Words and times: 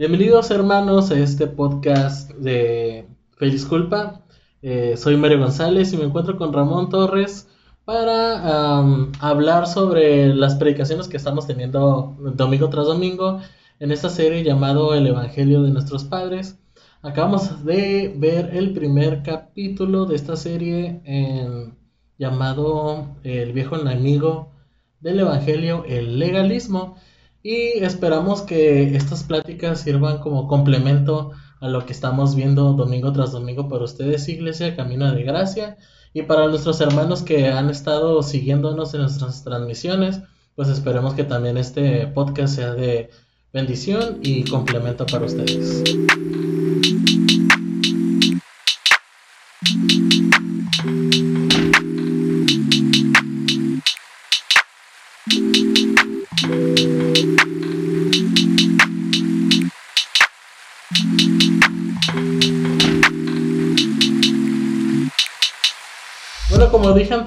Bienvenidos 0.00 0.50
hermanos 0.50 1.10
a 1.10 1.18
este 1.18 1.46
podcast 1.46 2.30
de 2.30 3.06
Feliz 3.36 3.66
Culpa. 3.66 4.22
Eh, 4.62 4.94
soy 4.96 5.18
Mario 5.18 5.40
González 5.40 5.92
y 5.92 5.98
me 5.98 6.04
encuentro 6.04 6.38
con 6.38 6.54
Ramón 6.54 6.88
Torres 6.88 7.48
para 7.84 8.78
hablar 9.20 9.66
sobre 9.66 10.34
las 10.34 10.54
predicaciones 10.54 11.06
que 11.06 11.18
estamos 11.18 11.46
teniendo 11.46 12.16
domingo 12.34 12.70
tras 12.70 12.86
domingo 12.86 13.40
en 13.78 13.92
esta 13.92 14.08
serie 14.08 14.42
llamado 14.42 14.94
El 14.94 15.06
Evangelio 15.06 15.60
de 15.60 15.70
nuestros 15.70 16.04
padres. 16.04 16.58
Acabamos 17.02 17.66
de 17.66 18.14
ver 18.16 18.56
el 18.56 18.72
primer 18.72 19.22
capítulo 19.22 20.06
de 20.06 20.16
esta 20.16 20.36
serie 20.36 21.02
llamado 22.16 23.16
El 23.22 23.52
viejo 23.52 23.76
enemigo 23.76 24.50
del 25.00 25.20
Evangelio, 25.20 25.84
el 25.86 26.18
legalismo. 26.18 26.96
Y 27.42 27.82
esperamos 27.82 28.42
que 28.42 28.94
estas 28.96 29.24
pláticas 29.24 29.80
sirvan 29.80 30.18
como 30.18 30.46
complemento 30.46 31.32
a 31.60 31.68
lo 31.68 31.86
que 31.86 31.92
estamos 31.92 32.34
viendo 32.34 32.72
domingo 32.74 33.12
tras 33.12 33.32
domingo 33.32 33.68
para 33.68 33.84
ustedes, 33.84 34.28
Iglesia, 34.28 34.76
Camino 34.76 35.10
de 35.12 35.22
Gracia, 35.22 35.76
y 36.12 36.22
para 36.22 36.48
nuestros 36.48 36.80
hermanos 36.80 37.22
que 37.22 37.48
han 37.48 37.70
estado 37.70 38.22
siguiéndonos 38.22 38.94
en 38.94 39.02
nuestras 39.02 39.44
transmisiones, 39.44 40.20
pues 40.54 40.68
esperemos 40.68 41.14
que 41.14 41.24
también 41.24 41.56
este 41.56 42.06
podcast 42.08 42.56
sea 42.56 42.72
de 42.74 43.10
bendición 43.52 44.18
y 44.22 44.44
complemento 44.44 45.06
para 45.06 45.26
ustedes. 45.26 45.82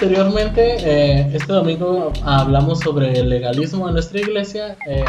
Anteriormente, 0.04 0.76
eh, 0.80 1.30
este 1.34 1.54
domingo 1.54 2.12
hablamos 2.26 2.82
sobre 2.82 3.18
el 3.18 3.30
legalismo 3.30 3.88
en 3.88 3.94
nuestra 3.94 4.20
iglesia. 4.20 4.76
Eh, 4.86 5.06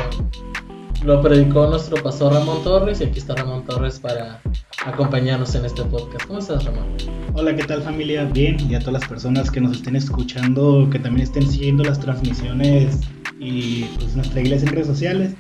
lo 1.02 1.20
predicó 1.20 1.66
nuestro 1.66 2.00
pastor 2.00 2.32
Ramón 2.32 2.62
Torres 2.62 3.00
y 3.00 3.04
aquí 3.04 3.18
está 3.18 3.34
Ramón 3.34 3.64
Torres 3.64 3.98
para 3.98 4.40
acompañarnos 4.86 5.52
en 5.56 5.64
este 5.64 5.82
podcast. 5.82 6.26
¿Cómo 6.26 6.38
estás, 6.38 6.64
Ramón? 6.64 6.86
Hola, 7.34 7.56
¿qué 7.56 7.64
tal 7.64 7.82
familia? 7.82 8.24
Bien, 8.24 8.56
y 8.70 8.76
a 8.76 8.78
todas 8.78 9.00
las 9.00 9.08
personas 9.08 9.50
que 9.50 9.60
nos 9.60 9.78
estén 9.78 9.96
escuchando, 9.96 10.88
que 10.90 11.00
también 11.00 11.24
estén 11.24 11.50
siguiendo 11.50 11.82
las 11.82 11.98
transmisiones 11.98 13.00
y 13.40 13.86
pues 13.98 14.14
nuestra 14.14 14.42
iglesia 14.42 14.68
en 14.68 14.74
redes 14.74 14.86
sociales. 14.86 15.34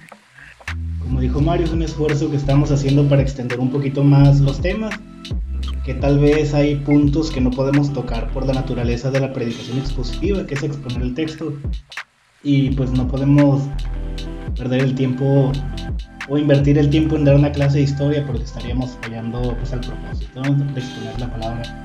Como 0.98 1.20
dijo 1.20 1.40
Mario, 1.40 1.66
es 1.66 1.72
un 1.72 1.82
esfuerzo 1.82 2.28
que 2.28 2.36
estamos 2.36 2.72
haciendo 2.72 3.08
para 3.08 3.22
extender 3.22 3.60
un 3.60 3.70
poquito 3.70 4.02
más 4.02 4.40
los 4.40 4.60
temas 4.60 4.98
que 5.84 5.94
tal 5.94 6.18
vez 6.18 6.54
hay 6.54 6.76
puntos 6.76 7.30
que 7.30 7.40
no 7.40 7.50
podemos 7.50 7.92
tocar 7.92 8.30
por 8.32 8.46
la 8.46 8.54
naturaleza 8.54 9.10
de 9.10 9.20
la 9.20 9.32
predicación 9.32 9.78
expositiva, 9.78 10.46
que 10.46 10.54
es 10.54 10.62
exponer 10.62 11.02
el 11.02 11.14
texto, 11.14 11.52
y 12.42 12.70
pues 12.70 12.90
no 12.92 13.08
podemos 13.08 13.62
perder 14.56 14.82
el 14.82 14.94
tiempo 14.94 15.52
o 16.28 16.38
invertir 16.38 16.78
el 16.78 16.90
tiempo 16.90 17.16
en 17.16 17.24
dar 17.24 17.34
una 17.34 17.52
clase 17.52 17.78
de 17.78 17.84
historia 17.84 18.24
porque 18.26 18.44
estaríamos 18.44 18.96
fallando 19.02 19.54
pues 19.56 19.72
al 19.72 19.80
propósito 19.80 20.42
de 20.42 20.80
exponer 20.80 21.20
la 21.20 21.30
palabra. 21.30 21.82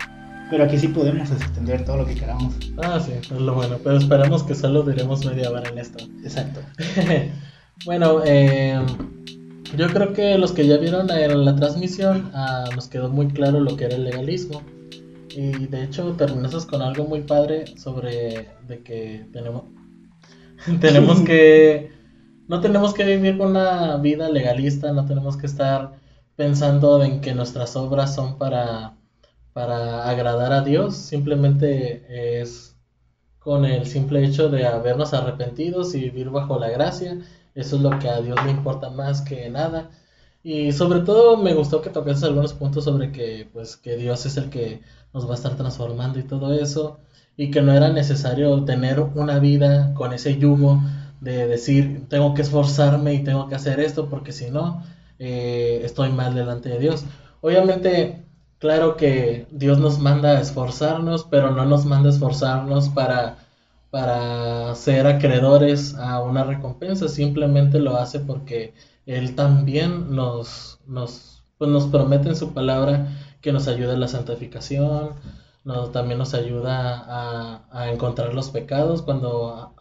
Pero 0.50 0.64
aquí 0.64 0.80
sí 0.80 0.88
podemos 0.88 1.30
extender 1.30 1.86
todo 1.86 1.98
lo 1.98 2.06
que 2.06 2.16
queramos. 2.16 2.56
Ah, 2.82 3.00
sí, 3.00 3.12
es 3.12 3.30
lo 3.30 3.54
bueno. 3.54 3.78
Pero 3.84 3.98
esperamos 3.98 4.44
que 4.44 4.56
solo 4.56 4.82
diremos 4.82 5.24
media 5.24 5.52
hora 5.52 5.70
en 5.70 5.78
esto. 5.78 6.04
Exacto. 6.24 6.62
bueno, 7.86 8.22
eh, 8.26 8.82
yo 9.78 9.88
creo 9.88 10.14
que 10.14 10.38
los 10.38 10.52
que 10.52 10.68
ya 10.68 10.78
vieron 10.78 11.08
la, 11.08 11.56
transmisión 11.56 12.32
nos 12.76 12.88
quedó 12.88 13.10
muy 13.10 13.28
claro 13.28 13.60
lo 13.60 13.76
que 13.76 13.86
era 13.86 13.96
el 13.96 14.04
legalismo. 14.04 14.62
Y 15.30 15.68
de 15.68 15.84
hecho 15.84 16.14
terminamos 16.14 16.66
con 16.66 16.82
algo 16.82 17.06
muy 17.06 17.22
padre 17.22 17.66
sobre 17.78 18.50
de 18.68 18.82
que 18.84 19.26
tenemos, 19.32 19.64
tenemos 20.82 21.22
que... 21.26 21.98
No 22.48 22.62
tenemos 22.62 22.96
que 22.96 23.06
vivir 23.06 23.40
una 23.40 23.98
vida 23.98 24.28
legalista, 24.28 24.92
no 24.92 25.06
tenemos 25.06 25.38
que 25.38 25.46
estar 25.46 25.92
pensando 26.36 27.04
en 27.04 27.22
que 27.22 27.36
nuestras 27.36 27.76
obras 27.76 28.16
son 28.16 28.40
para, 28.40 28.96
para 29.54 30.10
agradar 30.10 30.52
a 30.54 30.62
Dios, 30.62 30.96
simplemente 30.96 32.42
es 32.42 32.76
con 33.38 33.66
el 33.66 33.86
simple 33.86 34.26
hecho 34.26 34.50
de 34.50 34.66
habernos 34.66 35.14
arrepentidos 35.14 35.94
y 35.94 36.00
vivir 36.00 36.32
bajo 36.32 36.58
la 36.58 36.72
gracia 36.72 37.20
eso 37.60 37.76
es 37.76 37.82
lo 37.82 37.98
que 38.00 38.10
a 38.10 38.22
Dios 38.22 38.38
le 38.46 38.52
importa 38.52 38.90
más 38.90 39.22
que 39.22 39.50
nada. 39.50 39.90
Y 40.44 40.72
sobre 40.72 41.02
todo 41.02 41.38
me 41.38 41.54
gustó 41.54 41.82
que 41.82 41.90
tocases 41.90 42.24
algunos 42.24 42.54
puntos 42.54 42.86
sobre 42.86 43.12
que, 43.12 43.50
pues, 43.52 43.76
que 43.78 43.98
Dios 43.98 44.26
es 44.26 44.38
el 44.38 44.50
que 44.50 44.82
nos 45.14 45.28
va 45.28 45.32
a 45.32 45.36
estar 45.36 45.56
transformando 45.58 46.20
y 46.20 46.24
todo 46.24 46.54
eso. 46.54 47.00
Y 47.36 47.52
que 47.52 47.62
no 47.62 47.74
era 47.74 47.90
necesario 47.90 48.64
tener 48.66 49.00
una 49.02 49.40
vida 49.40 49.94
con 49.94 50.14
ese 50.14 50.38
yugo 50.38 50.82
de 51.22 51.48
decir, 51.48 52.08
tengo 52.10 52.34
que 52.34 52.44
esforzarme 52.44 53.14
y 53.14 53.24
tengo 53.24 53.48
que 53.50 53.56
hacer 53.56 53.80
esto 53.80 54.10
porque 54.10 54.32
si 54.32 54.50
no, 54.50 54.84
eh, 55.20 55.82
estoy 55.84 56.10
mal 56.12 56.34
delante 56.36 56.70
de 56.70 56.80
Dios. 56.80 57.04
Obviamente, 57.42 58.24
claro 58.58 58.96
que 58.96 59.48
Dios 59.52 59.80
nos 59.80 60.00
manda 60.00 60.38
a 60.38 60.42
esforzarnos, 60.42 61.26
pero 61.26 61.52
no 61.52 61.66
nos 61.66 61.86
manda 61.86 62.10
a 62.10 62.14
esforzarnos 62.14 62.90
para 62.90 63.38
para 63.92 64.76
ser 64.76 65.08
acreedores 65.08 65.96
a 65.96 66.22
una 66.22 66.44
recompensa, 66.44 67.08
simplemente 67.08 67.80
lo 67.80 67.98
hace 67.98 68.20
porque 68.20 68.74
Él 69.06 69.36
también 69.36 70.16
nos, 70.16 70.80
nos, 70.86 71.44
pues 71.58 71.72
nos 71.72 71.88
promete 71.88 72.30
en 72.30 72.36
su 72.36 72.54
palabra 72.54 73.08
que 73.42 73.52
nos 73.52 73.68
ayuda 73.68 73.94
en 73.94 74.02
la 74.02 74.08
santificación, 74.08 75.12
nos, 75.64 75.92
también 75.92 76.20
nos 76.20 76.34
ayuda 76.34 77.04
a, 77.08 77.64
a 77.72 77.92
encontrar 77.92 78.34
los 78.34 78.50
pecados 78.50 79.02
cuando 79.02 79.74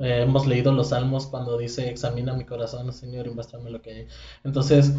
hemos 0.00 0.46
leído 0.46 0.72
los 0.72 0.88
salmos 0.90 1.26
cuando 1.26 1.58
dice 1.58 1.88
examina 1.88 2.34
mi 2.34 2.44
corazón, 2.44 2.92
Señor, 2.92 3.26
y 3.26 3.30
muéstrame 3.30 3.70
lo 3.70 3.82
que 3.82 3.90
hay. 3.90 4.06
Entonces, 4.44 4.92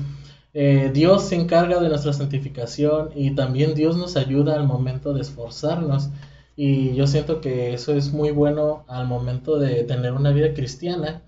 eh, 0.57 0.89
Dios 0.93 1.23
se 1.23 1.35
encarga 1.35 1.81
de 1.81 1.89
nuestra 1.89 2.13
santificación 2.13 3.09
y 3.13 3.35
también 3.35 3.75
Dios 3.75 3.97
nos 3.97 4.15
ayuda 4.15 4.55
al 4.55 4.65
momento 4.65 5.13
de 5.13 5.19
esforzarnos. 5.19 6.09
Y 6.55 6.95
yo 6.95 7.05
siento 7.07 7.41
que 7.41 7.73
eso 7.73 7.93
es 7.93 8.13
muy 8.13 8.31
bueno 8.31 8.85
al 8.87 9.07
momento 9.07 9.59
de 9.59 9.83
tener 9.83 10.13
una 10.13 10.31
vida 10.31 10.53
cristiana, 10.53 11.23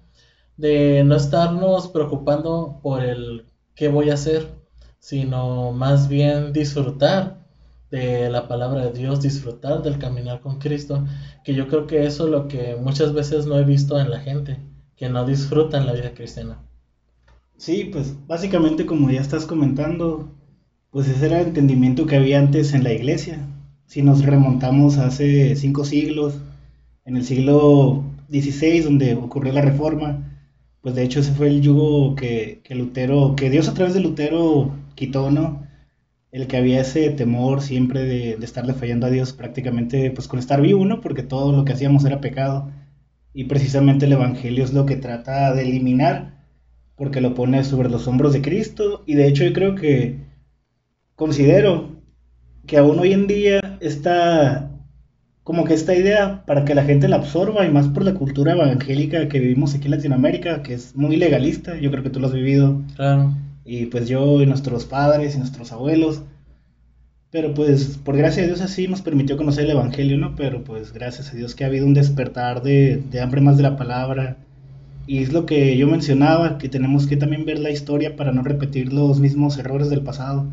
de 0.56 1.04
no 1.04 1.16
estarnos 1.16 1.90
preocupando 1.90 2.80
por 2.82 3.04
el 3.04 3.46
qué 3.76 3.90
voy 3.90 4.10
a 4.10 4.16
hacer, 4.16 4.48
sino 5.00 5.72
más 5.74 6.08
bien 6.08 6.54
disfrutar 6.54 7.46
de 7.92 8.30
la 8.30 8.48
palabra 8.48 8.86
de 8.86 8.98
Dios, 8.98 9.22
disfrutar 9.22 9.82
del 9.82 10.00
caminar 10.00 10.42
con 10.42 10.60
Cristo, 10.60 11.06
que 11.44 11.54
yo 11.54 11.68
creo 11.68 11.88
que 11.88 12.06
eso 12.06 12.26
es 12.26 12.32
lo 12.32 12.48
que 12.48 12.76
muchas 12.76 13.14
veces 13.14 13.46
no 13.46 13.58
he 13.58 13.64
visto 13.64 14.00
en 14.00 14.09
la 14.09 14.20
gente, 14.20 14.59
que 14.96 15.09
no 15.09 15.26
disfrutan 15.26 15.86
la 15.86 15.94
vida 15.94 16.14
cristiana. 16.14 16.59
Sí, 17.58 17.86
pues 17.86 18.16
básicamente 18.28 18.86
como 18.86 19.09
ya 19.09 19.22
estás 19.22 19.46
comentando, 19.46 20.30
pues 20.92 21.08
ese 21.08 21.26
era 21.28 21.42
el 21.42 21.48
entendimiento 21.48 22.06
que 22.06 22.18
había 22.18 22.40
antes 22.40 22.74
en 22.74 22.84
la 22.84 22.94
iglesia, 22.94 23.48
si 23.88 24.02
nos 24.02 24.24
remontamos 24.25 24.98
hace 24.98 25.56
cinco 25.56 25.86
siglos, 25.86 26.36
en 27.06 27.16
el 27.16 27.24
siglo 27.24 28.03
XVI, 28.30 28.81
donde 28.81 29.16
ocurrió 29.16 29.53
la 29.53 29.62
reforma, 29.62 30.42
pues 30.81 30.94
de 30.94 31.03
hecho 31.03 31.22
ese 31.22 31.31
fue 31.31 31.48
el 31.48 31.62
yugo 31.62 32.16
que, 32.16 32.62
Lutero, 32.70 33.36
que 33.36 33.50
Dios 33.50 33.70
a 33.70 33.74
través 33.74 33.94
de 33.94 34.02
Lutero 34.02 34.72
quitó, 34.96 35.31
¿no? 35.31 35.66
El 36.31 36.47
que 36.47 36.58
había 36.58 36.81
ese 36.81 37.09
temor 37.12 37.62
siempre 37.62 38.03
de, 38.03 38.36
de, 38.38 38.46
estarle 38.46 38.74
fallando 38.74 39.08
a 39.08 39.09
Dios 39.09 39.31
prácticamente 39.31 40.12
pues 40.12 40.28
con 40.28 40.40
estar 40.40 40.62
vivo, 40.62 40.86
¿no? 40.86 41.00
Porque 41.00 41.24
todo 41.24 41.53
lo 41.53 41.64
que 41.64 41.74
hacíamos 41.74 42.03
era 42.03 42.20
pecado. 42.20 42.70
Y 43.34 43.46
precisamente 43.46 44.06
el 44.06 44.14
Evangelio 44.14 44.66
es 44.66 44.74
lo 44.74 44.86
que 44.86 44.97
trata 44.97 45.53
de 45.53 45.64
eliminar, 45.64 46.44
porque 46.96 47.22
lo 47.22 47.34
pone 47.34 47.64
sobre 47.64 47.90
los 47.90 48.08
hombros 48.08 48.34
de 48.34 48.42
Cristo. 48.42 49.03
Y 49.06 49.16
de 49.16 49.28
hecho 49.28 49.46
yo 49.46 49.53
creo 49.53 49.76
que 49.76 50.20
considero 51.16 51.97
que 52.67 52.78
aún 52.78 52.99
hoy 52.99 53.14
en 53.14 53.28
día 53.28 53.78
está 53.79 54.69
como 55.43 55.64
que 55.64 55.73
esta 55.73 55.96
idea 55.96 56.43
para 56.46 56.66
que 56.66 56.75
la 56.75 56.84
gente 56.84 57.08
la 57.08 57.16
absorba 57.16 57.66
y 57.66 57.72
más 57.72 57.87
por 57.87 58.03
la 58.03 58.14
cultura 58.14 58.52
evangélica 58.52 59.29
que 59.29 59.40
vivimos 59.40 59.73
aquí 59.73 59.85
en 59.85 59.91
Latinoamérica, 59.91 60.61
que 60.61 60.73
es 60.73 60.93
muy 60.93 61.16
legalista, 61.16 61.79
yo 61.79 61.90
creo 61.90 62.03
que 62.03 62.09
tú 62.09 62.19
lo 62.19 62.28
has 62.28 62.34
vivido. 62.34 62.81
Claro. 62.97 63.34
Y 63.64 63.85
pues 63.85 64.09
yo 64.09 64.41
y 64.41 64.46
nuestros 64.46 64.84
padres 64.84 65.35
y 65.35 65.37
nuestros 65.37 65.72
abuelos. 65.72 66.23
Pero 67.31 67.53
pues 67.53 67.97
por 68.03 68.17
gracia 68.17 68.41
de 68.41 68.49
Dios 68.49 68.61
así 68.61 68.90
nos 68.90 69.02
permitió 69.02 69.37
conocer 69.37 69.63
el 69.63 69.72
Evangelio, 69.72 70.17
¿no? 70.17 70.35
Pero 70.35 70.66
pues 70.66 70.91
gracias 70.91 71.31
a 71.31 71.37
Dios 71.37 71.55
que 71.55 71.63
ha 71.63 71.67
habido 71.67 71.85
un 71.85 71.93
despertar 71.93 72.61
de, 72.61 73.02
de 73.09 73.22
hambre 73.22 73.40
más 73.40 73.55
de 73.55 73.63
la 73.63 73.78
palabra. 73.78 74.37
Y 75.05 75.20
es 75.23 75.31
lo 75.31 75.46
que 75.46 75.78
yo 75.78 75.87
mencionaba, 75.87 76.58
que 76.58 76.67
tenemos 76.67 77.08
que 77.08 77.16
también 77.16 77.46
ver 77.46 77.59
la 77.59 77.72
historia 77.72 78.17
para 78.17 78.34
no 78.34 78.43
repetir 78.43 78.91
los 78.91 79.22
mismos 79.22 79.58
errores 79.58 79.90
del 79.90 80.02
pasado 80.02 80.47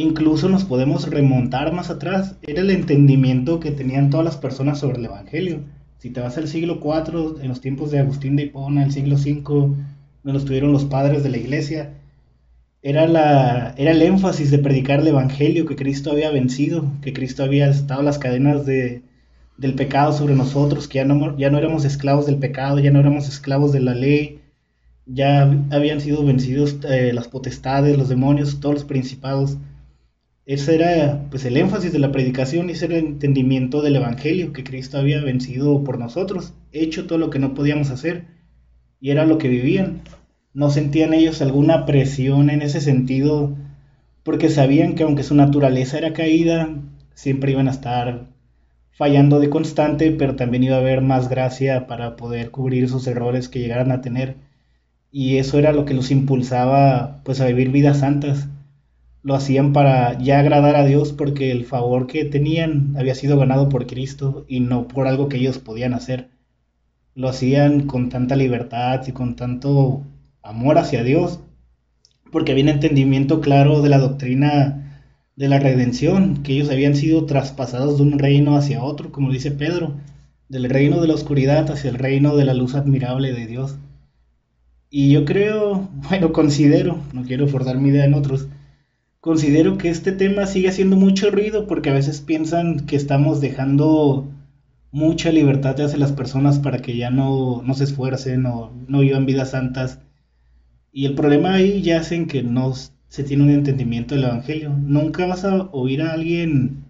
incluso 0.00 0.48
nos 0.48 0.64
podemos 0.64 1.10
remontar 1.10 1.72
más 1.72 1.90
atrás, 1.90 2.36
era 2.42 2.60
el 2.60 2.70
entendimiento 2.70 3.58
que 3.58 3.72
tenían 3.72 4.10
todas 4.10 4.24
las 4.24 4.36
personas 4.36 4.78
sobre 4.78 4.98
el 4.98 5.06
Evangelio. 5.06 5.62
Si 5.98 6.10
te 6.10 6.20
vas 6.20 6.38
al 6.38 6.46
siglo 6.46 6.78
IV, 6.80 7.42
en 7.42 7.48
los 7.48 7.60
tiempos 7.60 7.90
de 7.90 7.98
Agustín 7.98 8.36
de 8.36 8.44
Hipona, 8.44 8.84
el 8.84 8.92
siglo 8.92 9.16
V, 9.16 9.74
nos 10.22 10.44
tuvieron 10.44 10.70
los 10.70 10.84
padres 10.84 11.24
de 11.24 11.30
la 11.30 11.38
iglesia, 11.38 11.94
era, 12.80 13.08
la, 13.08 13.74
era 13.76 13.90
el 13.90 14.00
énfasis 14.02 14.52
de 14.52 14.60
predicar 14.60 15.00
el 15.00 15.08
Evangelio, 15.08 15.66
que 15.66 15.74
Cristo 15.74 16.12
había 16.12 16.30
vencido, 16.30 16.92
que 17.02 17.12
Cristo 17.12 17.42
había 17.42 17.68
estado 17.68 18.02
las 18.02 18.20
cadenas 18.20 18.64
de, 18.66 19.02
del 19.56 19.74
pecado 19.74 20.12
sobre 20.12 20.36
nosotros, 20.36 20.86
que 20.86 20.98
ya 20.98 21.04
no, 21.06 21.36
ya 21.36 21.50
no 21.50 21.58
éramos 21.58 21.84
esclavos 21.84 22.26
del 22.26 22.38
pecado, 22.38 22.78
ya 22.78 22.92
no 22.92 23.00
éramos 23.00 23.28
esclavos 23.28 23.72
de 23.72 23.80
la 23.80 23.94
ley, 23.96 24.38
ya 25.06 25.50
habían 25.72 26.00
sido 26.00 26.24
vencidos 26.24 26.78
eh, 26.88 27.12
las 27.12 27.26
potestades, 27.26 27.98
los 27.98 28.08
demonios, 28.08 28.60
todos 28.60 28.76
los 28.76 28.84
principados. 28.84 29.58
Ese 30.48 30.76
era 30.76 31.26
pues 31.28 31.44
el 31.44 31.58
énfasis 31.58 31.92
de 31.92 31.98
la 31.98 32.10
predicación, 32.10 32.70
ese 32.70 32.86
era 32.86 32.96
el 32.96 33.04
entendimiento 33.04 33.82
del 33.82 33.96
Evangelio, 33.96 34.54
que 34.54 34.64
Cristo 34.64 34.96
había 34.96 35.20
vencido 35.20 35.84
por 35.84 35.98
nosotros, 35.98 36.54
hecho 36.72 37.06
todo 37.06 37.18
lo 37.18 37.28
que 37.28 37.38
no 37.38 37.52
podíamos 37.52 37.90
hacer, 37.90 38.24
y 38.98 39.10
era 39.10 39.26
lo 39.26 39.36
que 39.36 39.48
vivían. 39.48 40.00
No 40.54 40.70
sentían 40.70 41.12
ellos 41.12 41.42
alguna 41.42 41.84
presión 41.84 42.48
en 42.48 42.62
ese 42.62 42.80
sentido, 42.80 43.58
porque 44.22 44.48
sabían 44.48 44.94
que 44.94 45.02
aunque 45.02 45.22
su 45.22 45.34
naturaleza 45.34 45.98
era 45.98 46.14
caída, 46.14 46.80
siempre 47.12 47.52
iban 47.52 47.68
a 47.68 47.72
estar 47.72 48.28
fallando 48.90 49.40
de 49.40 49.50
constante, 49.50 50.12
pero 50.12 50.34
también 50.34 50.62
iba 50.62 50.76
a 50.76 50.80
haber 50.80 51.02
más 51.02 51.28
gracia 51.28 51.86
para 51.86 52.16
poder 52.16 52.50
cubrir 52.50 52.84
esos 52.84 53.06
errores 53.06 53.50
que 53.50 53.58
llegaran 53.58 53.92
a 53.92 54.00
tener. 54.00 54.36
Y 55.12 55.36
eso 55.36 55.58
era 55.58 55.72
lo 55.72 55.84
que 55.84 55.92
los 55.92 56.10
impulsaba 56.10 57.20
pues 57.22 57.42
a 57.42 57.46
vivir 57.48 57.68
vidas 57.70 57.98
santas. 57.98 58.48
Lo 59.28 59.34
hacían 59.34 59.74
para 59.74 60.18
ya 60.18 60.40
agradar 60.40 60.74
a 60.76 60.86
Dios 60.86 61.12
porque 61.12 61.50
el 61.50 61.66
favor 61.66 62.06
que 62.06 62.24
tenían 62.24 62.94
había 62.96 63.14
sido 63.14 63.36
ganado 63.36 63.68
por 63.68 63.86
Cristo 63.86 64.46
y 64.48 64.60
no 64.60 64.88
por 64.88 65.06
algo 65.06 65.28
que 65.28 65.36
ellos 65.36 65.58
podían 65.58 65.92
hacer. 65.92 66.30
Lo 67.14 67.28
hacían 67.28 67.86
con 67.86 68.08
tanta 68.08 68.36
libertad 68.36 69.06
y 69.06 69.12
con 69.12 69.36
tanto 69.36 70.06
amor 70.42 70.78
hacia 70.78 71.04
Dios 71.04 71.40
porque 72.32 72.52
había 72.52 72.64
un 72.64 72.70
entendimiento 72.70 73.42
claro 73.42 73.82
de 73.82 73.90
la 73.90 73.98
doctrina 73.98 75.04
de 75.36 75.48
la 75.48 75.58
redención, 75.58 76.42
que 76.42 76.54
ellos 76.54 76.70
habían 76.70 76.96
sido 76.96 77.26
traspasados 77.26 77.98
de 77.98 78.04
un 78.04 78.18
reino 78.18 78.56
hacia 78.56 78.82
otro, 78.82 79.12
como 79.12 79.30
dice 79.30 79.50
Pedro, 79.50 79.92
del 80.48 80.70
reino 80.70 81.02
de 81.02 81.08
la 81.08 81.12
oscuridad 81.12 81.70
hacia 81.70 81.90
el 81.90 81.98
reino 81.98 82.34
de 82.34 82.46
la 82.46 82.54
luz 82.54 82.74
admirable 82.74 83.34
de 83.34 83.46
Dios. 83.46 83.76
Y 84.88 85.10
yo 85.12 85.26
creo, 85.26 85.90
bueno, 86.08 86.32
considero, 86.32 86.96
no 87.12 87.24
quiero 87.24 87.46
forzar 87.46 87.76
mi 87.76 87.90
idea 87.90 88.06
en 88.06 88.14
otros, 88.14 88.48
considero 89.20 89.78
que 89.78 89.88
este 89.90 90.12
tema 90.12 90.46
sigue 90.46 90.68
haciendo 90.68 90.96
mucho 90.96 91.30
ruido 91.30 91.66
porque 91.66 91.90
a 91.90 91.94
veces 91.94 92.20
piensan 92.20 92.86
que 92.86 92.96
estamos 92.96 93.40
dejando 93.40 94.28
mucha 94.90 95.32
libertad 95.32 95.80
hacia 95.80 95.98
las 95.98 96.12
personas 96.12 96.58
para 96.58 96.78
que 96.78 96.96
ya 96.96 97.10
no, 97.10 97.62
no 97.62 97.74
se 97.74 97.84
esfuercen 97.84 98.46
o 98.46 98.72
no 98.88 99.00
vivan 99.00 99.26
vidas 99.26 99.50
santas. 99.50 100.00
Y 100.92 101.06
el 101.06 101.14
problema 101.14 101.54
ahí 101.54 101.82
ya 101.82 102.00
hacen 102.00 102.26
que 102.26 102.42
nos 102.42 102.92
se 103.08 103.24
tiene 103.24 103.44
un 103.44 103.50
entendimiento 103.50 104.14
del 104.14 104.24
Evangelio. 104.24 104.70
Nunca 104.70 105.26
vas 105.26 105.44
a 105.44 105.68
oír 105.72 106.02
a 106.02 106.12
alguien 106.12 106.84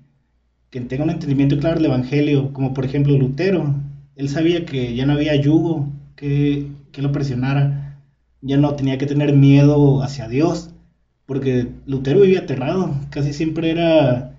que 0.70 0.80
tenga 0.80 1.04
un 1.04 1.10
entendimiento 1.10 1.58
claro 1.58 1.76
del 1.76 1.86
Evangelio, 1.86 2.52
como 2.52 2.74
por 2.74 2.84
ejemplo 2.84 3.16
Lutero. 3.16 3.74
Él 4.16 4.28
sabía 4.28 4.66
que 4.66 4.94
ya 4.94 5.06
no 5.06 5.14
había 5.14 5.36
yugo 5.36 5.88
que, 6.16 6.68
que 6.92 7.02
lo 7.02 7.12
presionara, 7.12 8.00
ya 8.40 8.56
no 8.56 8.74
tenía 8.74 8.98
que 8.98 9.06
tener 9.06 9.32
miedo 9.34 10.02
hacia 10.02 10.28
Dios, 10.28 10.74
porque 11.28 11.68
Lutero 11.84 12.22
vivía 12.22 12.40
aterrado, 12.40 12.94
casi 13.10 13.34
siempre 13.34 13.70
era, 13.70 14.32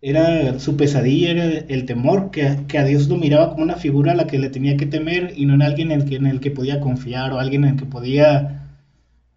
era 0.00 0.60
su 0.60 0.76
pesadilla, 0.76 1.32
era 1.32 1.44
el 1.68 1.84
temor, 1.84 2.30
que, 2.30 2.60
que, 2.68 2.78
a 2.78 2.84
Dios 2.84 3.08
lo 3.08 3.16
miraba 3.16 3.50
como 3.50 3.64
una 3.64 3.74
figura 3.74 4.12
a 4.12 4.14
la 4.14 4.28
que 4.28 4.38
le 4.38 4.48
tenía 4.48 4.76
que 4.76 4.86
temer 4.86 5.32
y 5.36 5.46
no 5.46 5.54
en 5.54 5.62
alguien 5.62 5.90
en 5.90 6.02
el 6.02 6.08
que, 6.08 6.14
en 6.14 6.26
el 6.26 6.38
que 6.38 6.52
podía 6.52 6.78
confiar 6.78 7.32
o 7.32 7.40
alguien 7.40 7.64
en 7.64 7.70
el 7.70 7.76
que 7.76 7.86
podía 7.86 8.68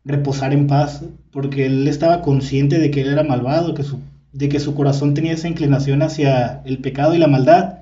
reposar 0.06 0.54
en 0.54 0.68
paz, 0.68 1.04
porque 1.32 1.66
él 1.66 1.88
estaba 1.88 2.22
consciente 2.22 2.78
de 2.78 2.92
que 2.92 3.02
él 3.02 3.10
era 3.10 3.24
malvado, 3.24 3.74
que 3.74 3.82
su, 3.82 4.00
de 4.32 4.48
que 4.48 4.60
su 4.60 4.76
corazón 4.76 5.16
tenía 5.16 5.34
esa 5.34 5.48
inclinación 5.48 6.04
hacia 6.04 6.62
el 6.66 6.78
pecado 6.78 7.16
y 7.16 7.18
la 7.18 7.28
maldad. 7.28 7.80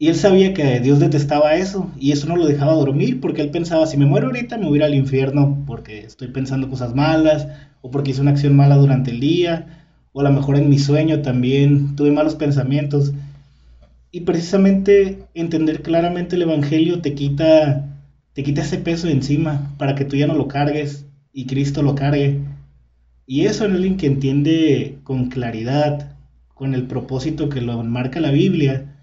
Y 0.00 0.06
él 0.08 0.14
sabía 0.14 0.54
que 0.54 0.78
Dios 0.78 1.00
detestaba 1.00 1.56
eso, 1.56 1.90
y 1.98 2.12
eso 2.12 2.28
no 2.28 2.36
lo 2.36 2.46
dejaba 2.46 2.74
dormir, 2.74 3.20
porque 3.20 3.42
él 3.42 3.50
pensaba, 3.50 3.86
si 3.86 3.96
me 3.96 4.06
muero 4.06 4.28
ahorita 4.28 4.56
me 4.56 4.68
voy 4.68 4.80
al 4.80 4.94
infierno 4.94 5.64
porque 5.66 6.00
estoy 6.00 6.28
pensando 6.28 6.68
cosas 6.68 6.94
malas, 6.94 7.48
o 7.80 7.90
porque 7.90 8.12
hice 8.12 8.20
una 8.20 8.30
acción 8.30 8.54
mala 8.54 8.76
durante 8.76 9.10
el 9.10 9.18
día, 9.18 9.84
o 10.12 10.20
a 10.20 10.24
lo 10.24 10.30
mejor 10.32 10.56
en 10.56 10.68
mi 10.68 10.78
sueño 10.78 11.22
también 11.22 11.96
tuve 11.96 12.12
malos 12.12 12.36
pensamientos. 12.36 13.12
Y 14.12 14.20
precisamente 14.20 15.24
entender 15.34 15.82
claramente 15.82 16.36
el 16.36 16.42
Evangelio 16.42 17.00
te 17.00 17.14
quita, 17.14 17.84
te 18.34 18.44
quita 18.44 18.62
ese 18.62 18.78
peso 18.78 19.08
de 19.08 19.14
encima, 19.14 19.74
para 19.78 19.96
que 19.96 20.04
tú 20.04 20.14
ya 20.14 20.28
no 20.28 20.34
lo 20.34 20.46
cargues, 20.46 21.06
y 21.32 21.46
Cristo 21.46 21.82
lo 21.82 21.96
cargue. 21.96 22.38
Y 23.26 23.46
eso 23.46 23.64
en 23.64 23.72
alguien 23.72 23.96
que 23.96 24.06
entiende 24.06 24.98
con 25.02 25.28
claridad, 25.28 26.12
con 26.54 26.74
el 26.74 26.86
propósito 26.86 27.48
que 27.48 27.60
lo 27.60 27.82
marca 27.82 28.20
la 28.20 28.30
Biblia, 28.30 28.97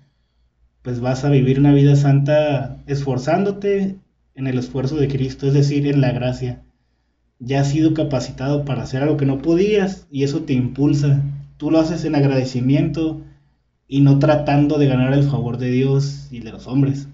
pues 0.85 1.01
vas 1.01 1.25
a 1.25 1.31
vivir 1.31 1.59
una 1.59 1.73
vida 1.73 1.95
santa 1.95 2.77
esforzándote 2.85 3.97
en 4.35 4.47
el 4.47 4.59
esfuerzo 4.59 4.97
de 4.97 5.07
Cristo, 5.07 5.47
es 5.47 5.55
decir, 5.55 5.87
en 5.87 5.99
la 5.99 6.11
gracia. 6.11 6.63
Ya 7.39 7.61
has 7.61 7.71
sido 7.71 7.95
capacitado 7.95 8.65
para 8.65 8.83
hacer 8.83 9.01
algo 9.01 9.17
que 9.17 9.25
no 9.25 9.39
podías 9.41 10.07
y 10.11 10.23
eso 10.23 10.43
te 10.43 10.53
impulsa. 10.53 11.23
Tú 11.57 11.71
lo 11.71 11.79
haces 11.79 12.05
en 12.05 12.13
agradecimiento 12.13 13.21
y 13.87 14.01
no 14.01 14.19
tratando 14.19 14.77
de 14.77 14.85
ganar 14.85 15.11
el 15.13 15.23
favor 15.23 15.57
de 15.57 15.71
Dios 15.71 16.27
y 16.29 16.41
de 16.41 16.51
los 16.51 16.67
hombres. 16.67 17.07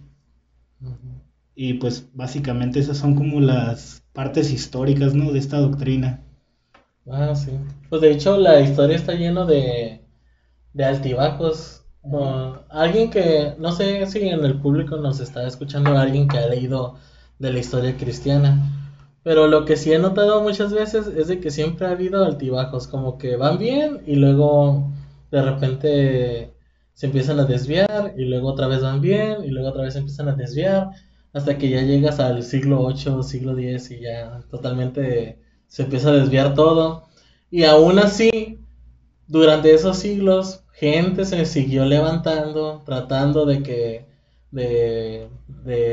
Y 1.56 1.75
pues 1.75 2.09
básicamente 2.13 2.79
esas 2.81 2.97
son 2.97 3.15
como 3.15 3.39
las 3.39 4.03
partes 4.12 4.51
históricas, 4.51 5.13
¿no? 5.13 5.31
De 5.31 5.39
esta 5.39 5.59
doctrina. 5.59 6.19
Ah, 7.09 7.33
sí. 7.35 7.51
Pues 7.89 8.01
de 8.01 8.12
hecho 8.12 8.35
la 8.35 8.59
historia 8.59 8.97
está 8.97 9.13
llena 9.13 9.45
de, 9.45 10.01
de 10.73 10.83
altibajos. 10.83 11.81
Alguien 12.69 13.09
que, 13.12 13.53
no 13.59 13.71
sé 13.71 14.06
si 14.07 14.27
en 14.27 14.44
el 14.44 14.59
público 14.59 14.98
nos 14.98 15.19
está 15.19 15.48
escuchando 15.48 15.98
alguien 15.98 16.27
que 16.27 16.38
ha 16.38 16.48
leído 16.48 16.95
de 17.39 17.53
la 17.53 17.59
historia 17.59 17.98
cristiana. 17.98 18.59
Pero 19.24 19.48
lo 19.48 19.65
que 19.65 19.77
sí 19.77 19.94
he 19.94 20.00
notado 20.00 20.42
muchas 20.42 20.74
veces 20.74 21.07
es 21.07 21.27
de 21.27 21.39
que 21.39 21.51
siempre 21.51 21.86
ha 21.88 21.92
habido 21.92 22.25
altibajos, 22.25 22.88
como 22.88 23.18
que 23.18 23.36
van 23.36 23.59
bien 23.59 24.01
y 24.07 24.15
luego 24.15 24.92
de 25.31 25.42
repente 25.44 26.53
se 26.94 27.06
empiezan 27.07 27.39
a 27.39 27.45
desviar 27.45 28.13
y 28.18 28.25
luego 28.25 28.50
otra 28.50 28.68
vez 28.68 28.81
van 28.81 29.01
bien 29.01 29.44
y 29.45 29.50
luego 29.50 29.69
otra 29.69 29.83
vez 29.83 29.95
empiezan 29.95 30.30
a 30.30 30.33
desviar 30.36 30.89
hasta 31.33 31.57
que 31.57 31.69
ya 31.69 31.81
llegas 31.81 32.19
al 32.19 32.44
siglo 32.44 32.81
8, 32.81 33.24
siglo 33.24 33.56
10 33.56 33.92
y 33.92 34.01
ya 34.01 34.42
totalmente 34.50 35.39
se 35.68 35.83
empieza 35.83 36.09
a 36.09 36.13
desviar 36.13 36.54
todo. 36.56 37.06
Y 37.49 37.64
aún 37.64 37.99
así, 37.99 38.59
durante 39.28 39.73
esos 39.73 39.97
siglos, 39.97 40.60
gente 40.81 41.26
se 41.26 41.45
siguió 41.45 41.85
levantando, 41.85 42.81
tratando 42.85 43.45
de 43.45 43.61
que 43.61 44.06
de, 44.52 45.30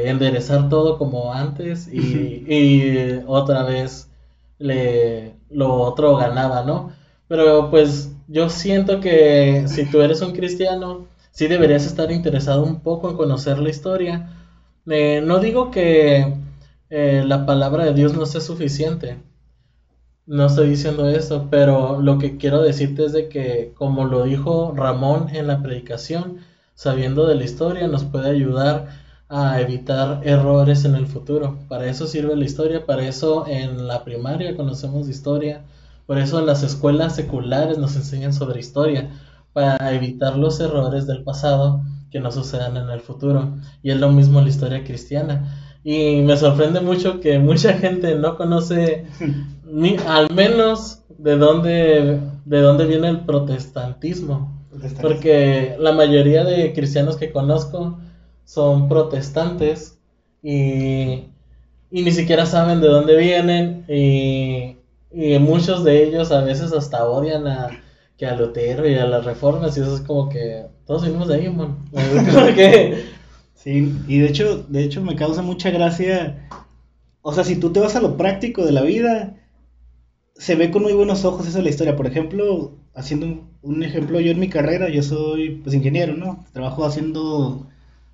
enderezar 0.09 0.71
todo 0.71 0.97
como 0.99 1.33
antes 1.35 1.89
y, 1.93 2.45
y, 2.49 3.23
otra 3.27 3.65
vez 3.65 4.09
le, 4.59 5.35
lo 5.51 5.75
otro 5.75 6.17
ganaba, 6.17 6.63
¿no? 6.65 6.91
Pero 7.29 7.71
pues 7.71 8.11
yo 8.29 8.49
siento 8.49 9.01
que 9.01 9.65
si 9.69 9.85
tú 9.91 10.01
eres 10.01 10.23
un 10.23 10.33
cristiano, 10.33 11.07
sí 11.33 11.49
deberías 11.49 11.85
estar 11.87 12.11
interesado 12.11 12.65
un 12.65 12.81
poco 12.81 13.11
en 13.11 13.17
conocer 13.17 13.59
la 13.59 13.69
historia, 13.69 14.31
eh, 14.87 15.21
no 15.23 15.39
digo 15.39 15.71
que 15.71 16.35
eh, 16.89 17.23
la 17.27 17.45
palabra 17.45 17.85
de 17.85 17.93
Dios 17.95 18.15
no 18.15 18.25
sea 18.25 18.41
suficiente. 18.41 19.19
No 20.29 20.45
estoy 20.45 20.69
diciendo 20.69 21.09
eso, 21.09 21.49
pero 21.51 22.03
lo 22.03 22.19
que 22.19 22.37
quiero 22.37 22.61
decirte 22.61 23.07
es 23.07 23.13
de 23.15 23.31
que, 23.31 23.73
como 23.75 24.05
lo 24.05 24.25
dijo 24.25 24.75
Ramón 24.77 25.35
en 25.35 25.47
la 25.47 25.63
predicación, 25.63 26.41
sabiendo 26.75 27.27
de 27.27 27.35
la 27.35 27.45
historia 27.45 27.89
nos 27.89 28.05
puede 28.05 28.29
ayudar 28.29 28.89
a 29.31 29.59
evitar 29.59 30.21
errores 30.25 30.85
en 30.85 30.97
el 30.97 31.07
futuro. 31.07 31.59
Para 31.67 31.87
eso 31.87 32.07
sirve 32.07 32.37
la 32.37 32.45
historia, 32.45 32.85
para 32.85 33.09
eso 33.09 33.47
en 33.47 33.87
la 33.89 34.05
primaria 34.05 34.55
conocemos 34.55 35.09
historia, 35.09 35.63
por 36.07 36.19
eso 36.19 36.39
en 36.39 36.45
las 36.45 36.63
escuelas 36.63 37.17
seculares 37.17 37.79
nos 37.79 37.97
enseñan 37.97 38.35
sobre 38.35 38.61
historia, 38.61 39.09
para 39.55 39.95
evitar 39.95 40.37
los 40.37 40.61
errores 40.61 41.07
del 41.07 41.23
pasado 41.25 41.81
que 42.11 42.21
no 42.21 42.31
sucedan 42.33 42.77
en 42.77 42.91
el 42.91 43.01
futuro. 43.01 43.57
Y 43.83 43.93
es 43.93 43.99
lo 43.99 44.13
mismo 44.13 44.43
la 44.43 44.51
historia 44.51 44.85
cristiana. 44.85 45.55
Y 45.83 46.21
me 46.21 46.37
sorprende 46.37 46.81
mucho 46.81 47.19
que 47.21 47.39
mucha 47.39 47.73
gente 47.73 48.15
no 48.15 48.37
conoce 48.37 49.07
ni, 49.71 49.97
al 50.07 50.33
menos 50.35 51.03
de 51.17 51.37
dónde, 51.37 52.21
de 52.45 52.61
dónde 52.61 52.87
viene 52.87 53.09
el 53.09 53.21
protestantismo. 53.21 54.57
Porque 55.01 55.77
la 55.79 55.93
mayoría 55.93 56.45
de 56.45 56.73
cristianos 56.73 57.17
que 57.17 57.33
conozco 57.33 57.99
son 58.45 58.89
protestantes 58.89 59.99
y, 60.43 61.25
y 61.91 62.03
ni 62.03 62.13
siquiera 62.13 62.47
saben 62.47 62.81
de 62.81 62.89
dónde 62.89 63.17
vienen 63.17 63.85
y, 63.89 64.77
y 65.11 65.39
muchos 65.39 65.85
de 65.85 66.05
ellos 66.05 66.31
a 66.33 66.43
veces 66.43 66.73
hasta 66.73 67.05
odian 67.09 67.47
a, 67.47 67.71
que 68.17 68.27
a 68.27 68.37
Lutero 68.37 68.89
y 68.89 68.95
a 68.95 69.07
las 69.07 69.25
reformas 69.25 69.77
y 69.77 69.81
eso 69.81 69.95
es 69.95 70.03
como 70.03 70.29
que 70.29 70.67
todos 70.87 71.03
venimos 71.03 71.29
de 71.29 71.35
ahí, 71.35 71.49
man. 71.49 71.79
Sí, 73.55 73.93
y 74.07 74.21
de 74.21 74.29
hecho, 74.29 74.65
de 74.69 74.85
hecho 74.85 75.03
me 75.03 75.17
causa 75.17 75.43
mucha 75.43 75.71
gracia. 75.71 76.49
o 77.23 77.33
sea, 77.33 77.43
si 77.43 77.57
tú 77.57 77.73
te 77.73 77.81
vas 77.81 77.97
a 77.97 78.01
lo 78.01 78.17
práctico 78.17 78.65
de 78.65 78.71
la 78.71 78.83
vida, 78.83 79.35
se 80.39 80.55
ve 80.55 80.71
con 80.71 80.83
muy 80.83 80.93
buenos 80.93 81.25
ojos 81.25 81.47
eso 81.47 81.59
de 81.59 81.65
la 81.65 81.71
historia. 81.71 81.97
Por 81.97 82.07
ejemplo, 82.07 82.79
haciendo 82.95 83.49
un, 83.63 83.83
ejemplo, 83.83 84.21
yo 84.21 84.31
en 84.31 84.41
mi 84.41 84.49
carrera, 84.49 84.89
yo 84.89 85.03
soy 85.03 85.61
pues 85.63 85.75
ingeniero, 85.75 86.17
¿no? 86.17 86.47
Trabajo 86.53 86.85
haciendo 86.87 87.69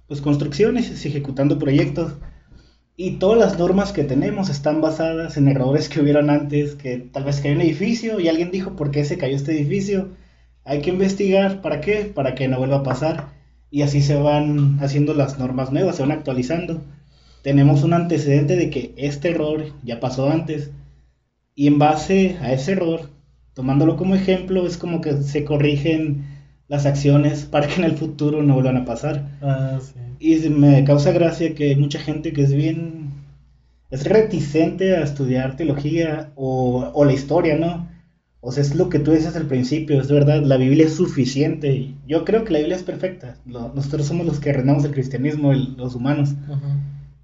pues 0.08 0.20
construcciones 0.20 1.04
ejecutando 1.04 1.58
proyectos. 1.58 2.14
Y 2.96 3.12
todas 3.12 3.38
las 3.38 3.58
normas 3.58 3.92
que 3.92 4.04
tenemos 4.04 4.48
están 4.48 4.80
basadas 4.80 5.36
en 5.36 5.48
errores 5.48 5.88
que 5.88 6.00
hubieron 6.00 6.30
antes, 6.30 6.76
que 6.76 6.98
tal 6.98 7.24
vez 7.24 7.40
cayó 7.40 7.54
un 7.54 7.60
edificio 7.60 8.20
y 8.20 8.28
alguien 8.28 8.50
dijo 8.50 8.76
por 8.76 8.90
qué 8.90 9.04
se 9.04 9.18
cayó 9.18 9.36
este 9.36 9.52
edificio. 9.52 10.10
Hay 10.64 10.80
que 10.80 10.90
investigar, 10.90 11.60
¿para 11.60 11.80
qué? 11.80 12.10
Para 12.14 12.34
que 12.34 12.48
no 12.48 12.58
vuelva 12.58 12.76
a 12.76 12.82
pasar. 12.82 13.34
Y 13.70 13.82
así 13.82 14.00
se 14.00 14.16
van 14.16 14.78
haciendo 14.80 15.12
las 15.14 15.38
normas 15.38 15.72
nuevas, 15.72 15.96
se 15.96 16.02
van 16.02 16.12
actualizando. 16.12 16.82
Tenemos 17.42 17.82
un 17.82 17.92
antecedente 17.92 18.56
de 18.56 18.70
que 18.70 18.94
este 18.96 19.30
error 19.30 19.66
ya 19.82 20.00
pasó 20.00 20.30
antes. 20.30 20.70
Y 21.54 21.66
en 21.68 21.78
base 21.78 22.36
a 22.40 22.52
ese 22.52 22.72
error, 22.72 23.10
tomándolo 23.54 23.96
como 23.96 24.14
ejemplo, 24.14 24.66
es 24.66 24.76
como 24.76 25.00
que 25.00 25.22
se 25.22 25.44
corrigen 25.44 26.24
las 26.68 26.86
acciones 26.86 27.44
para 27.44 27.66
que 27.68 27.76
en 27.76 27.84
el 27.84 27.96
futuro 27.96 28.42
no 28.42 28.54
vuelvan 28.54 28.78
a 28.78 28.84
pasar. 28.84 29.38
Ah, 29.42 29.78
sí. 29.80 29.94
Y 30.18 30.48
me 30.48 30.84
causa 30.84 31.12
gracia 31.12 31.54
que 31.54 31.70
hay 31.70 31.76
mucha 31.76 31.98
gente 31.98 32.32
que 32.32 32.42
es 32.42 32.52
bien, 32.54 33.12
es 33.90 34.04
reticente 34.04 34.96
a 34.96 35.02
estudiar 35.02 35.56
teología 35.56 36.32
o, 36.34 36.90
o 36.92 37.04
la 37.04 37.12
historia, 37.12 37.56
¿no? 37.56 37.88
O 38.46 38.52
sea, 38.52 38.62
es 38.62 38.74
lo 38.74 38.90
que 38.90 38.98
tú 38.98 39.12
dices 39.12 39.36
al 39.36 39.46
principio, 39.46 39.98
es 39.98 40.10
verdad, 40.10 40.42
la 40.42 40.58
Biblia 40.58 40.84
es 40.84 40.96
suficiente. 40.96 41.94
Yo 42.06 42.26
creo 42.26 42.44
que 42.44 42.52
la 42.52 42.58
Biblia 42.58 42.76
es 42.76 42.82
perfecta. 42.82 43.38
nosotros 43.46 44.06
somos 44.06 44.26
los 44.26 44.38
que 44.38 44.52
reinamos 44.52 44.84
el 44.84 44.90
cristianismo, 44.90 45.54
los 45.54 45.94
humanos. 45.94 46.34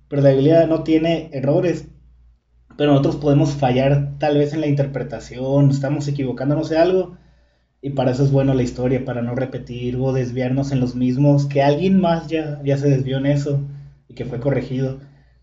Pero 0.08 0.22
la 0.22 0.30
Biblia 0.30 0.66
no 0.66 0.82
tiene 0.82 1.28
errores. 1.32 1.86
Pero 2.80 2.92
nosotros 2.92 3.16
podemos 3.16 3.50
fallar 3.50 4.14
tal 4.16 4.38
vez 4.38 4.54
en 4.54 4.62
la 4.62 4.66
interpretación, 4.66 5.68
estamos 5.68 6.08
equivocándonos 6.08 6.70
de 6.70 6.78
algo. 6.78 7.18
Y 7.82 7.90
para 7.90 8.12
eso 8.12 8.24
es 8.24 8.30
bueno 8.30 8.54
la 8.54 8.62
historia, 8.62 9.04
para 9.04 9.20
no 9.20 9.34
repetir 9.34 9.96
o 9.96 10.14
desviarnos 10.14 10.72
en 10.72 10.80
los 10.80 10.94
mismos, 10.94 11.44
que 11.44 11.60
alguien 11.60 12.00
más 12.00 12.28
ya, 12.28 12.58
ya 12.64 12.78
se 12.78 12.88
desvió 12.88 13.18
en 13.18 13.26
eso 13.26 13.60
y 14.08 14.14
que 14.14 14.24
fue 14.24 14.40
corregido. 14.40 14.98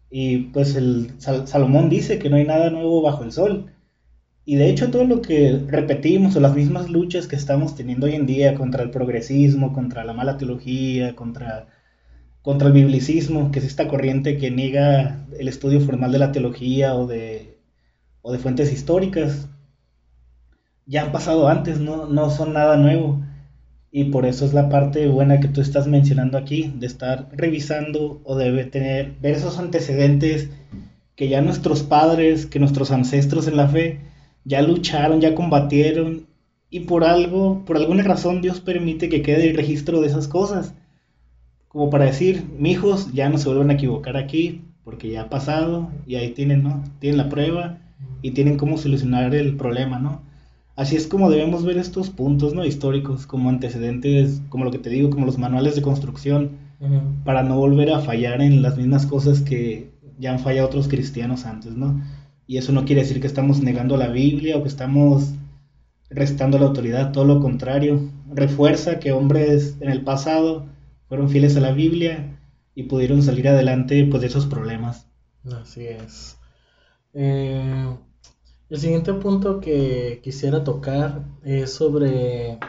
Y 0.09 0.45
pues 0.45 0.75
el 0.75 1.11
Salomón 1.19 1.89
dice 1.89 2.17
que 2.17 2.31
no 2.31 2.37
hay 2.37 2.43
nada 2.43 2.71
nuevo 2.71 3.03
bajo 3.03 3.23
el 3.23 3.31
sol. 3.31 3.71
Y 4.43 4.55
de 4.55 4.71
hecho 4.71 4.89
todo 4.89 5.03
lo 5.03 5.21
que 5.21 5.61
repetimos 5.67 6.35
o 6.35 6.39
las 6.39 6.55
mismas 6.55 6.89
luchas 6.89 7.27
que 7.27 7.35
estamos 7.35 7.75
teniendo 7.75 8.07
hoy 8.07 8.15
en 8.15 8.25
día 8.25 8.55
contra 8.55 8.81
el 8.81 8.89
progresismo, 8.89 9.73
contra 9.73 10.03
la 10.03 10.13
mala 10.13 10.37
teología, 10.37 11.15
contra, 11.15 11.67
contra 12.47 12.69
el 12.69 12.73
biblicismo, 12.73 13.51
que 13.51 13.59
es 13.59 13.65
esta 13.65 13.89
corriente 13.89 14.37
que 14.37 14.51
niega 14.51 15.25
el 15.37 15.49
estudio 15.49 15.81
formal 15.81 16.13
de 16.13 16.19
la 16.19 16.31
teología 16.31 16.95
o 16.95 17.05
de, 17.05 17.57
o 18.21 18.31
de 18.31 18.39
fuentes 18.39 18.71
históricas, 18.71 19.49
ya 20.85 21.01
han 21.03 21.11
pasado 21.11 21.49
antes, 21.49 21.81
no, 21.81 22.07
no 22.07 22.29
son 22.29 22.53
nada 22.53 22.77
nuevo. 22.77 23.21
Y 23.91 24.05
por 24.05 24.25
eso 24.25 24.45
es 24.45 24.53
la 24.53 24.69
parte 24.69 25.09
buena 25.09 25.41
que 25.41 25.49
tú 25.49 25.59
estás 25.59 25.87
mencionando 25.87 26.37
aquí, 26.37 26.73
de 26.73 26.87
estar 26.87 27.27
revisando 27.33 28.21
o 28.23 28.37
de 28.37 28.63
tener, 28.63 29.15
ver 29.19 29.35
esos 29.35 29.59
antecedentes 29.59 30.49
que 31.17 31.27
ya 31.27 31.41
nuestros 31.41 31.83
padres, 31.83 32.45
que 32.45 32.61
nuestros 32.61 32.91
ancestros 32.91 33.49
en 33.49 33.57
la 33.57 33.67
fe, 33.67 33.99
ya 34.45 34.61
lucharon, 34.61 35.19
ya 35.19 35.35
combatieron 35.35 36.27
y 36.69 36.79
por 36.79 37.03
algo, 37.03 37.65
por 37.65 37.75
alguna 37.75 38.03
razón 38.03 38.41
Dios 38.41 38.61
permite 38.61 39.09
que 39.09 39.21
quede 39.21 39.49
el 39.49 39.57
registro 39.57 39.99
de 39.99 40.07
esas 40.07 40.29
cosas. 40.29 40.73
Como 41.77 41.91
para 41.91 42.05
decir, 42.05 42.43
mi 42.57 42.71
hijos 42.71 43.13
ya 43.13 43.29
no 43.29 43.37
se 43.37 43.49
vuelven 43.49 43.69
a 43.69 43.73
equivocar 43.73 44.17
aquí 44.17 44.63
porque 44.83 45.11
ya 45.11 45.21
ha 45.21 45.29
pasado 45.29 45.91
y 46.07 46.15
ahí 46.15 46.31
tienen, 46.31 46.63
¿no? 46.63 46.83
Tienen 46.97 47.19
la 47.19 47.29
prueba 47.29 47.77
y 48.23 48.31
tienen 48.31 48.57
cómo 48.57 48.79
solucionar 48.79 49.35
el 49.35 49.57
problema, 49.57 49.99
¿no? 49.99 50.23
Así 50.75 50.95
es 50.95 51.05
como 51.05 51.29
debemos 51.29 51.63
ver 51.65 51.77
estos 51.77 52.09
puntos, 52.09 52.55
¿no? 52.55 52.65
Históricos 52.65 53.27
como 53.27 53.49
antecedentes, 53.49 54.41
como 54.49 54.65
lo 54.65 54.71
que 54.71 54.79
te 54.79 54.89
digo, 54.89 55.11
como 55.11 55.27
los 55.27 55.37
manuales 55.37 55.75
de 55.75 55.83
construcción, 55.83 56.53
para 57.23 57.43
no 57.43 57.57
volver 57.57 57.91
a 57.91 57.99
fallar 57.99 58.41
en 58.41 58.63
las 58.63 58.75
mismas 58.75 59.05
cosas 59.05 59.41
que 59.41 59.91
ya 60.17 60.31
han 60.31 60.39
fallado 60.39 60.69
otros 60.69 60.87
cristianos 60.87 61.45
antes, 61.45 61.73
¿no? 61.73 62.01
Y 62.47 62.57
eso 62.57 62.71
no 62.71 62.85
quiere 62.85 63.03
decir 63.03 63.21
que 63.21 63.27
estamos 63.27 63.61
negando 63.61 63.97
la 63.97 64.07
Biblia 64.07 64.57
o 64.57 64.63
que 64.63 64.69
estamos 64.69 65.35
restando 66.09 66.57
la 66.57 66.65
autoridad, 66.65 67.11
todo 67.11 67.25
lo 67.25 67.39
contrario. 67.39 68.09
Refuerza 68.33 68.97
que 68.97 69.11
hombres 69.11 69.77
en 69.79 69.91
el 69.91 70.01
pasado 70.01 70.75
fueron 71.07 71.29
fieles 71.29 71.55
a 71.57 71.61
la 71.61 71.71
Biblia 71.71 72.39
y 72.75 72.83
pudieron 72.83 73.21
salir 73.23 73.47
adelante 73.47 74.07
pues, 74.09 74.21
de 74.21 74.27
esos 74.27 74.45
problemas. 74.45 75.07
Así 75.51 75.85
es. 75.87 76.37
Eh, 77.13 77.95
el 78.69 78.79
siguiente 78.79 79.13
punto 79.13 79.59
que 79.59 80.19
quisiera 80.23 80.63
tocar 80.63 81.23
es 81.43 81.73
sobre 81.73 82.59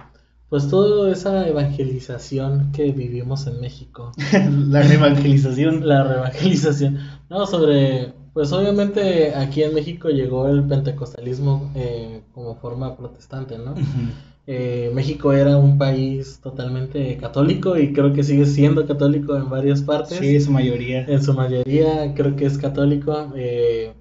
pues 0.48 0.68
toda 0.70 1.12
esa 1.12 1.46
evangelización 1.46 2.72
que 2.72 2.92
vivimos 2.92 3.46
en 3.46 3.60
México. 3.60 4.12
la 4.68 4.82
reevangelización. 4.82 5.86
La 5.86 6.04
reevangelización. 6.04 6.98
No, 7.28 7.46
sobre 7.46 8.14
pues 8.32 8.52
obviamente 8.52 9.34
aquí 9.34 9.64
en 9.64 9.74
México 9.74 10.10
llegó 10.10 10.46
el 10.48 10.64
pentecostalismo 10.64 11.72
eh, 11.74 12.22
como 12.32 12.54
forma 12.54 12.96
protestante, 12.96 13.58
¿no? 13.58 13.74
Eh, 14.50 14.90
México 14.94 15.34
era 15.34 15.58
un 15.58 15.76
país 15.76 16.40
totalmente 16.40 17.18
católico 17.18 17.76
y 17.76 17.92
creo 17.92 18.14
que 18.14 18.22
sigue 18.22 18.46
siendo 18.46 18.86
católico 18.86 19.36
en 19.36 19.50
varias 19.50 19.82
partes. 19.82 20.16
Sí, 20.16 20.36
en 20.36 20.42
su 20.42 20.50
mayoría. 20.50 21.04
En 21.04 21.22
su 21.22 21.34
mayoría 21.34 22.14
creo 22.14 22.34
que 22.34 22.46
es 22.46 22.56
católico. 22.56 23.30
Eh, 23.36 23.92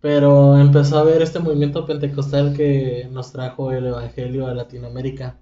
pero 0.00 0.56
empezó 0.56 0.98
a 0.98 1.00
haber 1.00 1.20
este 1.20 1.40
movimiento 1.40 1.84
pentecostal 1.84 2.54
que 2.56 3.08
nos 3.10 3.32
trajo 3.32 3.72
el 3.72 3.86
Evangelio 3.86 4.46
a 4.46 4.54
Latinoamérica. 4.54 5.40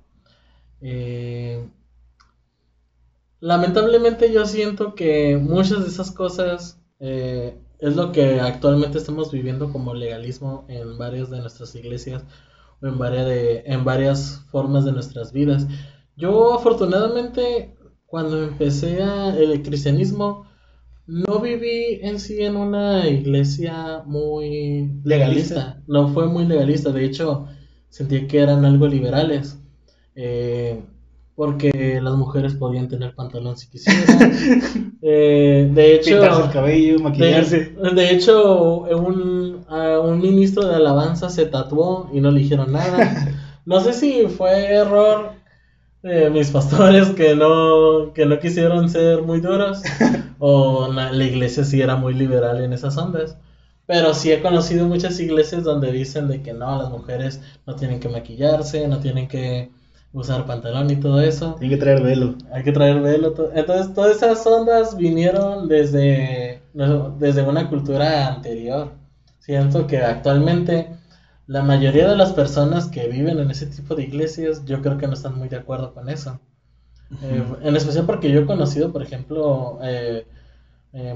lamentablemente 3.40 4.32
yo 4.32 4.46
siento 4.46 4.94
que 4.94 5.36
muchas 5.36 5.82
de 5.82 5.88
esas 5.88 6.10
cosas 6.12 6.80
es 6.98 7.96
lo 7.96 8.10
que 8.12 8.40
actualmente 8.40 8.96
estamos 8.96 9.30
viviendo 9.32 9.70
como 9.70 9.92
legalismo 9.92 10.64
en 10.68 10.96
varias 10.96 11.28
de 11.28 11.40
nuestras 11.40 11.74
iglesias 11.74 12.24
en 12.82 12.98
varias, 12.98 13.26
de, 13.26 13.62
en 13.66 13.84
varias 13.84 14.44
formas 14.50 14.84
de 14.84 14.92
nuestras 14.92 15.32
vidas. 15.32 15.66
Yo 16.16 16.54
afortunadamente 16.54 17.74
cuando 18.06 18.42
empecé 18.42 18.98
el 19.38 19.62
cristianismo 19.62 20.46
no 21.06 21.40
viví 21.40 21.98
en 22.02 22.20
sí 22.20 22.42
en 22.42 22.56
una 22.56 23.08
iglesia 23.08 24.02
muy 24.06 25.00
legalista, 25.04 25.82
no 25.86 26.08
fue 26.08 26.28
muy 26.28 26.44
legalista, 26.46 26.92
de 26.92 27.04
hecho 27.04 27.48
sentí 27.88 28.26
que 28.26 28.40
eran 28.40 28.64
algo 28.64 28.86
liberales. 28.86 29.58
Eh, 30.14 30.80
porque 31.40 32.00
las 32.02 32.16
mujeres 32.16 32.52
podían 32.52 32.86
tener 32.88 33.14
pantalón 33.14 33.56
si 33.56 33.66
quisieran. 33.70 34.98
Eh, 35.02 35.70
de 35.72 35.94
hecho, 35.94 36.22
el 36.22 36.50
cabello, 36.52 36.98
maquillarse. 36.98 37.74
De, 37.94 38.10
hecho, 38.10 38.82
un, 38.82 39.64
un 39.66 40.20
ministro 40.20 40.66
de 40.66 40.74
alabanza 40.74 41.30
se 41.30 41.46
tatuó 41.46 42.10
y 42.12 42.20
no 42.20 42.30
le 42.30 42.40
dijeron 42.40 42.70
nada. 42.70 43.34
No 43.64 43.80
sé 43.80 43.94
si 43.94 44.26
fue 44.26 44.66
error 44.74 45.32
de 46.02 46.28
mis 46.28 46.50
pastores 46.50 47.08
que 47.10 47.34
no, 47.34 48.12
que 48.12 48.26
no 48.26 48.38
quisieron 48.38 48.90
ser 48.90 49.22
muy 49.22 49.40
duros 49.40 49.80
o 50.38 50.92
la, 50.92 51.10
la 51.10 51.24
iglesia 51.24 51.64
sí 51.64 51.80
era 51.80 51.96
muy 51.96 52.12
liberal 52.12 52.62
en 52.62 52.74
esas 52.74 52.98
ondas. 52.98 53.38
Pero 53.86 54.12
sí 54.12 54.30
he 54.30 54.42
conocido 54.42 54.86
muchas 54.86 55.18
iglesias 55.18 55.64
donde 55.64 55.90
dicen 55.90 56.28
de 56.28 56.42
que 56.42 56.52
no, 56.52 56.76
las 56.76 56.90
mujeres 56.90 57.40
no 57.66 57.74
tienen 57.76 58.00
que 58.00 58.10
maquillarse, 58.10 58.86
no 58.86 58.98
tienen 58.98 59.26
que 59.26 59.70
usar 60.12 60.46
pantalón 60.46 60.90
y 60.90 60.96
todo 60.96 61.20
eso. 61.20 61.56
Hay 61.60 61.68
que 61.68 61.76
traer 61.76 62.02
velo. 62.02 62.34
Hay 62.52 62.62
que 62.62 62.72
traer 62.72 63.00
velo. 63.00 63.34
Entonces, 63.54 63.94
todas 63.94 64.16
esas 64.16 64.46
ondas 64.46 64.96
vinieron 64.96 65.68
desde, 65.68 66.62
desde 67.18 67.42
una 67.42 67.68
cultura 67.68 68.28
anterior. 68.28 68.92
Siento 69.38 69.86
que 69.86 69.98
actualmente 69.98 70.88
la 71.46 71.62
mayoría 71.62 72.08
de 72.08 72.16
las 72.16 72.32
personas 72.32 72.86
que 72.86 73.08
viven 73.08 73.38
en 73.38 73.50
ese 73.50 73.66
tipo 73.66 73.94
de 73.94 74.04
iglesias, 74.04 74.64
yo 74.66 74.82
creo 74.82 74.98
que 74.98 75.06
no 75.06 75.14
están 75.14 75.36
muy 75.36 75.48
de 75.48 75.56
acuerdo 75.56 75.92
con 75.92 76.08
eso. 76.08 76.40
Eh, 77.22 77.44
en 77.62 77.76
especial 77.76 78.06
porque 78.06 78.30
yo 78.30 78.40
he 78.40 78.46
conocido, 78.46 78.92
por 78.92 79.02
ejemplo, 79.02 79.80
eh, 79.82 80.26
eh, 80.92 81.14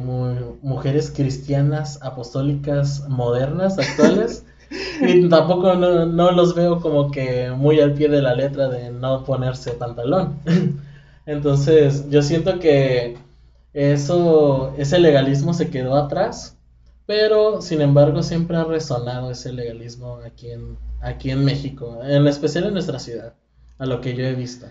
mujeres 0.62 1.12
cristianas 1.12 2.00
apostólicas 2.02 3.08
modernas, 3.08 3.78
actuales. 3.78 4.44
Y 5.00 5.28
tampoco 5.28 5.74
no, 5.74 6.32
los 6.32 6.54
veo 6.54 6.80
como 6.80 7.10
que 7.10 7.50
muy 7.50 7.80
al 7.80 7.94
pie 7.94 8.08
de 8.08 8.22
la 8.22 8.34
letra 8.34 8.68
de 8.68 8.90
no 8.90 9.24
ponerse 9.24 9.72
pantalón. 9.72 10.38
Entonces, 11.26 12.08
yo 12.10 12.22
siento 12.22 12.58
que 12.58 13.16
eso, 13.72 14.74
ese 14.78 14.98
legalismo 14.98 15.54
se 15.54 15.70
quedó 15.70 15.96
atrás, 15.96 16.56
pero 17.06 17.60
sin 17.60 17.80
embargo 17.80 18.22
siempre 18.22 18.56
ha 18.56 18.64
resonado 18.64 19.30
ese 19.30 19.52
legalismo 19.52 20.18
aquí 20.24 20.50
en, 20.50 20.78
aquí 21.00 21.30
en 21.30 21.44
México, 21.44 22.00
en 22.04 22.26
especial 22.26 22.64
en 22.64 22.74
nuestra 22.74 22.98
ciudad, 22.98 23.34
a 23.78 23.86
lo 23.86 24.00
que 24.00 24.14
yo 24.14 24.24
he 24.24 24.34
visto. 24.34 24.66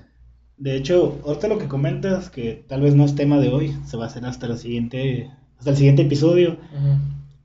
De 0.58 0.76
hecho, 0.76 1.20
ahorita 1.26 1.48
lo 1.48 1.58
que 1.58 1.68
comentas, 1.68 2.30
que 2.30 2.64
tal 2.68 2.82
vez 2.82 2.96
no 2.96 3.06
es 3.06 3.16
tema 3.16 3.40
de 3.40 3.50
hoy, 3.50 3.76
se 3.86 3.98
va 3.98 4.06
a 4.06 4.08
hacer 4.08 4.26
hasta 4.26 4.46
el 4.46 4.58
siguiente, 4.58 5.32
hasta 5.58 5.72
el 5.72 5.78
siguiente 5.78 6.04
episodio. 6.04 6.58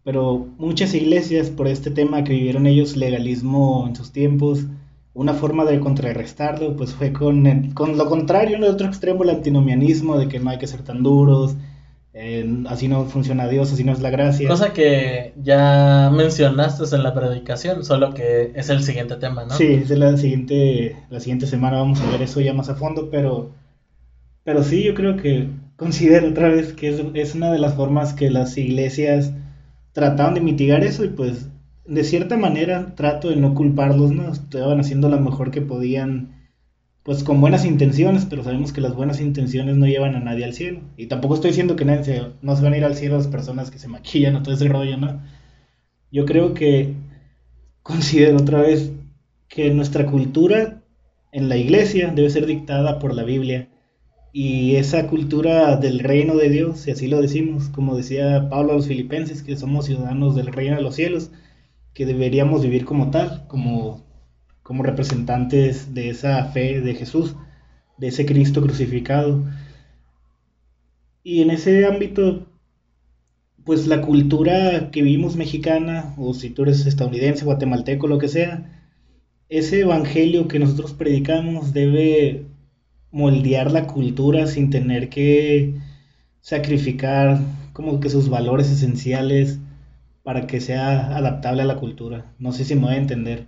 Pero 0.05 0.49
muchas 0.59 0.95
iglesias 0.95 1.50
por 1.50 1.69
este 1.69 1.90
tema 1.90 2.25
que 2.25 2.33
vivieron 2.33 2.67
ellos 2.67 2.97
legalismo 2.97 3.87
en 3.87 3.97
sus 3.97 4.12
tiempos, 4.12 4.67
una 5.14 5.35
forma 5.35 5.64
de 5.64 5.81
contrarrestarlo 5.81 6.76
pues 6.76 6.95
fue 6.95 7.12
con, 7.12 7.73
con 7.73 7.99
lo 7.99 8.09
contrario 8.09 8.57
en 8.57 8.64
el 8.64 8.71
otro 8.71 8.87
extremo 8.87 9.25
el 9.25 9.31
antinomianismo 9.31 10.17
de 10.17 10.28
que 10.28 10.38
no 10.38 10.50
hay 10.50 10.59
que 10.59 10.67
ser 10.67 10.83
tan 10.83 11.02
duros, 11.02 11.57
eh, 12.21 12.64
así 12.69 12.88
no 12.88 13.05
funciona 13.05 13.47
Dios, 13.49 13.73
así 13.73 13.85
no 13.85 13.93
es 13.93 14.00
la 14.00 14.11
gracia. 14.11 14.49
Cosa 14.49 14.73
que 14.73 15.35
ya 15.43 16.11
mencionaste 16.12 16.85
en 16.97 17.02
la 17.02 17.14
predicación, 17.14 17.85
solo 17.85 18.12
que 18.12 18.50
es 18.55 18.71
el 18.71 18.83
siguiente 18.83 19.17
tema, 19.17 19.45
¿no? 19.45 19.55
Sí, 19.55 19.67
es 19.67 19.90
la 19.90 20.17
siguiente, 20.17 20.97
la 21.11 21.21
siguiente 21.21 21.47
semana 21.47 21.78
vamos 21.78 22.00
a 22.00 22.11
ver 22.11 22.23
eso 22.23 22.40
ya 22.40 22.55
más 22.55 22.69
a 22.71 22.75
fondo, 22.75 23.09
pero, 23.11 23.52
pero 24.43 24.64
sí, 24.64 24.83
yo 24.83 24.95
creo 24.95 25.17
que 25.17 25.49
considero 25.76 26.31
otra 26.31 26.49
vez 26.49 26.73
que 26.73 26.88
es, 26.88 27.00
es 27.14 27.35
una 27.37 27.52
de 27.52 27.59
las 27.59 27.75
formas 27.75 28.14
que 28.14 28.31
las 28.31 28.57
iglesias 28.59 29.33
trataban 29.99 30.35
de 30.35 30.40
mitigar 30.40 30.85
eso 30.85 31.05
y 31.05 31.09
pues 31.09 31.49
de 31.85 32.05
cierta 32.05 32.37
manera 32.37 32.95
trato 32.95 33.31
de 33.31 33.37
no 33.37 33.55
culparlos, 33.55 34.12
¿no? 34.12 34.31
Estaban 34.31 34.78
haciendo 34.78 35.09
lo 35.09 35.19
mejor 35.19 35.50
que 35.50 35.61
podían, 35.61 36.49
pues 37.02 37.25
con 37.25 37.40
buenas 37.40 37.64
intenciones, 37.64 38.25
pero 38.25 38.45
sabemos 38.45 38.73
que 38.73 38.81
las 38.81 38.95
buenas 38.95 39.21
intenciones 39.21 39.76
no 39.76 39.87
llevan 39.87 40.14
a 40.14 40.21
nadie 40.21 40.45
al 40.45 40.55
cielo. 40.55 40.83
Y 40.97 41.07
tampoco 41.07 41.35
estoy 41.35 41.50
diciendo 41.50 41.75
que 41.75 41.85
nadie 41.85 42.05
se, 42.05 42.23
no 42.43 42.55
se 42.55 42.62
van 42.62 42.75
a 42.75 42.76
ir 42.76 42.85
al 42.85 42.95
cielo 42.95 43.17
las 43.17 43.26
personas 43.26 43.73
que 43.73 43.81
se 43.81 43.88
maquillan 43.88 44.37
o 44.37 44.43
todo 44.45 44.55
ese 44.55 44.69
rollo, 44.69 44.97
¿no? 44.99 45.21
Yo 46.12 46.26
creo 46.26 46.55
que 46.55 46.95
considero 47.83 48.37
otra 48.37 48.61
vez 48.61 48.93
que 49.49 49.75
nuestra 49.75 50.07
cultura 50.07 50.85
en 51.33 51.49
la 51.49 51.57
iglesia 51.57 52.12
debe 52.14 52.31
ser 52.31 52.47
dictada 52.47 53.00
por 53.00 53.14
la 53.14 53.25
Biblia 53.25 53.69
y 54.40 54.76
esa 54.76 55.09
cultura 55.09 55.75
del 55.78 55.99
reino 55.99 56.37
de 56.37 56.49
Dios, 56.49 56.78
si 56.78 56.92
así 56.92 57.09
lo 57.09 57.21
decimos, 57.21 57.71
como 57.71 57.97
decía 57.97 58.49
Pablo 58.49 58.71
a 58.71 58.76
los 58.76 58.87
filipenses, 58.87 59.42
que 59.42 59.57
somos 59.57 59.87
ciudadanos 59.87 60.37
del 60.37 60.47
reino 60.47 60.76
de 60.76 60.83
los 60.83 60.95
cielos, 60.95 61.33
que 61.92 62.07
deberíamos 62.07 62.62
vivir 62.62 62.85
como 62.85 63.11
tal, 63.11 63.49
como, 63.49 64.07
como 64.62 64.85
representantes 64.85 65.92
de 65.92 66.11
esa 66.11 66.45
fe 66.52 66.80
de 66.80 66.95
Jesús, 66.95 67.35
de 67.97 68.07
ese 68.07 68.26
Cristo 68.26 68.62
crucificado. 68.62 69.45
Y 71.25 71.42
en 71.42 71.50
ese 71.50 71.85
ámbito, 71.85 72.47
pues 73.64 73.88
la 73.88 74.02
cultura 74.02 74.92
que 74.92 75.02
vivimos 75.02 75.35
mexicana, 75.35 76.14
o 76.16 76.33
si 76.33 76.50
tú 76.50 76.62
eres 76.62 76.87
estadounidense, 76.87 77.45
guatemalteco, 77.45 78.07
lo 78.07 78.18
que 78.18 78.28
sea, 78.28 78.87
ese 79.49 79.80
evangelio 79.80 80.47
que 80.47 80.61
nosotros 80.61 80.92
predicamos 80.92 81.73
debe 81.73 82.47
moldear 83.11 83.73
la 83.73 83.87
cultura 83.87 84.47
sin 84.47 84.71
tener 84.71 85.09
que 85.09 85.75
sacrificar 86.41 87.41
como 87.73 88.00
que 88.00 88.11
sus 88.11 88.29
valores 88.29 88.71
esenciales 88.71 89.59
para 90.23 90.47
que 90.47 90.61
sea 90.61 91.17
adaptable 91.17 91.62
a 91.62 91.67
la 91.67 91.77
cultura. 91.77 92.35
No 92.38 92.53
sé 92.53 92.65
si 92.65 92.75
me 92.75 92.83
voy 92.83 92.95
a 92.95 92.99
entender. 92.99 93.47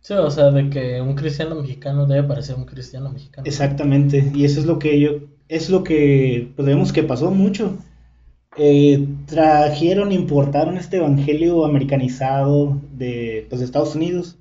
Sí, 0.00 0.14
o 0.14 0.30
sea, 0.30 0.50
de 0.50 0.70
que 0.70 1.00
un 1.00 1.14
cristiano 1.14 1.54
mexicano 1.54 2.06
debe 2.06 2.26
parecer 2.26 2.56
un 2.56 2.64
cristiano 2.64 3.10
mexicano. 3.10 3.46
Exactamente, 3.46 4.32
y 4.34 4.44
eso 4.44 4.60
es 4.60 4.66
lo 4.66 4.78
que 4.78 4.98
yo, 4.98 5.10
es 5.48 5.68
lo 5.68 5.84
que 5.84 6.50
pues 6.56 6.66
vemos 6.66 6.92
que 6.92 7.02
pasó 7.02 7.30
mucho. 7.30 7.76
Eh, 8.56 9.06
trajeron, 9.26 10.10
importaron 10.10 10.76
este 10.76 10.96
evangelio 10.96 11.64
americanizado 11.64 12.80
de, 12.92 13.46
pues, 13.48 13.60
de 13.60 13.66
Estados 13.66 13.94
Unidos 13.94 14.36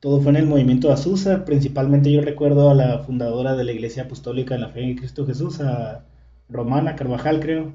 todo 0.00 0.20
fue 0.20 0.30
en 0.30 0.36
el 0.36 0.46
movimiento 0.46 0.88
de 0.88 0.94
Azusa, 0.94 1.44
principalmente 1.44 2.12
yo 2.12 2.20
recuerdo 2.20 2.70
a 2.70 2.74
la 2.74 3.00
fundadora 3.00 3.56
de 3.56 3.64
la 3.64 3.72
Iglesia 3.72 4.04
Apostólica 4.04 4.54
de 4.54 4.60
la 4.60 4.68
Fe 4.68 4.82
en 4.82 4.96
Cristo 4.96 5.26
Jesús, 5.26 5.60
a 5.60 6.04
Romana 6.48 6.96
Carvajal 6.96 7.40
creo, 7.40 7.72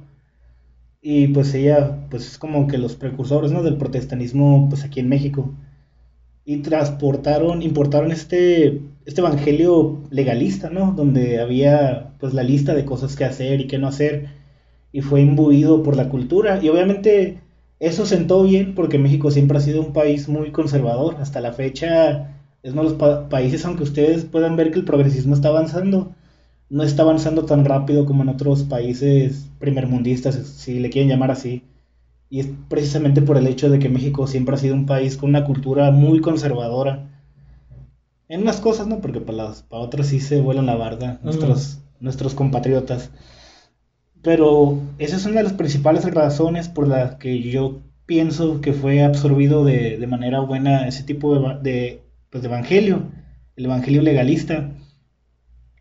y 1.02 1.28
pues 1.28 1.54
ella 1.54 2.08
pues 2.10 2.28
es 2.28 2.38
como 2.38 2.68
que 2.68 2.78
los 2.78 2.96
precursores 2.96 3.52
¿no? 3.52 3.62
del 3.62 3.78
protestantismo 3.78 4.70
pues 4.70 4.84
aquí 4.86 5.00
en 5.02 5.10
México, 5.10 5.54
y 6.46 6.58
transportaron, 6.58 7.62
importaron 7.62 8.12
este, 8.12 8.82
este 9.06 9.22
evangelio 9.22 10.04
legalista, 10.10 10.70
¿no? 10.70 10.92
Donde 10.92 11.40
había 11.40 12.16
pues 12.20 12.34
la 12.34 12.44
lista 12.44 12.74
de 12.74 12.86
cosas 12.86 13.16
que 13.16 13.26
hacer 13.26 13.62
y 13.62 13.68
qué 13.68 13.78
no 13.78 13.88
hacer, 13.88 14.28
y 14.92 15.02
fue 15.02 15.22
imbuido 15.22 15.84
por 15.84 15.96
la 15.98 16.10
cultura, 16.10 16.60
y 16.64 16.70
obviamente 16.70 17.43
eso 17.84 18.06
sentó 18.06 18.44
bien 18.44 18.76
porque 18.76 18.98
México 18.98 19.30
siempre 19.30 19.58
ha 19.58 19.62
sido 19.62 19.82
un 19.82 19.92
país 19.92 20.30
muy 20.30 20.52
conservador. 20.52 21.18
Hasta 21.20 21.42
la 21.42 21.52
fecha 21.52 22.34
es 22.64 22.72
uno 22.72 22.84
de 22.84 22.98
los 22.98 23.28
países, 23.28 23.66
aunque 23.66 23.84
ustedes 23.84 24.24
puedan 24.24 24.56
ver 24.56 24.72
que 24.72 24.80
el 24.80 24.86
progresismo 24.86 25.36
está 25.36 25.50
avanzando, 25.50 26.16
no 26.70 26.84
está 26.84 27.04
avanzando 27.04 27.44
tan 27.44 27.66
rápido 27.66 28.06
como 28.06 28.24
en 28.24 28.30
otros 28.30 28.64
países 28.64 29.50
primermundistas, 29.60 30.36
si 30.36 30.80
le 30.80 30.90
quieren 30.90 31.10
llamar 31.10 31.32
así. 31.32 31.64
Y 32.30 32.40
es 32.40 32.48
precisamente 32.70 33.22
por 33.22 33.36
el 33.36 33.48
hecho 33.48 33.70
de 33.70 33.80
que 33.80 33.90
México 33.90 34.28
siempre 34.28 34.56
ha 34.56 34.60
sido 34.60 34.76
un 34.76 34.86
país 34.86 35.18
con 35.18 35.30
una 35.30 35.44
cultura 35.44 35.92
muy 35.92 36.22
conservadora. 36.22 37.10
En 38.30 38.44
unas 38.44 38.62
cosas, 38.62 38.88
¿no? 38.88 39.02
Porque 39.02 39.20
para, 39.20 39.38
las, 39.40 39.62
para 39.64 39.84
otras 39.84 40.08
sí 40.08 40.22
se 40.22 40.40
vuelan 40.40 40.68
la 40.68 40.76
barda 40.76 41.20
nuestros, 41.22 41.80
nuestros 42.00 42.34
compatriotas. 42.34 43.12
Pero 44.24 44.80
esa 44.98 45.18
es 45.18 45.26
una 45.26 45.38
de 45.38 45.44
las 45.44 45.54
principales 45.54 46.06
razones 46.12 46.70
por 46.70 46.88
las 46.88 47.16
que 47.16 47.42
yo 47.42 47.82
pienso 48.06 48.62
que 48.62 48.74
fue 48.74 49.04
absorbido 49.04 49.66
de, 49.66 49.98
de 49.98 50.08
manera 50.08 50.40
buena 50.40 50.88
ese 50.88 51.04
tipo 51.04 51.38
de, 51.38 51.60
de, 51.62 52.02
pues, 52.30 52.42
de 52.42 52.50
evangelio, 52.50 53.04
el 53.56 53.66
evangelio 53.66 54.02
legalista. 54.02 54.72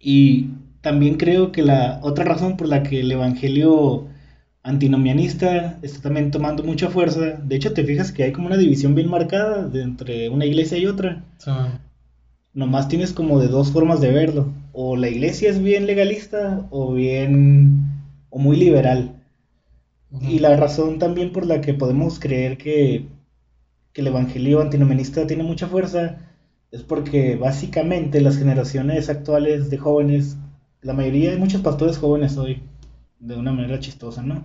Y 0.01 0.49
también 0.81 1.17
creo 1.17 1.53
que 1.53 1.63
la 1.63 2.01
otra 2.03 2.25
razón 2.25 2.57
por 2.57 2.69
la 2.69 2.83
que 2.83 3.01
el 3.01 3.13
evangelio 3.13 4.09
antinomianista 4.65 5.79
está 5.83 6.03
también 6.03 6.31
tomando 6.31 6.63
mucha 6.63 6.89
fuerza, 6.89 7.21
de 7.21 7.57
hecho 7.57 7.73
te 7.73 7.85
fijas 7.85 8.13
que 8.13 8.25
hay 8.25 8.33
como 8.33 8.47
una 8.47 8.57
división 8.57 8.95
bien 8.95 9.11
marcada 9.11 9.69
entre 9.75 10.29
una 10.29 10.45
iglesia 10.45 10.79
y 10.79 10.87
otra. 10.87 11.25
Nomás 12.55 12.89
tienes 12.89 13.13
como 13.13 13.41
de 13.41 13.49
dos 13.49 13.73
formas 13.73 14.01
de 14.01 14.13
verlo, 14.13 14.53
o 14.73 14.97
la 14.97 15.09
iglesia 15.09 15.51
es 15.51 15.63
bien 15.63 15.87
legalista 15.87 16.67
o 16.71 16.93
bien 16.93 17.92
o 18.33 18.39
muy 18.39 18.57
liberal. 18.57 19.23
Y 20.21 20.41
la 20.41 20.57
razón 20.57 20.99
también 20.99 21.33
por 21.33 21.47
la 21.47 21.61
que 21.61 21.75
podemos 21.75 22.19
creer 22.19 22.59
que, 22.59 23.07
el 23.95 24.07
evangelio 24.07 24.63
antinomianista 24.63 25.27
tiene 25.27 25.43
mucha 25.43 25.67
fuerza 25.67 26.17
es 26.71 26.83
porque 26.83 27.37
básicamente 27.37 28.23
las 28.23 28.39
generaciones 28.39 29.11
actuales 29.11 29.69
de 29.69 29.77
jóvenes, 29.77 30.39
la 30.81 30.95
mayoría, 30.95 31.33
hay 31.33 31.37
muchos 31.39 31.61
pastores 31.61 31.99
jóvenes 31.99 32.39
hoy, 32.39 32.63
de 33.19 33.37
una 33.37 33.53
manera 33.53 33.81
chistosa, 33.81 34.23
¿no? 34.23 34.45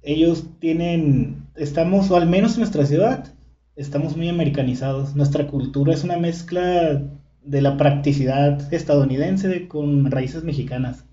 Ellos 0.00 0.46
tienen, 0.58 1.46
estamos, 1.54 2.10
o 2.10 2.16
al 2.16 2.26
menos 2.26 2.54
en 2.54 2.60
nuestra 2.60 2.86
ciudad, 2.86 3.34
estamos 3.76 4.16
muy 4.16 4.30
americanizados. 4.30 5.14
Nuestra 5.14 5.46
cultura 5.48 5.92
es 5.92 6.02
una 6.02 6.16
mezcla 6.16 7.02
de 7.42 7.60
la 7.60 7.76
practicidad 7.76 8.72
estadounidense 8.72 9.68
con 9.68 10.10
raíces 10.10 10.44
mexicanas. 10.44 11.04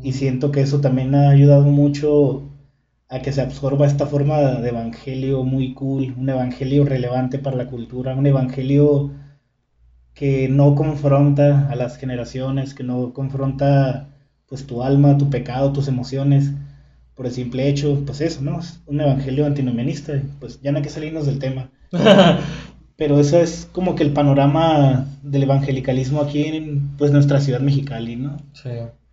Y 0.00 0.12
siento 0.12 0.50
que 0.52 0.62
eso 0.62 0.80
también 0.80 1.14
ha 1.14 1.30
ayudado 1.30 1.64
mucho 1.64 2.48
a 3.08 3.20
que 3.20 3.32
se 3.32 3.42
absorba 3.42 3.86
esta 3.86 4.06
forma 4.06 4.38
de 4.38 4.70
evangelio 4.70 5.44
muy 5.44 5.74
cool, 5.74 6.14
un 6.16 6.30
evangelio 6.30 6.84
relevante 6.84 7.38
para 7.38 7.56
la 7.56 7.66
cultura, 7.66 8.14
un 8.14 8.26
evangelio 8.26 9.10
que 10.14 10.48
no 10.48 10.74
confronta 10.74 11.68
a 11.68 11.76
las 11.76 11.98
generaciones, 11.98 12.74
que 12.74 12.84
no 12.84 13.12
confronta 13.12 14.08
pues 14.46 14.66
tu 14.66 14.82
alma, 14.82 15.18
tu 15.18 15.28
pecado, 15.30 15.72
tus 15.72 15.88
emociones, 15.88 16.52
por 17.14 17.26
el 17.26 17.32
simple 17.32 17.68
hecho, 17.68 18.02
pues 18.06 18.20
eso, 18.20 18.40
¿no? 18.42 18.60
Es 18.60 18.80
un 18.86 19.00
evangelio 19.00 19.46
antinomianista, 19.46 20.14
pues 20.40 20.60
ya 20.62 20.72
no 20.72 20.78
hay 20.78 20.82
que 20.82 20.90
salirnos 20.90 21.26
del 21.26 21.38
tema. 21.38 21.70
Pero 22.96 23.20
eso 23.20 23.38
es 23.38 23.68
como 23.72 23.94
que 23.94 24.04
el 24.04 24.12
panorama 24.12 25.06
del 25.22 25.42
evangelicalismo 25.42 26.20
aquí 26.20 26.44
en 26.44 26.96
pues 26.96 27.12
nuestra 27.12 27.40
ciudad 27.40 27.60
mexicali, 27.60 28.16
¿no? 28.16 28.36
Sí. 28.52 28.70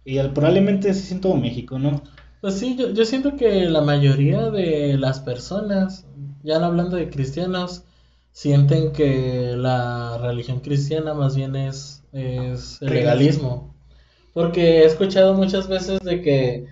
Y 0.09 0.17
probablemente 0.29 0.89
así 0.89 1.13
en 1.13 1.21
todo 1.21 1.35
México, 1.35 1.77
¿no? 1.77 2.01
Pues 2.41 2.55
sí, 2.55 2.75
yo, 2.75 2.89
yo 2.91 3.05
siento 3.05 3.35
que 3.35 3.69
la 3.69 3.81
mayoría 3.81 4.49
de 4.49 4.97
las 4.97 5.19
personas, 5.19 6.07
ya 6.41 6.57
no 6.57 6.65
hablando 6.65 6.97
de 6.97 7.11
cristianos, 7.11 7.83
sienten 8.31 8.91
que 8.91 9.53
la 9.55 10.17
religión 10.17 10.61
cristiana 10.61 11.13
más 11.13 11.35
bien 11.35 11.55
es, 11.55 12.03
es 12.11 12.81
el 12.81 12.89
legalismo. 12.89 13.75
Porque 14.33 14.79
he 14.79 14.85
escuchado 14.85 15.35
muchas 15.35 15.67
veces 15.67 15.99
de 15.99 16.23
que 16.23 16.65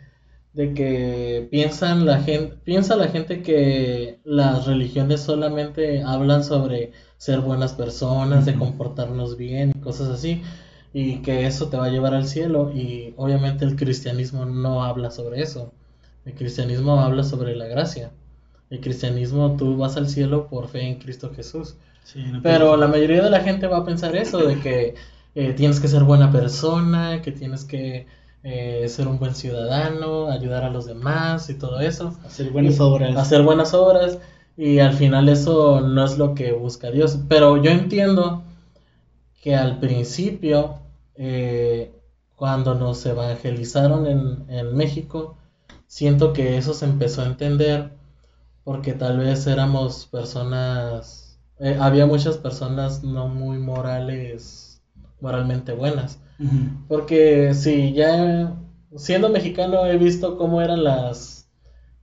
de 0.54 0.74
que 0.74 1.48
piensan 1.52 2.08
la 2.08 2.20
gente 2.24 2.56
piensa 2.64 2.96
la 2.96 3.10
gente 3.10 3.44
que 3.44 4.20
las 4.24 4.66
religiones 4.66 5.22
solamente 5.22 6.02
hablan 6.02 6.44
sobre 6.44 6.94
ser 7.18 7.42
buenas 7.42 7.74
personas, 7.74 8.48
de 8.48 8.56
comportarnos 8.56 9.38
bien 9.38 9.74
y 9.76 9.80
cosas 9.80 10.10
así, 10.10 10.42
y 10.94 11.18
que 11.22 11.46
eso 11.46 11.68
te 11.70 11.78
va 11.78 11.86
a 11.86 11.90
llevar 11.90 12.14
al 12.14 12.28
cielo 12.28 12.72
y 12.74 13.14
obviamente 13.18 13.66
el 13.66 13.76
cristianismo 13.76 14.46
no 14.46 14.84
habla 14.84 15.12
sobre 15.12 15.42
eso. 15.42 15.72
El 16.26 16.34
cristianismo 16.34 17.00
habla 17.00 17.24
sobre 17.24 17.56
la 17.56 17.66
gracia. 17.68 18.12
El 18.70 18.82
cristianismo 18.82 19.56
tú 19.58 19.78
vas 19.78 19.96
al 19.98 20.10
cielo 20.10 20.48
por 20.48 20.68
fe 20.68 20.82
en 20.82 20.96
Cristo 20.96 21.32
Jesús. 21.34 21.76
Pero 22.42 22.78
la 22.78 22.88
mayoría 22.88 23.22
de 23.22 23.30
la 23.30 23.42
gente 23.42 23.68
va 23.68 23.78
a 23.78 23.86
pensar 23.86 24.16
eso, 24.16 24.40
de 24.40 24.60
que 24.60 24.96
eh, 25.36 25.54
tienes 25.54 25.80
que 25.80 25.88
ser 25.88 26.04
buena 26.04 26.32
persona, 26.32 27.22
que 27.22 27.32
tienes 27.32 27.66
que 27.66 28.08
eh, 28.44 28.88
ser 28.88 29.08
un 29.08 29.20
buen 29.20 29.36
ciudadano, 29.36 30.30
ayudar 30.30 30.64
a 30.64 30.70
los 30.70 30.86
demás 30.86 31.50
y 31.50 31.56
todo 31.56 31.80
eso. 31.80 32.14
Hacer 32.26 32.52
buenas 32.52 32.80
obras. 32.80 33.16
Hacer 33.16 33.42
buenas 33.44 33.74
obras 33.74 34.20
y 34.56 34.80
al 34.80 34.94
final 34.94 35.30
eso 35.30 35.82
no 35.82 36.04
es 36.04 36.18
lo 36.18 36.34
que 36.34 36.54
busca 36.54 36.92
Dios. 36.92 37.20
Pero 37.28 37.62
yo 37.62 37.72
entiendo 37.72 38.44
que 39.42 39.56
al 39.56 39.80
principio, 39.80 40.80
eh, 41.16 41.94
cuando 42.36 42.76
nos 42.76 43.06
evangelizaron 43.06 44.06
en, 44.08 44.46
en 44.50 44.76
México, 44.76 45.38
siento 45.88 46.34
que 46.34 46.58
eso 46.58 46.74
se 46.74 46.86
empezó 46.86 47.22
a 47.22 47.28
entender 47.28 47.92
porque 48.68 48.92
tal 48.92 49.20
vez 49.20 49.48
éramos 49.48 50.08
personas, 50.08 51.40
eh, 51.58 51.78
había 51.80 52.06
muchas 52.06 52.38
personas 52.38 53.02
no 53.02 53.30
muy 53.30 53.60
morales, 53.60 54.82
moralmente 55.22 55.72
buenas. 55.72 56.20
Porque 56.90 57.54
si 57.54 57.94
ya 57.94 58.58
siendo 58.98 59.30
mexicano 59.30 59.86
he 59.86 59.98
visto 59.98 60.38
cómo 60.38 60.62
eran 60.62 60.84
las, 60.84 61.50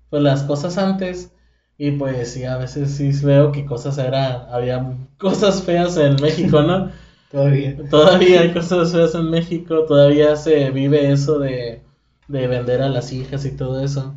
pues, 0.09 0.23
las 0.23 0.45
cosas 0.45 0.79
antes 0.79 1.33
y 1.77 1.91
pues 1.91 2.33
sí, 2.33 2.45
a 2.45 2.57
veces 2.57 2.93
sí 2.93 3.11
veo 3.23 3.53
que 3.53 3.67
cosas 3.67 3.99
eran, 3.99 4.47
había 4.51 4.97
cosas 5.19 5.63
feas 5.63 5.99
en 5.99 6.17
México, 6.17 6.63
¿no? 6.63 6.91
todavía. 7.35 7.77
Todavía 7.91 8.41
hay 8.41 8.53
cosas 8.53 8.93
feas 8.93 9.15
en 9.15 9.31
México, 9.31 9.85
todavía 9.87 10.37
se 10.37 10.71
vive 10.71 11.11
eso 11.13 11.39
de 11.39 11.83
de 12.29 12.47
vender 12.47 12.83
a 12.83 12.89
las 12.89 13.13
hijas 13.13 13.45
y 13.45 13.57
todo 13.57 13.83
eso. 13.83 14.15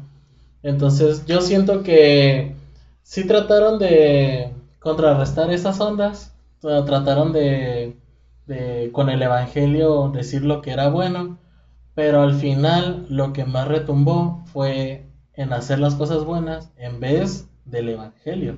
Entonces 0.64 1.26
yo 1.26 1.42
siento 1.42 1.84
que 1.84 2.56
sí 3.04 3.26
trataron 3.28 3.80
de 3.80 4.54
contrarrestar 4.80 5.52
esas 5.52 5.80
ondas, 5.80 6.34
trataron 6.62 7.34
de, 7.34 7.98
de 8.46 8.90
con 8.92 9.10
el 9.10 9.22
Evangelio 9.22 10.10
decir 10.14 10.44
lo 10.44 10.62
que 10.62 10.72
era 10.72 10.90
bueno, 10.90 11.38
pero 11.96 12.22
al 12.22 12.36
final 12.36 13.06
lo 13.10 13.34
que 13.34 13.46
más 13.46 13.68
retumbó 13.68 14.44
fue 14.52 15.06
en 15.34 15.54
hacer 15.54 15.80
las 15.80 15.96
cosas 15.96 16.24
buenas 16.24 16.72
en 16.78 17.00
vez 17.00 17.48
del 17.66 17.90
Evangelio. 17.90 18.58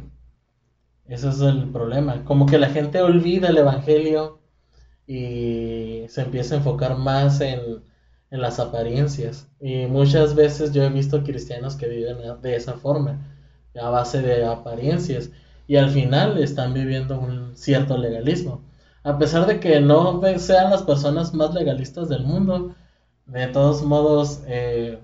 Ese 1.06 1.30
es 1.30 1.41
el 1.41 1.69
problema. 1.69 2.24
Como 2.24 2.45
que 2.45 2.60
la 2.60 2.69
gente 2.69 3.02
olvida 3.02 3.50
el 3.50 3.58
Evangelio 3.58 4.38
y 5.10 6.08
se 6.08 6.22
empieza 6.22 6.54
a 6.54 6.58
enfocar 6.60 6.95
más 6.95 7.41
en, 7.41 7.60
en 8.30 8.41
las 8.41 8.60
apariencias. 8.60 9.50
Y 9.60 9.88
muchas 9.88 10.36
veces 10.36 10.72
yo 10.72 10.84
he 10.84 10.89
visto 10.89 11.24
cristianos 11.24 11.76
que 11.76 11.88
viven 11.88 12.17
de 12.43 12.56
esa 12.56 12.74
forma, 12.76 13.19
a 13.82 13.89
base 13.89 14.22
de 14.22 14.45
apariencias, 14.45 15.32
y 15.67 15.78
al 15.78 15.89
final 15.89 16.38
están 16.38 16.76
viviendo 16.76 17.19
un 17.19 17.58
cierto 17.58 17.98
legalismo. 17.98 18.62
A 19.04 19.17
pesar 19.17 19.48
de 19.48 19.60
que 19.60 19.80
no 19.82 20.22
sean 20.38 20.69
las 20.69 20.84
personas 20.84 21.34
más 21.34 21.56
legalistas 21.56 22.08
del 22.10 22.24
mundo, 22.24 22.76
de 23.26 23.48
todos 23.48 23.84
modos 23.84 24.41
eh, 24.48 25.00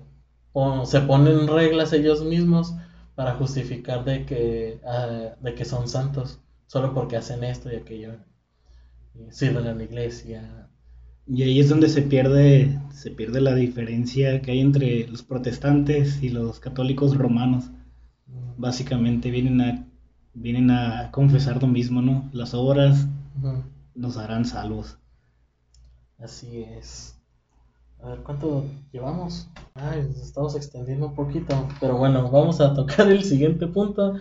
se 0.84 1.00
ponen 1.00 1.48
reglas 1.48 1.92
ellos 1.92 2.22
mismos 2.22 2.74
para 3.16 3.34
justificar 3.34 4.04
de 4.04 4.24
que, 4.24 4.80
ah, 4.86 5.34
de 5.40 5.54
que 5.56 5.64
son 5.64 5.88
santos, 5.88 6.38
solo 6.68 6.94
porque 6.94 7.16
hacen 7.16 7.42
esto 7.42 7.72
y 7.72 7.76
aquello. 7.76 8.12
Sirven 9.30 9.66
en 9.66 9.78
la 9.78 9.84
iglesia, 9.84 10.66
y 11.28 11.42
ahí 11.42 11.58
es 11.58 11.68
donde 11.68 11.88
se 11.88 12.02
pierde, 12.02 12.78
se 12.92 13.10
pierde 13.10 13.40
la 13.40 13.54
diferencia 13.54 14.40
que 14.42 14.52
hay 14.52 14.60
entre 14.60 15.08
los 15.08 15.24
protestantes 15.24 16.22
y 16.22 16.28
los 16.28 16.60
católicos 16.60 17.16
romanos. 17.16 17.64
Básicamente 18.56 19.32
vienen 19.32 19.60
a, 19.60 19.88
vienen 20.34 20.70
a 20.70 21.10
confesar 21.10 21.60
lo 21.60 21.66
mismo, 21.66 22.00
¿no? 22.00 22.30
Las 22.32 22.54
obras 22.54 23.08
nos 23.96 24.16
harán 24.18 24.44
salvos. 24.44 24.98
Así 26.18 26.62
es. 26.62 27.18
A 28.00 28.10
ver, 28.10 28.20
¿cuánto 28.20 28.64
llevamos? 28.92 29.48
Ay, 29.74 30.02
nos 30.06 30.22
estamos 30.22 30.54
extendiendo 30.54 31.08
un 31.08 31.14
poquito. 31.16 31.68
Pero 31.80 31.98
bueno, 31.98 32.30
vamos 32.30 32.60
a 32.60 32.72
tocar 32.72 33.10
el 33.10 33.24
siguiente 33.24 33.66
punto. 33.66 34.14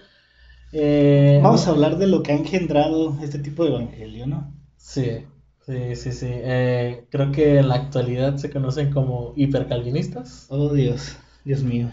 Eh, 0.71 1.39
vamos 1.43 1.67
a 1.67 1.69
hablar 1.69 1.99
de 1.99 2.07
lo 2.07 2.23
que 2.23 2.31
ha 2.31 2.35
engendrado 2.35 3.15
este 3.21 3.37
tipo 3.37 3.63
de 3.63 3.69
evangelio, 3.69 4.25
¿no? 4.25 4.54
Sí. 4.85 5.25
Sí, 5.65 5.95
sí, 5.95 6.11
sí. 6.11 6.27
Eh, 6.29 7.07
creo 7.09 7.31
que 7.31 7.57
en 7.57 7.69
la 7.69 7.75
actualidad 7.75 8.37
se 8.37 8.51
conocen 8.51 8.91
como 8.93 9.33
hipercalvinistas. 9.35 10.45
Oh, 10.49 10.71
Dios, 10.71 11.17
Dios 11.43 11.63
mío. 11.63 11.91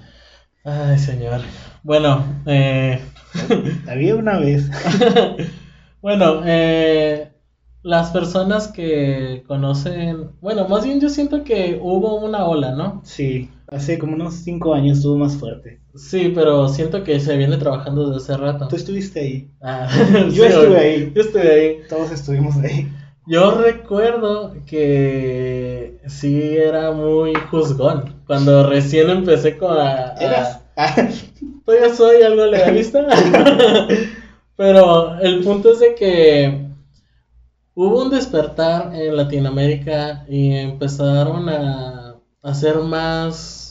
Ay, 0.62 0.98
señor. 0.98 1.40
Bueno, 1.82 2.22
eh... 2.46 3.00
había 3.88 4.14
una 4.14 4.38
vez. 4.38 4.70
bueno, 6.02 6.42
eh, 6.44 7.32
las 7.82 8.10
personas 8.10 8.68
que 8.68 9.42
conocen, 9.46 10.32
bueno, 10.42 10.68
más 10.68 10.84
bien 10.84 11.00
yo 11.00 11.08
siento 11.08 11.44
que 11.44 11.80
hubo 11.82 12.16
una 12.20 12.44
ola, 12.44 12.72
¿no? 12.72 13.00
Sí, 13.04 13.50
hace 13.72 13.98
como 13.98 14.14
unos 14.14 14.34
cinco 14.34 14.74
años 14.74 14.98
estuvo 14.98 15.16
más 15.18 15.36
fuerte. 15.36 15.80
Sí, 15.94 16.32
pero 16.34 16.68
siento 16.68 17.04
que 17.04 17.20
se 17.20 17.36
viene 17.36 17.56
trabajando 17.56 18.10
desde 18.10 18.22
hace 18.22 18.42
rato. 18.42 18.68
Tú 18.68 18.76
estuviste 18.76 19.20
ahí. 19.20 19.50
Ah, 19.60 19.88
yo 20.32 20.44
estuve 20.46 20.78
ahí. 20.78 21.12
Yo 21.14 21.22
estuve 21.22 21.50
ahí. 21.50 21.76
Todos 21.88 22.10
estuvimos 22.10 22.56
ahí. 22.58 22.88
Yo 23.26 23.62
recuerdo 23.62 24.54
que 24.66 26.00
sí 26.08 26.56
era 26.56 26.90
muy 26.90 27.34
juzgón. 27.50 28.16
Cuando 28.26 28.68
recién 28.68 29.10
empecé 29.10 29.56
con 29.56 29.78
a, 29.78 30.14
Todavía 31.64 31.94
soy 31.94 32.22
algo 32.22 32.46
legalista. 32.46 33.06
Pero 34.56 35.18
el 35.20 35.44
punto 35.44 35.72
es 35.72 35.80
de 35.80 35.94
que 35.94 36.66
hubo 37.74 38.02
un 38.02 38.10
despertar 38.10 38.94
en 38.94 39.16
Latinoamérica 39.16 40.24
y 40.28 40.52
empezaron 40.54 41.48
a 41.48 42.16
hacer 42.42 42.78
más. 42.78 43.61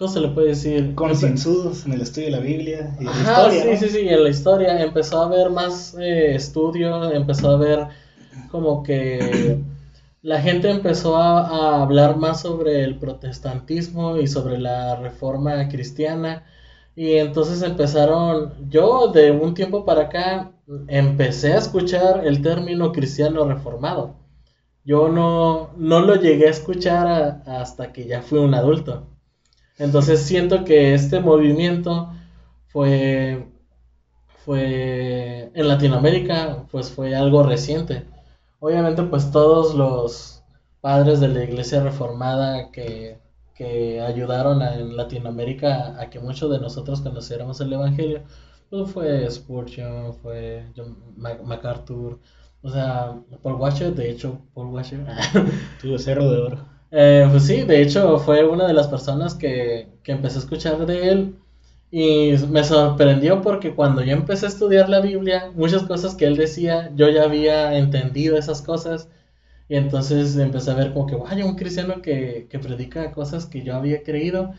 ¿Cómo 0.00 0.10
se 0.10 0.20
le 0.22 0.28
puede 0.28 0.48
decir? 0.48 0.94
Concienzudos 0.94 1.84
en 1.84 1.92
el 1.92 2.00
estudio 2.00 2.28
de 2.28 2.32
la 2.32 2.38
Biblia 2.38 2.96
y 2.98 3.04
la 3.04 3.10
historia. 3.10 3.76
Sí, 3.76 3.76
sí, 3.76 3.88
sí, 3.90 4.08
en 4.08 4.24
la 4.24 4.30
historia 4.30 4.82
empezó 4.82 5.20
a 5.20 5.26
haber 5.26 5.50
más 5.50 5.94
eh, 6.00 6.34
estudio, 6.34 7.12
empezó 7.12 7.50
a 7.50 7.54
haber 7.56 7.88
como 8.50 8.82
que 8.82 9.58
la 10.22 10.40
gente 10.40 10.70
empezó 10.70 11.18
a, 11.18 11.82
hablar 11.82 12.16
más 12.16 12.40
sobre 12.40 12.82
el 12.82 12.98
protestantismo 12.98 14.16
y 14.16 14.26
sobre 14.26 14.58
la 14.58 14.96
reforma 14.96 15.68
cristiana. 15.68 16.46
Y 16.96 17.16
entonces 17.16 17.60
empezaron, 17.60 18.54
yo 18.70 19.08
de 19.08 19.32
un 19.32 19.52
tiempo 19.52 19.84
para 19.84 20.04
acá 20.04 20.52
empecé 20.88 21.52
a 21.52 21.58
escuchar 21.58 22.26
el 22.26 22.40
término 22.40 22.92
cristiano 22.92 23.44
reformado. 23.44 24.14
Yo 24.82 25.10
no, 25.10 25.72
no 25.76 26.00
lo 26.00 26.14
llegué 26.14 26.46
a 26.46 26.52
escuchar 26.52 27.42
hasta 27.44 27.92
que 27.92 28.06
ya 28.06 28.22
fui 28.22 28.38
un 28.38 28.54
adulto. 28.54 29.09
Entonces 29.80 30.22
siento 30.22 30.64
que 30.64 30.94
este 30.94 31.18
movimiento 31.18 32.12
fue, 32.68 33.48
fue 34.44 35.50
en 35.54 35.68
Latinoamérica, 35.68 36.66
pues 36.70 36.90
fue 36.92 37.16
algo 37.16 37.42
reciente 37.42 38.04
obviamente 38.60 39.02
pues 39.02 39.30
todos 39.32 39.74
los 39.74 40.42
padres 40.80 41.20
de 41.20 41.28
la 41.28 41.44
iglesia 41.44 41.82
reformada 41.82 42.70
que, 42.70 43.18
ayudaron 44.06 44.62
en 44.62 44.96
Latinoamérica 44.96 46.00
a 46.00 46.08
que 46.08 46.18
muchos 46.18 46.50
de 46.50 46.58
nosotros 46.58 47.02
conociéramos 47.02 47.60
el 47.60 47.74
Evangelio, 47.74 48.22
pues 48.70 48.90
fue 48.90 49.30
Spurgeon, 49.30 50.14
fue 50.14 50.64
MacArthur, 51.44 52.18
o 52.62 52.70
sea, 52.70 53.20
Paul 53.42 53.56
Washer, 53.56 53.94
de 53.94 54.10
hecho, 54.10 54.40
Paul 54.54 54.68
Washer. 54.68 55.04
Tuvo 55.82 55.98
cerro 55.98 56.30
de 56.30 56.38
oro. 56.38 56.79
Eh, 56.92 57.26
pues 57.30 57.46
sí, 57.46 57.62
de 57.62 57.82
hecho 57.82 58.18
fue 58.18 58.44
una 58.44 58.66
de 58.66 58.72
las 58.72 58.88
personas 58.88 59.34
que, 59.34 59.88
que 60.02 60.12
empecé 60.12 60.36
a 60.38 60.40
escuchar 60.40 60.86
de 60.86 61.08
él 61.10 61.36
y 61.90 62.32
me 62.48 62.64
sorprendió 62.64 63.42
porque 63.42 63.74
cuando 63.74 64.02
yo 64.02 64.12
empecé 64.12 64.46
a 64.46 64.48
estudiar 64.48 64.88
la 64.88 65.00
Biblia, 65.00 65.52
muchas 65.54 65.84
cosas 65.84 66.14
que 66.16 66.26
él 66.26 66.36
decía, 66.36 66.90
yo 66.96 67.08
ya 67.08 67.24
había 67.24 67.76
entendido 67.78 68.36
esas 68.38 68.62
cosas. 68.62 69.08
Y 69.68 69.76
entonces 69.76 70.36
empecé 70.36 70.70
a 70.72 70.74
ver 70.74 70.92
como 70.94 71.06
que, 71.06 71.16
vaya, 71.16 71.46
un 71.46 71.56
cristiano 71.56 72.02
que, 72.02 72.48
que 72.50 72.58
predica 72.60 73.12
cosas 73.12 73.46
que 73.46 73.62
yo 73.64 73.76
había 73.76 74.02
creído. 74.04 74.54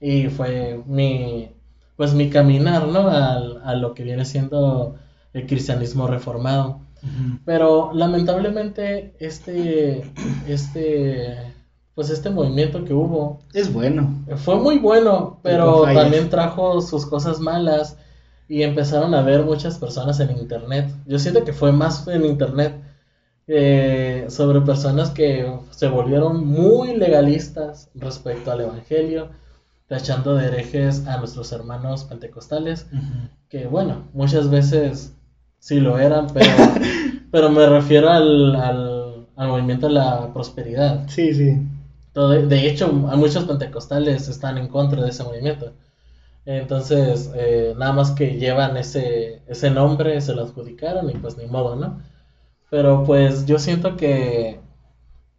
Y 0.00 0.28
fue 0.28 0.82
mi, 0.86 1.50
pues 1.96 2.14
mi 2.14 2.30
caminar, 2.30 2.88
¿no? 2.88 3.08
A, 3.08 3.36
a 3.64 3.74
lo 3.76 3.94
que 3.94 4.04
viene 4.04 4.24
siendo 4.24 4.96
el 5.34 5.46
cristianismo 5.46 6.06
reformado. 6.08 6.80
Pero 7.44 7.92
lamentablemente 7.94 9.14
este, 9.18 10.02
este 10.46 11.51
pues 11.94 12.10
este 12.10 12.30
movimiento 12.30 12.84
que 12.84 12.94
hubo. 12.94 13.40
Es 13.52 13.72
bueno. 13.72 14.24
Fue 14.36 14.56
muy 14.56 14.78
bueno, 14.78 15.40
pero 15.42 15.82
también 15.82 16.30
trajo 16.30 16.80
sus 16.80 17.06
cosas 17.06 17.40
malas 17.40 17.96
y 18.48 18.62
empezaron 18.62 19.14
a 19.14 19.22
ver 19.22 19.44
muchas 19.44 19.78
personas 19.78 20.18
en 20.20 20.30
internet. 20.30 20.90
Yo 21.06 21.18
siento 21.18 21.44
que 21.44 21.52
fue 21.52 21.72
más 21.72 22.06
en 22.08 22.24
internet 22.24 22.74
eh, 23.46 24.26
sobre 24.28 24.60
personas 24.62 25.10
que 25.10 25.52
se 25.70 25.88
volvieron 25.88 26.46
muy 26.46 26.96
legalistas 26.96 27.90
respecto 27.94 28.52
al 28.52 28.62
Evangelio, 28.62 29.30
tachando 29.86 30.34
de 30.34 30.46
herejes 30.46 31.06
a 31.06 31.18
nuestros 31.18 31.52
hermanos 31.52 32.04
pentecostales, 32.04 32.86
que 33.50 33.66
bueno, 33.66 34.04
muchas 34.14 34.48
veces 34.48 35.14
sí 35.58 35.80
lo 35.80 35.98
eran, 35.98 36.28
pero, 36.32 36.46
pero 37.30 37.50
me 37.50 37.66
refiero 37.66 38.08
al, 38.08 38.56
al, 38.56 39.26
al 39.36 39.48
movimiento 39.48 39.88
de 39.88 39.92
la 39.92 40.32
prosperidad. 40.32 41.06
Sí, 41.08 41.34
sí 41.34 41.58
De 42.14 42.68
hecho, 42.68 42.92
muchos 42.92 43.44
pentecostales 43.44 44.28
están 44.28 44.58
en 44.58 44.68
contra 44.68 45.02
de 45.02 45.10
ese 45.10 45.24
movimiento. 45.24 45.72
Entonces, 46.44 47.30
eh, 47.34 47.74
nada 47.78 47.92
más 47.92 48.10
que 48.12 48.36
llevan 48.38 48.76
ese, 48.76 49.42
ese 49.46 49.70
nombre, 49.70 50.20
se 50.20 50.34
lo 50.34 50.42
adjudicaron 50.42 51.08
y 51.10 51.14
pues 51.14 51.36
ni 51.38 51.46
modo, 51.46 51.76
¿no? 51.76 52.02
Pero 52.70 53.04
pues 53.04 53.46
yo 53.46 53.58
siento 53.58 53.96
que, 53.96 54.60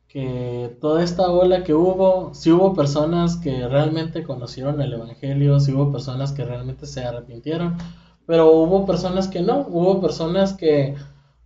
que 0.08 0.78
toda 0.82 1.04
esta 1.04 1.30
ola 1.30 1.64
que 1.64 1.74
hubo, 1.74 2.34
si 2.34 2.52
hubo 2.52 2.74
personas 2.74 3.38
que 3.38 3.68
realmente 3.68 4.24
conocieron 4.24 4.82
el 4.82 4.94
Evangelio, 4.94 5.60
si 5.60 5.74
hubo 5.74 5.92
personas 5.92 6.32
que 6.32 6.46
realmente 6.46 6.86
se 6.86 7.04
arrepintieron, 7.04 7.78
pero 8.26 8.52
hubo 8.52 8.86
personas 8.86 9.28
que 9.28 9.42
no, 9.42 9.66
hubo 9.70 10.02
personas 10.02 10.54
que 10.54 10.96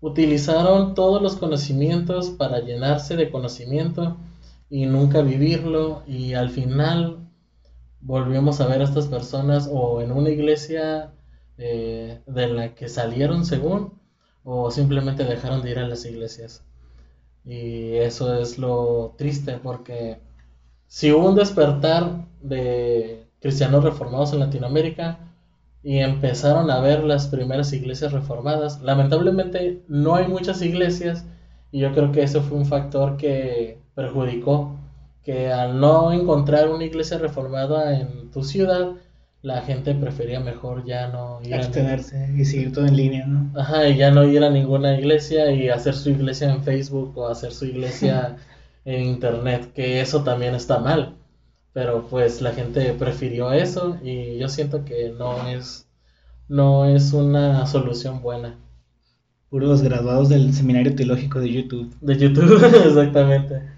utilizaron 0.02 0.94
todos 0.94 1.22
los 1.22 1.36
conocimientos 1.36 2.30
para 2.30 2.60
llenarse 2.60 3.16
de 3.16 3.32
conocimiento 3.32 4.18
y 4.70 4.86
nunca 4.86 5.22
vivirlo 5.22 6.04
y 6.08 6.34
al 6.34 6.50
final 6.50 7.28
volvimos 8.02 8.62
a 8.62 8.68
ver 8.68 8.82
a 8.82 8.86
estas 8.86 9.08
personas 9.08 9.70
o 9.72 10.02
en 10.02 10.12
una 10.12 10.30
iglesia 10.30 11.14
eh, 11.58 12.22
de 12.26 12.48
la 12.48 12.76
que 12.76 12.90
salieron 12.90 13.46
según 13.46 13.94
o 14.44 14.72
simplemente 14.72 15.24
dejaron 15.24 15.62
de 15.62 15.72
ir 15.72 15.80
a 15.80 15.88
las 15.88 16.06
iglesias. 16.06 16.64
Y 17.46 17.96
eso 17.96 18.36
es 18.40 18.58
lo 18.58 19.16
triste 19.18 19.58
porque 19.62 20.20
si 20.88 21.12
hubo 21.12 21.30
un 21.30 21.36
despertar 21.36 22.26
de 22.42 23.26
cristianos 23.40 23.84
reformados 23.84 24.34
en 24.34 24.40
Latinoamérica 24.40 25.20
y 25.84 26.00
empezaron 26.00 26.70
a 26.72 26.80
ver 26.82 27.04
las 27.04 27.28
primeras 27.28 27.72
iglesias 27.74 28.12
reformadas, 28.12 28.82
lamentablemente 28.82 29.84
no 29.88 30.16
hay 30.16 30.28
muchas 30.28 30.62
iglesias 30.62 31.26
y 31.72 31.80
yo 31.80 31.94
creo 31.94 32.12
que 32.12 32.24
eso 32.24 32.42
fue 32.42 32.58
un 32.58 32.66
factor 32.66 33.18
que 33.18 33.82
perjudicó 33.98 34.76
que 35.24 35.52
al 35.52 35.80
no 35.80 36.14
encontrar 36.14 36.70
una 36.70 36.86
iglesia 36.86 37.18
reformada 37.18 38.00
en 38.00 38.30
tu 38.30 38.44
ciudad, 38.44 38.92
la 39.42 39.64
gente 39.64 39.96
prefería 39.96 40.40
mejor 40.40 40.86
ya 40.86 41.08
no 41.08 41.40
ir 41.44 41.56
abstenerse 41.56 42.32
y 42.38 42.46
seguir 42.46 42.72
todo 42.72 42.86
en 42.86 42.96
línea, 42.96 43.26
¿no? 43.26 43.60
Ajá, 43.60 43.90
y 43.90 43.98
ya 43.98 44.12
no 44.12 44.24
ir 44.24 44.44
a 44.44 44.52
ninguna 44.52 45.00
iglesia 45.00 45.52
y 45.52 45.70
hacer 45.70 45.96
su 45.96 46.12
iglesia 46.12 46.54
en 46.54 46.62
Facebook 46.62 47.18
o 47.18 47.28
hacer 47.28 47.52
su 47.52 47.66
iglesia 47.66 48.38
en 48.86 49.02
internet, 49.02 49.74
que 49.74 50.00
eso 50.00 50.24
también 50.24 50.54
está 50.54 50.78
mal. 50.78 51.16
Pero 51.74 52.06
pues 52.08 52.40
la 52.44 52.52
gente 52.52 52.94
prefirió 52.94 53.52
eso 53.52 53.98
y 54.04 54.38
yo 54.38 54.48
siento 54.48 54.86
que 54.86 55.10
no 55.10 55.48
es 55.48 55.88
no 56.48 56.86
es 56.86 57.14
una 57.14 57.66
solución 57.66 58.22
buena. 58.22 58.60
Puros 59.50 59.82
graduados 59.82 60.30
del 60.30 60.54
seminario 60.54 60.96
teológico 60.96 61.40
de 61.40 61.52
YouTube. 61.52 61.96
De 62.00 62.16
YouTube, 62.16 62.64
exactamente. 62.86 63.77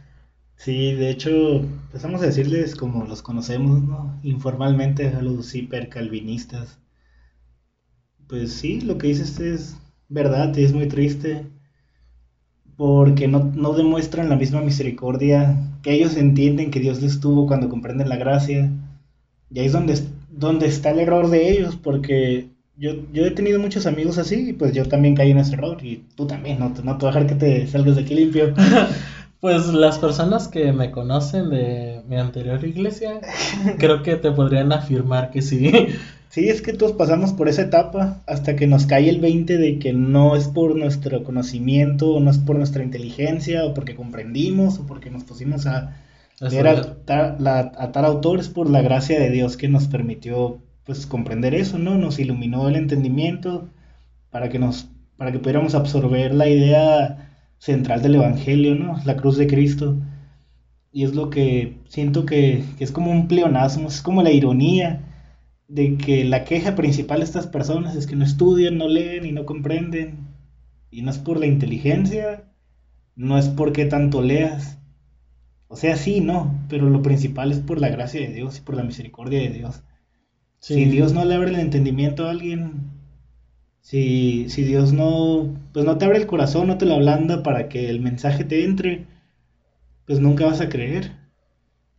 Sí, 0.60 0.94
de 0.94 1.10
hecho, 1.10 1.56
empezamos 1.56 2.22
a 2.22 2.26
decirles 2.26 2.76
como 2.76 3.06
los 3.06 3.22
conocemos, 3.22 3.82
¿no? 3.82 4.20
Informalmente 4.24 5.08
a 5.08 5.22
los 5.22 5.56
hipercalvinistas. 5.56 6.78
Pues 8.28 8.54
sí, 8.54 8.82
lo 8.82 8.98
que 8.98 9.08
dices 9.08 9.40
es 9.40 9.76
verdad 10.10 10.56
y 10.56 10.64
es 10.64 10.74
muy 10.74 10.88
triste 10.88 11.46
porque 12.76 13.28
no, 13.28 13.52
no, 13.56 13.74
demuestran 13.74 14.30
la 14.30 14.36
misma 14.36 14.62
misericordia 14.62 15.58
que 15.82 15.94
ellos 15.94 16.18
entienden 16.18 16.72
que 16.72 16.80
Dios 16.82 17.02
les 17.02 17.20
tuvo 17.22 17.48
cuando 17.48 17.70
comprenden 17.70 18.10
la 18.10 18.18
gracia. 18.18 18.70
Y 19.50 19.60
ahí 19.60 19.66
es 19.68 19.72
donde, 19.74 19.98
donde 20.30 20.68
está 20.68 20.92
el 20.92 21.00
error 21.00 21.30
de 21.30 21.52
ellos, 21.52 21.78
porque 21.78 22.50
yo, 22.78 22.96
yo 23.14 23.26
he 23.26 23.32
tenido 23.32 23.60
muchos 23.62 23.86
amigos 23.86 24.18
así 24.18 24.50
y 24.50 24.54
pues 24.54 24.74
yo 24.74 24.86
también 24.88 25.16
caí 25.16 25.32
en 25.32 25.40
ese 25.40 25.54
error 25.54 25.78
y 25.86 26.04
tú 26.16 26.28
también, 26.28 26.60
no, 26.60 26.70
no 26.70 26.98
te 26.98 27.06
voy 27.06 27.16
a 27.16 27.20
dejar 27.20 27.28
que 27.28 27.36
te 27.36 27.68
salgas 27.68 27.96
de 27.96 28.02
aquí 28.02 28.14
limpio. 28.14 28.54
Pues 29.40 29.68
las 29.68 30.00
personas 30.00 30.50
que 30.50 30.74
me 30.74 30.92
conocen 30.92 31.50
de 31.50 32.02
mi 32.08 32.18
anterior 32.18 32.64
iglesia, 32.66 33.22
creo 33.80 34.04
que 34.04 34.18
te 34.18 34.32
podrían 34.32 34.72
afirmar 34.74 35.32
que 35.32 35.42
sí. 35.42 35.72
Sí, 36.32 36.48
es 36.48 36.62
que 36.62 36.74
todos 36.74 36.92
pasamos 36.92 37.34
por 37.34 37.50
esa 37.50 37.64
etapa 37.64 38.22
hasta 38.28 38.56
que 38.56 38.68
nos 38.68 38.86
cae 38.86 39.10
el 39.10 39.20
20 39.20 39.58
de 39.58 39.80
que 39.80 39.94
no 39.94 40.36
es 40.36 40.48
por 40.48 40.76
nuestro 40.76 41.24
conocimiento, 41.24 42.14
o 42.14 42.20
no 42.20 42.30
es 42.30 42.38
por 42.38 42.56
nuestra 42.56 42.84
inteligencia, 42.84 43.66
o 43.66 43.74
porque 43.74 43.96
comprendimos, 43.96 44.78
o 44.78 44.86
porque 44.86 45.10
nos 45.10 45.24
pusimos 45.24 45.66
a 45.66 45.98
leer 46.40 46.68
a, 46.68 47.72
a 47.76 47.92
tal 47.92 48.06
autor, 48.06 48.40
es 48.40 48.48
por 48.48 48.70
la 48.70 48.84
gracia 48.84 49.20
de 49.20 49.32
Dios 49.32 49.58
que 49.58 49.70
nos 49.70 49.88
permitió 49.88 50.62
pues 50.86 51.08
comprender 51.08 51.56
eso, 51.56 51.80
¿no? 51.80 51.98
Nos 51.98 52.20
iluminó 52.20 52.70
el 52.70 52.76
entendimiento 52.76 53.68
para 54.30 54.50
que 54.50 54.60
nos 54.60 54.88
para 55.18 55.32
que 55.32 55.40
pudiéramos 55.40 55.74
absorber 55.74 56.36
la 56.36 56.48
idea 56.48 57.29
central 57.60 58.02
del 58.02 58.16
Evangelio, 58.16 58.76
¿no? 58.76 58.98
La 59.06 59.16
cruz 59.16 59.38
de 59.38 59.48
Cristo. 59.48 59.98
Y 60.92 61.04
es 61.04 61.14
lo 61.14 61.30
que 61.30 61.78
siento 61.88 62.26
que, 62.26 62.64
es 62.80 62.92
como 62.92 63.12
un 63.12 63.28
pleonasmo, 63.28 63.90
es 63.90 64.02
como 64.02 64.24
la 64.24 64.32
ironía 64.32 65.06
de 65.68 65.98
que 65.98 66.24
la 66.24 66.46
queja 66.46 66.76
principal 66.76 67.20
de 67.20 67.26
estas 67.26 67.46
personas 67.46 67.96
es 67.96 68.08
que 68.08 68.16
no 68.16 68.26
estudian, 68.26 68.78
no 68.78 68.88
leen 68.88 69.26
y 69.26 69.32
no 69.32 69.46
comprenden. 69.46 70.28
Y 70.90 71.04
no 71.04 71.12
es 71.12 71.20
por 71.20 71.40
la 71.40 71.46
inteligencia, 71.46 72.52
no 73.16 73.38
es 73.38 73.48
porque 73.50 73.86
tanto 73.86 74.24
leas. 74.24 74.80
O 75.68 75.76
sea, 75.76 75.96
sí, 75.96 76.20
no, 76.20 76.66
pero 76.68 76.90
lo 76.90 77.04
principal 77.04 77.52
es 77.52 77.60
por 77.60 77.80
la 77.80 77.90
gracia 77.90 78.22
de 78.22 78.34
Dios 78.34 78.58
y 78.58 78.62
por 78.62 78.76
la 78.76 78.84
misericordia 78.84 79.40
de 79.40 79.50
Dios. 79.50 79.84
Si 80.60 80.86
Dios 80.86 81.14
no 81.14 81.24
le 81.24 81.36
abre 81.36 81.52
el 81.52 81.60
entendimiento 81.60 82.26
a 82.26 82.32
alguien, 82.32 82.99
si, 83.90 84.48
si 84.50 84.64
Dios 84.64 84.94
no, 84.94 85.48
pues 85.74 85.84
no 85.84 85.98
te 85.98 86.06
abre 86.06 86.20
el 86.20 86.28
corazón, 86.28 86.68
no 86.68 86.78
te 86.78 86.86
lo 86.86 86.94
ablanda 86.94 87.42
para 87.42 87.70
que 87.70 87.90
el 87.90 88.00
mensaje 88.02 88.44
te 88.44 88.64
entre, 88.64 89.08
pues 90.06 90.20
nunca 90.20 90.46
vas 90.46 90.62
a 90.62 90.70
creer. 90.70 91.14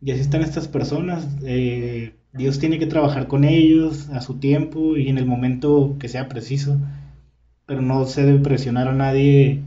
Y 0.01 0.11
así 0.11 0.21
están 0.21 0.41
estas 0.41 0.69
personas. 0.69 1.27
Eh, 1.43 2.15
Dios 2.31 2.59
tiene 2.59 2.79
que 2.79 2.87
trabajar 2.87 3.27
con 3.27 3.43
ellos 3.43 4.09
a 4.11 4.21
su 4.21 4.39
tiempo 4.39 4.95
y 4.95 5.09
en 5.09 5.17
el 5.17 5.25
momento 5.25 5.97
que 5.99 6.07
sea 6.07 6.29
preciso. 6.29 6.77
Pero 7.65 7.81
no 7.81 8.05
se 8.05 8.25
debe 8.25 8.39
presionar 8.39 8.87
a 8.87 8.93
nadie 8.93 9.61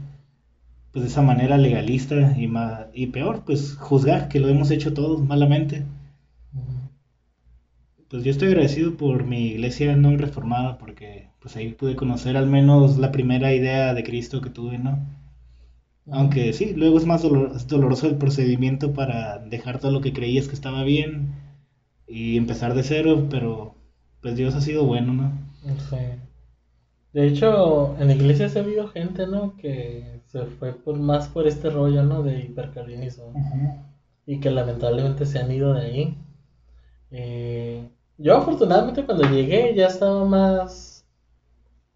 pues 0.91 1.05
de 1.05 1.11
esa 1.11 1.21
manera 1.21 1.59
legalista 1.59 2.35
y, 2.39 2.51
y 2.93 3.07
peor, 3.07 3.43
pues 3.45 3.75
juzgar, 3.75 4.29
que 4.29 4.39
lo 4.39 4.49
hemos 4.49 4.71
hecho 4.71 4.95
todos 4.95 5.21
malamente. 5.23 5.85
Pues 8.09 8.23
yo 8.23 8.31
estoy 8.31 8.49
agradecido 8.49 8.95
por 8.97 9.25
mi 9.25 9.47
iglesia 9.47 9.95
no 9.95 10.15
reformada 10.15 10.77
porque 10.77 11.29
pues 11.41 11.55
ahí 11.55 11.73
pude 11.73 11.95
conocer 11.95 12.37
al 12.37 12.47
menos 12.47 12.97
la 12.97 13.11
primera 13.11 13.53
idea 13.53 13.93
de 13.93 14.03
Cristo 14.03 14.41
que 14.41 14.49
tuve, 14.49 14.77
¿no? 14.77 14.99
Aunque 16.11 16.53
sí, 16.53 16.73
luego 16.75 16.99
es 16.99 17.05
más 17.05 17.23
doloroso 17.23 18.07
el 18.07 18.17
procedimiento 18.17 18.93
para 18.93 19.39
dejar 19.39 19.79
todo 19.79 19.91
lo 19.91 20.01
que 20.01 20.13
creías 20.13 20.47
que 20.47 20.53
estaba 20.53 20.83
bien 20.83 21.33
y 22.07 22.37
empezar 22.37 22.75
de 22.75 22.83
cero, 22.83 23.27
pero 23.29 23.75
pues 24.21 24.35
Dios 24.35 24.53
ha 24.53 24.61
sido 24.61 24.85
bueno, 24.85 25.13
¿no? 25.13 25.31
Sí. 25.89 25.97
De 27.11 27.27
hecho, 27.27 27.95
en 27.99 28.11
iglesias 28.11 28.55
he 28.55 28.59
habido 28.59 28.87
gente, 28.87 29.25
¿no? 29.25 29.55
Que 29.57 30.21
se 30.27 30.45
fue 30.45 30.73
por 30.73 30.99
más 30.99 31.27
por 31.27 31.47
este 31.47 31.69
rollo, 31.69 32.03
¿no? 32.03 32.21
De 32.21 32.39
hipercalvinismo. 32.39 33.33
Y 34.27 34.39
que 34.39 34.51
lamentablemente 34.51 35.25
se 35.25 35.39
han 35.39 35.51
ido 35.51 35.73
de 35.73 35.81
ahí. 35.81 36.17
Eh, 37.11 37.89
yo 38.17 38.37
afortunadamente 38.37 39.05
cuando 39.05 39.29
llegué 39.29 39.73
ya 39.75 39.87
estaba 39.87 40.25
más 40.25 40.95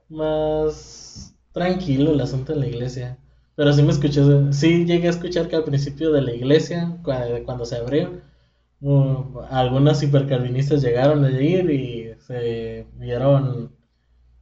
más 0.10 1.36
tranquilo 1.52 2.12
el 2.12 2.22
asunto 2.22 2.54
de 2.54 2.60
la 2.60 2.68
iglesia. 2.68 3.18
Pero 3.56 3.74
sí 3.74 3.84
me 3.84 3.92
escuché, 3.92 4.22
sí 4.52 4.86
llegué 4.86 5.08
a 5.08 5.12
escuchar 5.12 5.48
que 5.48 5.56
al 5.56 5.66
principio 5.66 6.12
de 6.12 6.22
la 6.22 6.34
iglesia, 6.34 6.98
cuando, 7.04 7.66
se 7.66 7.76
abrió, 7.78 8.22
algunos 9.50 10.02
hipercalvinistas 10.02 10.82
llegaron 10.82 11.26
a 11.26 11.32
ir 11.42 11.70
y 11.70 12.14
se 12.26 12.88
vieron, 12.98 13.72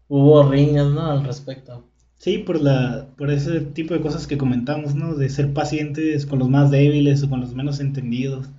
hubo 0.07 0.43
riñas, 0.43 0.87
¿no? 0.87 1.07
Al 1.07 1.23
respecto. 1.23 1.83
Sí, 2.17 2.39
por 2.39 2.61
la, 2.61 3.07
por 3.17 3.31
ese 3.31 3.61
tipo 3.61 3.93
de 3.93 4.01
cosas 4.01 4.27
que 4.27 4.37
comentamos, 4.37 4.95
¿no? 4.95 5.15
De 5.15 5.29
ser 5.29 5.53
pacientes 5.53 6.25
con 6.25 6.39
los 6.39 6.49
más 6.49 6.71
débiles 6.71 7.23
o 7.23 7.29
con 7.29 7.41
los 7.41 7.55
menos 7.55 7.79
entendidos. 7.79 8.49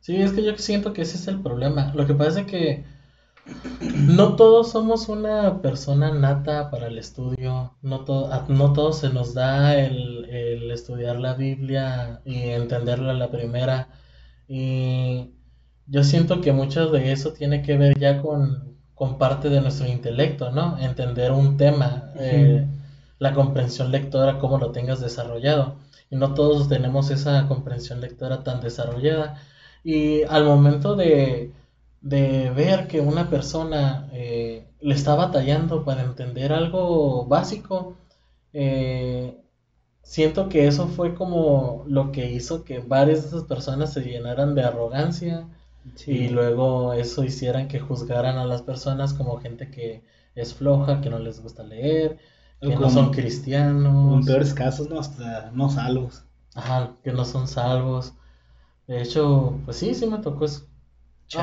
Sí, 0.00 0.16
es 0.16 0.32
que 0.32 0.42
yo 0.42 0.56
siento 0.56 0.92
que 0.92 1.02
ese 1.02 1.16
es 1.16 1.28
el 1.28 1.40
problema. 1.42 1.92
Lo 1.94 2.06
que 2.06 2.14
pasa 2.14 2.40
es 2.40 2.46
que 2.46 2.84
no 3.94 4.36
todos 4.36 4.70
somos 4.70 5.08
una 5.08 5.60
persona 5.62 6.12
nata 6.12 6.70
para 6.70 6.86
el 6.88 6.98
estudio, 6.98 7.74
no, 7.82 8.04
no 8.48 8.72
todos 8.72 8.98
se 8.98 9.10
nos 9.10 9.34
da 9.34 9.78
el, 9.78 10.70
estudiar 10.70 11.18
la 11.18 11.34
Biblia 11.34 12.20
y 12.24 12.50
entenderla 12.50 13.12
a 13.12 13.14
la 13.14 13.30
primera. 13.30 13.88
Y 14.48 15.30
yo 15.86 16.04
siento 16.04 16.40
que 16.40 16.52
mucho 16.52 16.90
de 16.90 17.12
eso 17.12 17.32
tiene 17.32 17.62
que 17.62 17.76
ver 17.76 17.98
ya 17.98 18.22
con, 18.22 18.70
parte 19.18 19.48
de 19.48 19.60
nuestro 19.60 19.86
intelecto, 19.88 20.50
¿no? 20.50 20.78
Entender 20.78 21.32
un 21.32 21.56
tema, 21.56 22.12
eh, 22.16 22.66
la 23.18 23.32
comprensión 23.32 23.90
lectora, 23.90 24.38
cómo 24.38 24.58
lo 24.58 24.72
tengas 24.72 25.00
desarrollado. 25.00 25.76
Y 26.10 26.16
no 26.16 26.34
todos 26.34 26.68
tenemos 26.68 27.10
esa 27.10 27.46
comprensión 27.48 28.00
lectora 28.00 28.42
tan 28.44 28.60
desarrollada. 28.60 29.40
Y 29.84 30.22
al 30.24 30.44
momento 30.44 30.96
de 30.96 31.52
de 32.00 32.50
ver 32.50 32.88
que 32.88 33.00
una 33.00 33.28
persona 33.28 34.08
eh, 34.12 34.66
le 34.80 34.94
está 34.94 35.14
batallando 35.14 35.84
para 35.84 36.02
entender 36.02 36.52
algo 36.52 37.26
básico, 37.26 37.96
eh, 38.52 39.38
siento 40.02 40.48
que 40.48 40.66
eso 40.66 40.88
fue 40.88 41.14
como 41.14 41.84
lo 41.86 42.10
que 42.10 42.30
hizo 42.30 42.64
que 42.64 42.80
varias 42.80 43.22
de 43.22 43.28
esas 43.28 43.44
personas 43.44 43.92
se 43.92 44.00
llenaran 44.00 44.54
de 44.54 44.62
arrogancia 44.64 45.46
y 46.06 46.28
luego 46.28 46.92
eso 46.92 47.24
hicieran 47.24 47.68
que 47.68 47.80
juzgaran 47.80 48.36
a 48.38 48.44
las 48.44 48.62
personas 48.62 49.14
como 49.14 49.38
gente 49.38 49.70
que 49.70 50.02
es 50.34 50.54
floja, 50.54 51.00
que 51.00 51.10
no 51.10 51.18
les 51.18 51.40
gusta 51.40 51.62
leer, 51.62 52.18
que 52.60 52.76
no 52.76 52.90
son 52.90 53.10
cristianos. 53.10 54.20
En 54.20 54.24
peores 54.24 54.54
casos, 54.54 54.88
no, 54.88 55.00
hasta 55.00 55.50
no 55.52 55.70
salvos. 55.70 56.24
Ajá, 56.54 56.94
que 57.02 57.12
no 57.12 57.24
son 57.24 57.48
salvos. 57.48 58.14
De 58.90 59.00
hecho, 59.02 59.60
pues 59.64 59.76
sí, 59.76 59.94
sí 59.94 60.08
me 60.08 60.18
tocó 60.18 60.46
eso. 60.46 60.66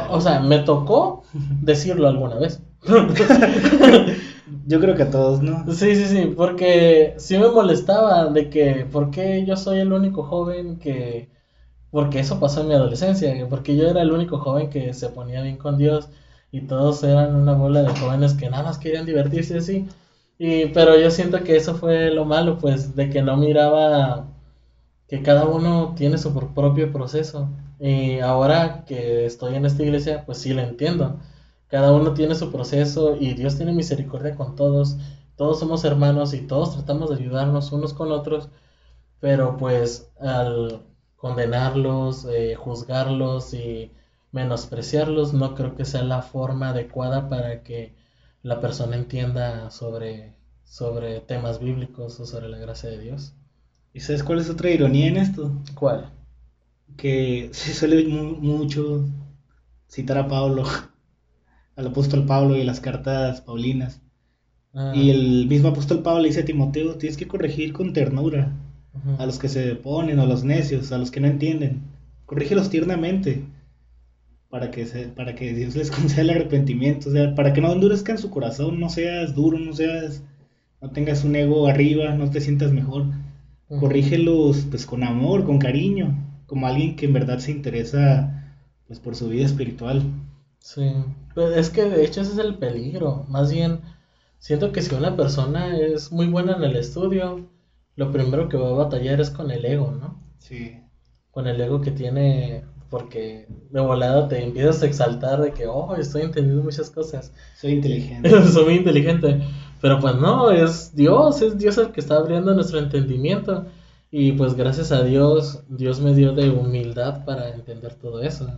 O 0.09 0.19
sea, 0.19 0.41
me 0.41 0.59
tocó 0.59 1.23
decirlo 1.61 2.09
alguna 2.09 2.35
vez. 2.35 2.61
Yo 4.65 4.81
creo 4.81 4.95
que 4.95 5.03
a 5.03 5.09
todos, 5.11 5.41
¿no? 5.41 5.63
Sí, 5.71 5.95
sí, 5.95 6.05
sí, 6.07 6.33
porque 6.35 7.13
sí 7.15 7.37
me 7.37 7.49
molestaba 7.49 8.25
de 8.25 8.49
que, 8.49 8.85
¿por 8.91 9.11
qué 9.11 9.45
yo 9.45 9.55
soy 9.55 9.79
el 9.79 9.93
único 9.93 10.23
joven 10.23 10.77
que... 10.77 11.29
Porque 11.89 12.19
eso 12.19 12.39
pasó 12.39 12.61
en 12.61 12.67
mi 12.67 12.73
adolescencia, 12.73 13.33
porque 13.49 13.77
yo 13.77 13.87
era 13.87 14.01
el 14.01 14.11
único 14.11 14.39
joven 14.39 14.69
que 14.69 14.93
se 14.93 15.09
ponía 15.09 15.41
bien 15.41 15.57
con 15.57 15.77
Dios 15.77 16.09
y 16.51 16.61
todos 16.61 17.01
eran 17.03 17.35
una 17.35 17.53
bola 17.53 17.81
de 17.81 17.95
jóvenes 17.97 18.33
que 18.33 18.49
nada 18.49 18.63
más 18.63 18.77
querían 18.77 19.05
divertirse 19.05 19.57
así. 19.57 19.87
Y, 20.37 20.65
pero 20.67 20.99
yo 20.99 21.09
siento 21.11 21.43
que 21.43 21.55
eso 21.55 21.75
fue 21.75 22.11
lo 22.11 22.25
malo, 22.25 22.57
pues, 22.57 22.95
de 22.95 23.09
que 23.09 23.21
no 23.21 23.37
miraba 23.37 24.27
que 25.07 25.23
cada 25.23 25.45
uno 25.45 25.93
tiene 25.95 26.17
su 26.17 26.33
propio 26.53 26.91
proceso. 26.91 27.49
Y 27.79 28.19
ahora 28.19 28.85
que 28.85 29.25
estoy 29.25 29.55
en 29.55 29.65
esta 29.65 29.83
iglesia, 29.83 30.25
pues 30.25 30.39
sí 30.39 30.53
lo 30.53 30.61
entiendo. 30.61 31.19
Cada 31.67 31.93
uno 31.93 32.13
tiene 32.13 32.35
su 32.35 32.51
proceso 32.51 33.15
y 33.19 33.33
Dios 33.33 33.57
tiene 33.57 33.73
misericordia 33.73 34.35
con 34.35 34.55
todos. 34.55 34.97
Todos 35.35 35.59
somos 35.59 35.83
hermanos 35.85 36.33
y 36.33 36.41
todos 36.47 36.73
tratamos 36.75 37.09
de 37.09 37.17
ayudarnos 37.17 37.71
unos 37.71 37.93
con 37.93 38.11
otros. 38.11 38.49
Pero 39.19 39.57
pues 39.57 40.11
al 40.19 40.83
condenarlos, 41.15 42.25
eh, 42.25 42.55
juzgarlos 42.55 43.53
y 43.53 43.91
menospreciarlos, 44.31 45.33
no 45.33 45.55
creo 45.55 45.75
que 45.75 45.85
sea 45.85 46.03
la 46.03 46.21
forma 46.21 46.69
adecuada 46.69 47.29
para 47.29 47.63
que 47.63 47.95
la 48.43 48.59
persona 48.61 48.95
entienda 48.95 49.71
sobre, 49.71 50.35
sobre 50.63 51.21
temas 51.21 51.59
bíblicos 51.59 52.19
o 52.19 52.25
sobre 52.25 52.49
la 52.49 52.57
gracia 52.57 52.89
de 52.89 52.99
Dios. 52.99 53.33
¿Y 53.97 53.99
sabes 53.99 54.21
cuál 54.21 54.37
es 54.37 54.47
otra 54.47 54.69
ironía 54.69 55.07
en 55.07 55.17
esto? 55.17 55.51
¿Cuál? 55.73 56.11
Que 56.97 57.49
se 57.51 57.73
suele 57.73 58.07
mucho 58.07 59.09
citar 59.87 60.19
a 60.19 60.27
Pablo, 60.27 60.65
al 61.75 61.87
apóstol 61.87 62.27
Pablo 62.27 62.55
y 62.55 62.63
las 62.63 62.79
cartas 62.79 63.41
paulinas. 63.41 63.99
Ah. 64.75 64.93
Y 64.95 65.09
el 65.09 65.47
mismo 65.47 65.69
apóstol 65.69 66.03
Pablo 66.03 66.21
le 66.21 66.27
dice 66.27 66.41
a 66.41 66.45
Timoteo, 66.45 66.93
tienes 66.97 67.17
que 67.17 67.27
corregir 67.27 67.73
con 67.73 67.93
ternura 67.93 68.55
a 69.17 69.25
los 69.25 69.39
que 69.39 69.49
se 69.49 69.73
ponen, 69.73 70.19
a 70.19 70.27
los 70.27 70.43
necios, 70.43 70.91
a 70.91 70.99
los 70.99 71.09
que 71.09 71.19
no 71.19 71.25
entienden. 71.25 71.81
Corrígelos 72.27 72.69
tiernamente 72.69 73.45
para 74.51 74.69
que, 74.69 74.85
se, 74.85 75.07
para 75.07 75.33
que 75.33 75.55
Dios 75.55 75.75
les 75.75 75.89
conceda 75.99 76.21
el 76.21 76.29
arrepentimiento, 76.29 77.09
o 77.09 77.13
sea, 77.13 77.33
para 77.33 77.51
que 77.51 77.61
no 77.61 77.73
endurezcan 77.73 78.19
su 78.19 78.29
corazón, 78.29 78.79
no 78.79 78.89
seas 78.89 79.33
duro, 79.33 79.57
no 79.57 79.73
seas, 79.73 80.21
no 80.83 80.91
tengas 80.91 81.23
un 81.23 81.35
ego 81.35 81.65
arriba, 81.65 82.13
no 82.13 82.29
te 82.29 82.41
sientas 82.41 82.71
mejor. 82.71 83.07
Corrígelos 83.69 84.65
pues 84.69 84.85
con 84.85 85.03
amor, 85.03 85.45
con 85.45 85.59
cariño, 85.59 86.15
como 86.45 86.67
alguien 86.67 86.95
que 86.95 87.05
en 87.05 87.13
verdad 87.13 87.39
se 87.39 87.51
interesa 87.51 88.55
pues 88.87 88.99
por 88.99 89.15
su 89.15 89.27
vida 89.27 89.45
espiritual. 89.45 90.03
Sí, 90.59 90.93
pues 91.33 91.57
es 91.57 91.69
que 91.69 91.83
de 91.83 92.05
hecho 92.05 92.21
ese 92.21 92.33
es 92.33 92.37
el 92.37 92.57
peligro, 92.57 93.25
más 93.27 93.51
bien 93.51 93.81
siento 94.39 94.71
que 94.71 94.81
si 94.81 94.95
una 94.95 95.15
persona 95.15 95.77
es 95.77 96.11
muy 96.11 96.27
buena 96.27 96.55
en 96.55 96.63
el 96.63 96.75
estudio, 96.75 97.49
lo 97.95 98.11
primero 98.11 98.47
que 98.47 98.57
va 98.57 98.69
a 98.69 98.83
batallar 98.83 99.19
es 99.19 99.29
con 99.29 99.51
el 99.51 99.65
ego, 99.65 99.91
¿no? 99.91 100.21
Sí. 100.39 100.79
Con 101.31 101.47
el 101.47 101.59
ego 101.59 101.81
que 101.81 101.91
tiene 101.91 102.63
porque 102.89 103.47
de 103.69 103.81
volada 103.81 104.27
te 104.27 104.43
empiezas 104.43 104.81
a 104.81 104.85
exaltar 104.85 105.41
de 105.41 105.51
que, 105.51 105.67
oh, 105.67 105.95
estoy 105.95 106.21
entendiendo 106.21 106.63
muchas 106.63 106.89
cosas. 106.89 107.33
Soy 107.59 107.71
inteligente. 107.73 108.29
Soy 108.51 108.63
muy 108.63 108.73
inteligente. 108.75 109.41
Pero 109.81 109.99
pues 109.99 110.15
no, 110.15 110.51
es 110.51 110.95
Dios, 110.95 111.41
es 111.41 111.57
Dios 111.57 111.77
el 111.77 111.91
que 111.91 111.99
está 111.99 112.15
abriendo 112.15 112.53
nuestro 112.53 112.79
entendimiento. 112.79 113.65
Y 114.09 114.31
pues 114.33 114.55
gracias 114.55 114.91
a 114.91 115.03
Dios, 115.03 115.63
Dios 115.67 115.99
me 115.99 116.13
dio 116.13 116.33
de 116.33 116.49
humildad 116.49 117.25
para 117.25 117.49
entender 117.49 117.95
todo 117.95 118.21
eso. 118.21 118.55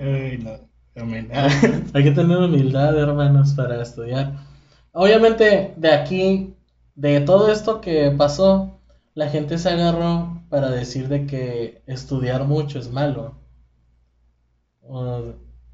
Ay, 0.00 0.38
no. 0.38 0.74
Hay 1.92 2.04
que 2.04 2.10
tener 2.12 2.38
humildad, 2.38 2.96
hermanos, 2.98 3.52
para 3.54 3.82
estudiar. 3.82 4.32
Obviamente, 4.92 5.74
de 5.76 5.92
aquí, 5.92 6.54
de 6.94 7.20
todo 7.20 7.50
esto 7.50 7.80
que 7.80 8.12
pasó, 8.12 8.80
la 9.14 9.28
gente 9.28 9.58
se 9.58 9.70
agarró 9.70 10.42
para 10.48 10.70
decir 10.70 11.08
de 11.08 11.26
que 11.26 11.82
estudiar 11.86 12.44
mucho 12.44 12.78
es 12.78 12.90
malo. 12.90 13.34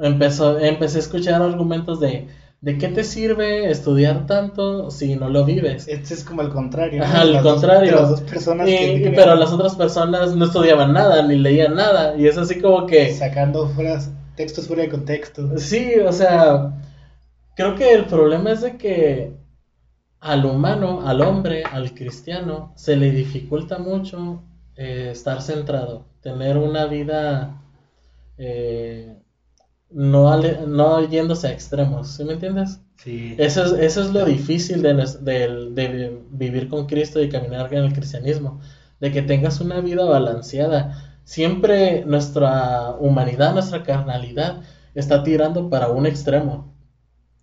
Empezó, 0.01 0.59
empecé 0.59 0.99
a 0.99 1.01
escuchar 1.01 1.43
argumentos 1.43 2.01
de 2.01 2.29
¿de 2.61 2.77
qué 2.77 2.89
te 2.89 3.05
sirve 3.05 3.71
estudiar 3.71 4.27
tanto 4.27 4.91
si 4.91 5.17
no 5.17 5.29
lo 5.31 5.45
vives? 5.45 5.89
Este 5.89 6.15
es 6.15 6.25
como 6.25 6.43
el 6.43 6.51
contrario. 6.51 7.03
al 7.05 7.43
contrario. 7.43 8.15
pero 9.15 9.35
las 9.35 9.53
otras 9.53 9.77
personas 9.77 10.37
no 10.37 10.45
estudiaban 10.45 10.93
nada, 10.93 11.23
ni 11.27 11.37
leían 11.37 11.75
nada. 11.75 12.17
Y 12.17 12.27
es 12.27 12.37
así 12.37 12.61
como 12.61 12.87
que... 12.87 13.13
Sacando 13.15 13.69
fuera, 13.71 14.01
textos 14.37 14.67
fuera 14.67 14.83
de 14.83 14.91
contexto. 14.91 15.59
Sí, 15.59 15.95
o 16.05 16.13
sea, 16.13 16.75
creo 17.57 17.75
que 17.77 17.95
el 17.95 18.05
problema 18.05 18.53
es 18.53 18.61
de 18.61 18.77
que 18.77 19.33
al 20.21 20.45
humano, 20.45 21.07
al 21.07 21.23
hombre, 21.23 21.65
al 21.65 21.95
cristiano, 21.95 22.73
se 22.77 22.97
le 22.97 23.11
dificulta 23.11 23.79
mucho 23.79 24.43
eh, 24.77 25.09
estar 25.13 25.41
centrado, 25.41 26.05
tener 26.21 26.59
una 26.59 26.85
vida 26.85 27.63
eh, 28.37 29.17
no, 29.91 30.41
no 30.67 31.09
yéndose 31.09 31.49
a 31.49 31.53
extremos, 31.53 32.09
¿sí 32.09 32.25
me 32.25 32.35
entiendes? 32.35 32.81
Sí. 32.97 33.35
Eso 33.39 33.65
es, 33.65 33.73
eso 33.73 34.03
es 34.03 34.11
lo 34.11 34.25
difícil 34.25 34.83
de, 34.83 34.95
de, 34.95 36.23
vivir 36.31 36.69
con 36.69 36.87
Cristo 36.87 37.23
y 37.23 37.29
caminar 37.29 37.73
en 37.73 37.85
el 37.85 37.93
cristianismo, 37.93 38.61
de 39.01 39.11
que 39.11 39.23
tengas 39.23 39.61
una 39.61 39.81
vida 39.81 40.05
balanceada. 40.05 41.19
Siempre 41.25 42.05
nuestra 42.05 42.91
humanidad, 42.99 43.55
nuestra 43.55 43.83
carnalidad 43.83 44.63
está 44.95 45.23
tirando 45.23 45.71
para 45.71 45.89
un 45.89 46.07
extremo. 46.07 46.75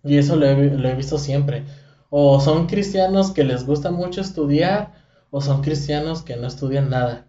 Y 0.04 0.16
eso 0.16 0.36
lo 0.36 0.46
he 0.46 0.94
visto 0.94 1.18
siempre 1.18 1.64
o 2.10 2.40
son 2.40 2.66
cristianos 2.66 3.32
que 3.32 3.44
les 3.44 3.66
gusta 3.66 3.90
mucho 3.90 4.20
estudiar 4.20 4.92
o 5.30 5.40
son 5.40 5.62
cristianos 5.62 6.22
que 6.22 6.36
no 6.36 6.46
estudian 6.46 6.90
nada. 6.90 7.26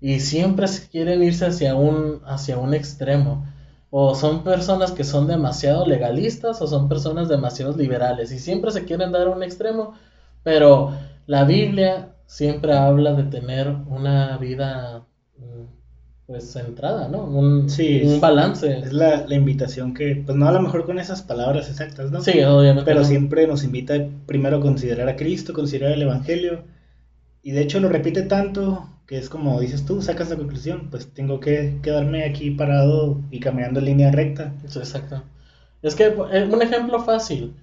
Y 0.00 0.20
siempre 0.20 0.66
quieren 0.90 1.22
irse 1.22 1.46
hacia 1.46 1.74
un, 1.74 2.20
hacia 2.24 2.58
un 2.58 2.74
extremo. 2.74 3.46
O 3.96 4.16
son 4.16 4.42
personas 4.42 4.90
que 4.90 5.04
son 5.04 5.28
demasiado 5.28 5.86
legalistas 5.86 6.60
o 6.60 6.66
son 6.66 6.88
personas 6.88 7.28
demasiado 7.28 7.76
liberales. 7.76 8.32
Y 8.32 8.40
siempre 8.40 8.72
se 8.72 8.84
quieren 8.84 9.12
dar 9.12 9.28
un 9.28 9.44
extremo. 9.44 9.94
Pero 10.42 10.90
la 11.26 11.44
Biblia 11.44 12.08
siempre 12.26 12.72
habla 12.72 13.12
de 13.14 13.22
tener 13.22 13.68
una 13.86 14.36
vida 14.38 15.06
pues 16.26 16.50
centrada, 16.52 17.06
¿no? 17.06 17.22
Un, 17.22 17.70
sí, 17.70 18.02
un 18.04 18.20
balance. 18.20 18.80
Es 18.80 18.92
la, 18.92 19.28
la, 19.28 19.34
invitación 19.36 19.94
que, 19.94 20.24
pues 20.26 20.36
no 20.36 20.48
a 20.48 20.52
lo 20.52 20.60
mejor 20.60 20.86
con 20.86 20.98
esas 20.98 21.22
palabras 21.22 21.70
exactas, 21.70 22.10
¿no? 22.10 22.20
Sí, 22.20 22.42
obviamente. 22.42 22.90
Pero 22.90 23.04
siempre 23.04 23.46
nos 23.46 23.62
invita 23.62 23.94
primero 24.26 24.56
a 24.56 24.60
considerar 24.60 25.08
a 25.08 25.14
Cristo, 25.14 25.52
considerar 25.52 25.92
el 25.92 26.02
Evangelio. 26.02 26.64
Y 27.42 27.52
de 27.52 27.60
hecho 27.60 27.78
lo 27.78 27.88
repite 27.88 28.22
tanto 28.22 28.88
que 29.06 29.18
es 29.18 29.28
como 29.28 29.60
dices 29.60 29.84
tú, 29.84 30.00
sacas 30.02 30.30
la 30.30 30.36
conclusión, 30.36 30.88
pues 30.90 31.12
tengo 31.12 31.40
que 31.40 31.78
quedarme 31.82 32.24
aquí 32.24 32.50
parado 32.50 33.20
y 33.30 33.40
caminando 33.40 33.80
en 33.80 33.86
línea 33.86 34.10
recta. 34.10 34.54
Exacto. 34.64 35.22
Es 35.82 35.94
que 35.94 36.04
eh, 36.04 36.48
un 36.50 36.62
ejemplo 36.62 37.00
fácil. 37.00 37.54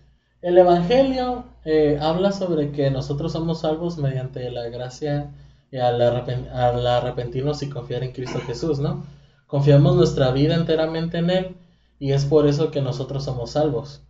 El 0.41 0.57
Evangelio 0.57 1.45
eh, 1.65 1.97
habla 2.01 2.31
sobre 2.31 2.71
que 2.71 2.91
nosotros 2.91 3.31
somos 3.31 3.61
salvos 3.61 3.97
mediante 3.97 4.49
la 4.51 4.69
gracia 4.69 5.31
y 5.71 5.77
al, 5.77 6.01
arrepentirnos 6.01 7.63
y 7.63 7.69
confiar 7.69 8.03
en 8.03 8.11
Cristo 8.11 8.39
Jesús, 8.45 8.79
¿no? 8.79 9.05
Confiamos 9.47 9.95
nuestra 9.95 10.31
vida 10.31 10.55
enteramente 10.55 11.17
en 11.19 11.29
Él 11.29 11.55
y 11.99 12.11
es 12.11 12.25
por 12.25 12.47
eso 12.47 12.71
que 12.71 12.81
nosotros 12.81 13.23
somos 13.23 13.51
salvos, 13.51 14.01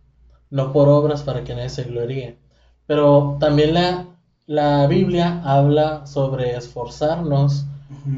no 0.50 0.72
por 0.72 0.88
obras 0.88 1.22
para 1.22 1.44
que 1.44 1.54
nadie 1.54 1.68
se 1.68 1.84
gloríe. 1.84 2.38
Pero 2.86 3.36
también 3.40 3.74
la, 3.74 4.06
la 4.52 4.86
Biblia 4.86 5.40
habla 5.46 6.06
sobre 6.06 6.54
esforzarnos 6.56 7.64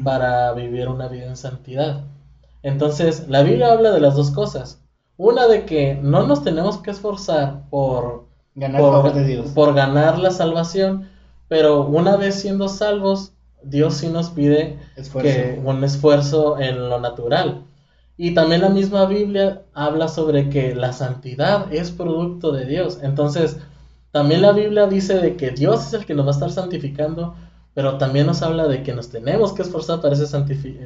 para 0.03 0.51
vivir 0.51 0.89
una 0.89 1.07
vida 1.07 1.27
en 1.27 1.37
santidad. 1.37 2.01
Entonces, 2.61 3.29
la 3.29 3.41
Biblia 3.41 3.71
habla 3.71 3.91
de 3.91 4.01
las 4.01 4.15
dos 4.15 4.31
cosas. 4.31 4.81
Una 5.15 5.47
de 5.47 5.63
que 5.63 5.97
no 6.01 6.27
nos 6.27 6.43
tenemos 6.43 6.79
que 6.79 6.91
esforzar 6.91 7.61
por 7.69 8.25
ganar, 8.53 8.81
por 9.53 9.73
ganar 9.73 10.19
la 10.19 10.29
salvación, 10.29 11.07
pero 11.47 11.85
una 11.85 12.17
vez 12.17 12.35
siendo 12.35 12.67
salvos, 12.67 13.31
Dios 13.63 13.93
sí 13.93 14.09
nos 14.09 14.29
pide 14.29 14.77
que 15.21 15.61
un 15.63 15.85
esfuerzo 15.85 16.59
en 16.59 16.89
lo 16.89 16.99
natural. 16.99 17.63
Y 18.17 18.33
también 18.33 18.59
la 18.59 18.69
misma 18.69 19.05
Biblia 19.05 19.61
habla 19.73 20.09
sobre 20.09 20.49
que 20.49 20.75
la 20.75 20.91
santidad 20.91 21.73
es 21.73 21.91
producto 21.91 22.51
de 22.51 22.65
Dios. 22.65 22.99
Entonces, 23.01 23.57
también 24.15 24.41
la 24.41 24.53
Biblia 24.53 24.87
dice 24.87 25.15
de 25.15 25.35
que 25.35 25.51
Dios 25.51 25.87
es 25.87 25.93
el 25.93 26.05
que 26.05 26.13
nos 26.13 26.25
va 26.25 26.29
a 26.29 26.35
estar 26.35 26.49
santificando, 26.49 27.35
pero 27.73 27.97
también 27.97 28.27
nos 28.27 28.43
habla 28.43 28.65
de 28.65 28.81
que 28.81 28.93
nos 28.93 29.09
tenemos 29.09 29.51
que 29.51 29.61
esforzar 29.61 29.99
para 29.99 30.15
esa 30.15 30.25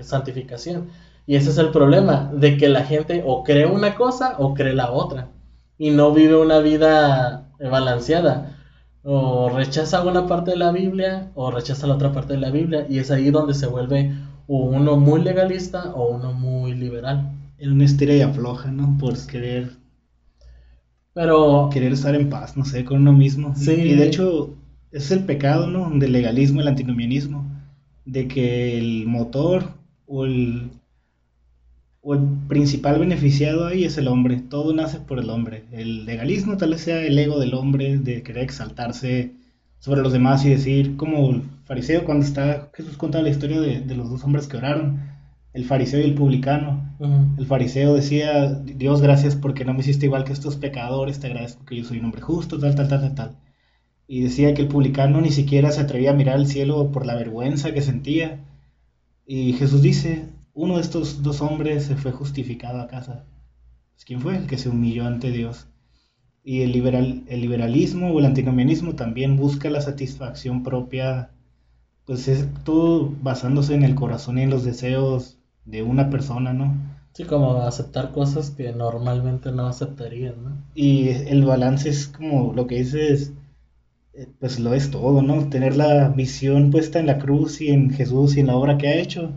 santificación. 0.01 0.87
Y 1.27 1.35
ese 1.35 1.51
es 1.51 1.59
el 1.59 1.69
problema, 1.69 2.31
de 2.33 2.57
que 2.57 2.67
la 2.69 2.83
gente 2.83 3.21
o 3.23 3.43
cree 3.43 3.67
una 3.67 3.93
cosa 3.93 4.33
o 4.39 4.55
cree 4.55 4.73
la 4.73 4.89
otra. 4.89 5.27
Y 5.77 5.91
no 5.91 6.11
vive 6.11 6.37
una 6.37 6.57
vida 6.57 7.51
balanceada. 7.59 8.57
O 9.03 9.49
rechaza 9.49 10.01
una 10.01 10.25
parte 10.25 10.49
de 10.49 10.57
la 10.57 10.71
Biblia 10.71 11.29
o 11.35 11.51
rechaza 11.51 11.85
la 11.85 11.93
otra 11.93 12.11
parte 12.11 12.33
de 12.33 12.39
la 12.39 12.49
Biblia. 12.49 12.87
Y 12.89 12.97
es 12.97 13.11
ahí 13.11 13.29
donde 13.29 13.53
se 13.53 13.67
vuelve 13.67 14.11
uno 14.47 14.95
muy 14.97 15.21
legalista 15.21 15.91
o 15.93 16.15
uno 16.15 16.33
muy 16.33 16.73
liberal. 16.73 17.29
En 17.59 17.73
una 17.73 17.85
estira 17.85 18.15
y 18.15 18.21
afloja, 18.21 18.71
¿no? 18.71 18.97
Por 18.99 19.15
querer 19.27 19.77
pero. 21.13 21.69
Querer 21.71 21.93
estar 21.93 22.15
en 22.15 22.29
paz, 22.29 22.57
no 22.57 22.65
sé, 22.65 22.85
con 22.85 23.01
uno 23.01 23.13
mismo. 23.13 23.55
Sí. 23.55 23.71
Y 23.71 23.95
de 23.95 24.07
hecho, 24.07 24.55
es 24.91 25.11
el 25.11 25.25
pecado, 25.25 25.67
¿no? 25.67 25.89
Del 25.97 26.11
legalismo, 26.11 26.61
el 26.61 26.67
antinomianismo. 26.67 27.45
De 28.05 28.27
que 28.27 28.77
el 28.77 29.05
motor 29.07 29.73
o 30.07 30.25
el, 30.25 30.71
o 32.01 32.15
el 32.15 32.21
principal 32.47 32.99
beneficiado 32.99 33.67
ahí 33.67 33.83
es 33.83 33.97
el 33.97 34.07
hombre. 34.07 34.37
Todo 34.37 34.73
nace 34.73 34.99
por 34.99 35.19
el 35.19 35.29
hombre. 35.29 35.65
El 35.71 36.05
legalismo 36.05 36.57
tal 36.57 36.71
vez 36.71 36.81
sea 36.81 37.01
el 37.01 37.17
ego 37.17 37.39
del 37.39 37.53
hombre 37.53 37.97
de 37.97 38.23
querer 38.23 38.43
exaltarse 38.43 39.33
sobre 39.79 40.01
los 40.01 40.11
demás 40.11 40.43
y 40.45 40.49
decir, 40.49 40.97
como 40.97 41.29
el 41.29 41.41
fariseo 41.65 42.03
cuando 42.03 42.25
está, 42.25 42.69
Jesús 42.73 42.97
cuenta 42.97 43.21
la 43.21 43.29
historia 43.29 43.61
de, 43.61 43.81
de 43.81 43.95
los 43.95 44.09
dos 44.09 44.23
hombres 44.23 44.47
que 44.47 44.57
oraron 44.57 45.08
el 45.59 45.65
fariseo 45.65 45.99
y 45.99 46.03
el 46.03 46.15
publicano. 46.15 46.95
El 47.37 47.45
fariseo 47.45 47.93
decía, 47.93 48.53
Dios, 48.53 49.01
gracias 49.01 49.35
porque 49.35 49.65
no 49.65 49.73
me 49.73 49.81
hiciste 49.81 50.05
igual 50.05 50.23
que 50.23 50.31
estos 50.31 50.55
pecadores, 50.55 51.19
te 51.19 51.27
agradezco 51.27 51.65
que 51.65 51.75
yo 51.75 51.83
soy 51.83 51.99
un 51.99 52.05
hombre 52.05 52.21
justo, 52.21 52.57
tal, 52.57 52.75
tal, 52.75 52.87
tal, 52.87 53.01
tal, 53.01 53.15
tal. 53.15 53.37
Y 54.07 54.21
decía 54.21 54.53
que 54.53 54.61
el 54.61 54.69
publicano 54.69 55.19
ni 55.19 55.31
siquiera 55.31 55.71
se 55.71 55.81
atrevía 55.81 56.11
a 56.11 56.13
mirar 56.13 56.35
al 56.35 56.47
cielo 56.47 56.91
por 56.93 57.05
la 57.05 57.15
vergüenza 57.15 57.73
que 57.73 57.81
sentía. 57.81 58.39
Y 59.25 59.51
Jesús 59.53 59.81
dice, 59.81 60.29
uno 60.53 60.75
de 60.75 60.81
estos 60.81 61.23
dos 61.23 61.41
hombres 61.41 61.83
se 61.83 61.97
fue 61.97 62.13
justificado 62.13 62.79
a 62.79 62.87
casa. 62.87 63.25
¿Quién 64.05 64.21
fue? 64.21 64.37
El 64.37 64.47
que 64.47 64.57
se 64.57 64.69
humilló 64.69 65.05
ante 65.05 65.31
Dios. 65.31 65.67
Y 66.41 66.61
el, 66.61 66.71
liberal, 66.71 67.23
el 67.27 67.41
liberalismo 67.41 68.11
o 68.11 68.19
el 68.19 68.25
antinomianismo 68.25 68.95
también 68.95 69.35
busca 69.35 69.69
la 69.69 69.81
satisfacción 69.81 70.63
propia, 70.63 71.31
pues 72.05 72.29
es 72.29 72.47
todo 72.63 73.13
basándose 73.21 73.75
en 73.75 73.83
el 73.83 73.95
corazón 73.95 74.37
y 74.37 74.43
en 74.43 74.49
los 74.49 74.63
deseos 74.63 75.38
de 75.69 75.83
una 75.83 76.09
persona, 76.09 76.53
¿no? 76.53 76.75
Sí, 77.13 77.23
como 77.25 77.53
aceptar 77.61 78.11
cosas 78.11 78.51
que 78.51 78.71
normalmente 78.71 79.51
no 79.51 79.67
aceptarían, 79.67 80.43
¿no? 80.43 80.57
Y 80.75 81.09
el 81.09 81.43
balance 81.45 81.89
es 81.89 82.07
como 82.07 82.53
lo 82.53 82.67
que 82.67 82.77
dices, 82.77 83.33
eh, 84.13 84.27
pues 84.39 84.59
lo 84.59 84.73
es 84.73 84.91
todo, 84.91 85.21
¿no? 85.21 85.49
Tener 85.49 85.75
la 85.75 86.09
visión 86.09 86.71
puesta 86.71 86.99
en 86.99 87.07
la 87.07 87.19
cruz 87.19 87.61
y 87.61 87.69
en 87.69 87.91
Jesús 87.91 88.37
y 88.37 88.41
en 88.41 88.47
la 88.47 88.55
obra 88.55 88.77
que 88.77 88.87
ha 88.87 88.95
hecho, 88.95 89.31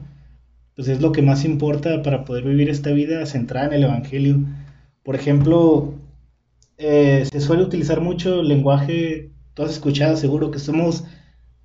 pues 0.76 0.88
es 0.88 1.00
lo 1.00 1.12
que 1.12 1.22
más 1.22 1.44
importa 1.44 2.02
para 2.02 2.24
poder 2.24 2.44
vivir 2.44 2.68
esta 2.68 2.90
vida 2.90 3.26
centrada 3.26 3.68
en 3.68 3.72
el 3.74 3.84
Evangelio. 3.84 4.40
Por 5.02 5.16
ejemplo, 5.16 5.94
eh, 6.78 7.24
se 7.30 7.40
suele 7.40 7.62
utilizar 7.62 8.00
mucho 8.00 8.40
el 8.40 8.48
lenguaje, 8.48 9.30
tú 9.54 9.62
has 9.62 9.72
escuchado 9.72 10.16
seguro 10.16 10.50
que 10.50 10.58
somos, 10.58 11.04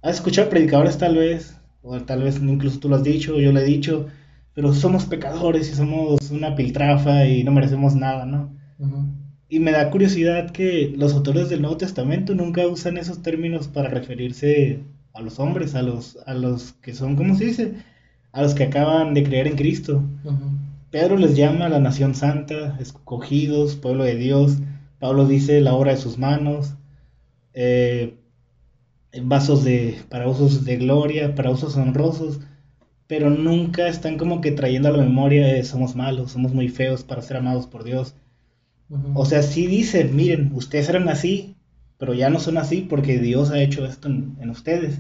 has 0.02 0.16
escuchado 0.16 0.50
predicadores 0.50 0.98
tal 0.98 1.16
vez, 1.16 1.60
o 1.82 2.00
tal 2.02 2.24
vez 2.24 2.40
incluso 2.42 2.80
tú 2.80 2.90
lo 2.90 2.96
has 2.98 3.04
dicho, 3.04 3.40
yo 3.40 3.52
lo 3.52 3.60
he 3.60 3.66
dicho, 3.66 4.08
pero 4.58 4.74
somos 4.74 5.06
pecadores 5.06 5.70
y 5.70 5.76
somos 5.76 6.32
una 6.32 6.56
piltrafa 6.56 7.28
y 7.28 7.44
no 7.44 7.52
merecemos 7.52 7.94
nada, 7.94 8.26
¿no? 8.26 8.50
Y 9.48 9.60
me 9.60 9.70
da 9.70 9.92
curiosidad 9.92 10.50
que 10.50 10.92
los 10.98 11.14
autores 11.14 11.50
del 11.50 11.62
Nuevo 11.62 11.78
Testamento 11.78 12.34
nunca 12.34 12.66
usan 12.66 12.98
esos 12.98 13.22
términos 13.22 13.68
para 13.68 13.90
referirse 13.90 14.80
a 15.14 15.22
los 15.22 15.38
hombres, 15.38 15.76
a 15.76 15.84
los, 15.84 16.18
a 16.26 16.34
los 16.34 16.74
que 16.82 16.96
son, 16.96 17.16
¿cómo 17.16 17.36
se 17.36 17.46
dice? 17.46 17.74
A 18.32 18.42
los 18.42 18.56
que 18.56 18.64
acaban 18.64 19.14
de 19.14 19.22
creer 19.22 19.46
en 19.46 19.58
Cristo. 19.58 20.04
Pedro 20.90 21.18
les 21.18 21.36
llama 21.36 21.70
la 21.70 21.80
nación 21.80 22.16
santa, 22.16 22.78
escogidos, 22.80 23.76
pueblo 23.76 24.06
de 24.06 24.16
Dios. 24.16 24.58
Pablo 24.98 25.28
dice 25.28 25.62
la 25.62 25.76
obra 25.76 25.92
de 25.92 26.02
sus 26.02 26.18
manos, 26.18 26.74
eh, 27.54 28.18
vasos 29.22 29.64
de, 29.64 30.00
para 30.10 30.28
usos 30.28 30.66
de 30.66 30.78
gloria, 30.78 31.36
para 31.36 31.52
usos 31.52 31.78
honrosos 31.78 32.40
pero 33.08 33.30
nunca 33.30 33.88
están 33.88 34.18
como 34.18 34.42
que 34.42 34.52
trayendo 34.52 34.90
a 34.90 34.92
la 34.92 35.04
memoria 35.04 35.64
somos 35.64 35.96
malos, 35.96 36.32
somos 36.32 36.54
muy 36.54 36.70
feos 36.70 37.04
para 37.04 37.22
ser 37.22 37.38
amados 37.38 37.66
por 37.66 37.84
Dios. 37.84 38.16
O 39.16 39.26
sea, 39.26 39.42
sí 39.42 39.68
dicen, 39.68 40.16
miren, 40.16 40.52
ustedes 40.54 40.90
eran 40.90 41.10
así, 41.10 41.56
pero 41.98 42.14
ya 42.14 42.30
no 42.30 42.40
son 42.40 42.58
así 42.58 42.86
porque 42.90 43.20
Dios 43.20 43.52
ha 43.52 43.62
hecho 43.62 43.86
esto 43.86 44.08
en, 44.08 44.50
ustedes. 44.50 45.00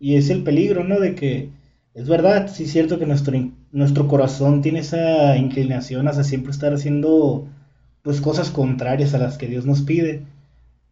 Y 0.00 0.14
es 0.16 0.30
el 0.30 0.42
peligro, 0.42 0.84
¿no? 0.84 1.00
De 1.00 1.14
que 1.14 1.50
es 1.94 2.08
verdad, 2.08 2.48
sí 2.52 2.64
es 2.64 2.72
cierto 2.72 2.98
que 2.98 3.06
nuestro, 3.06 3.38
nuestro 3.72 4.08
corazón 4.08 4.62
tiene 4.62 4.80
esa 4.80 5.36
inclinación 5.36 6.08
hacia 6.08 6.24
siempre 6.24 6.52
estar 6.52 6.72
haciendo 6.72 7.46
pues 8.02 8.20
cosas 8.20 8.50
contrarias 8.50 9.14
a 9.14 9.18
las 9.18 9.38
que 9.38 9.48
Dios 9.48 9.66
nos 9.66 9.82
pide. 9.82 10.22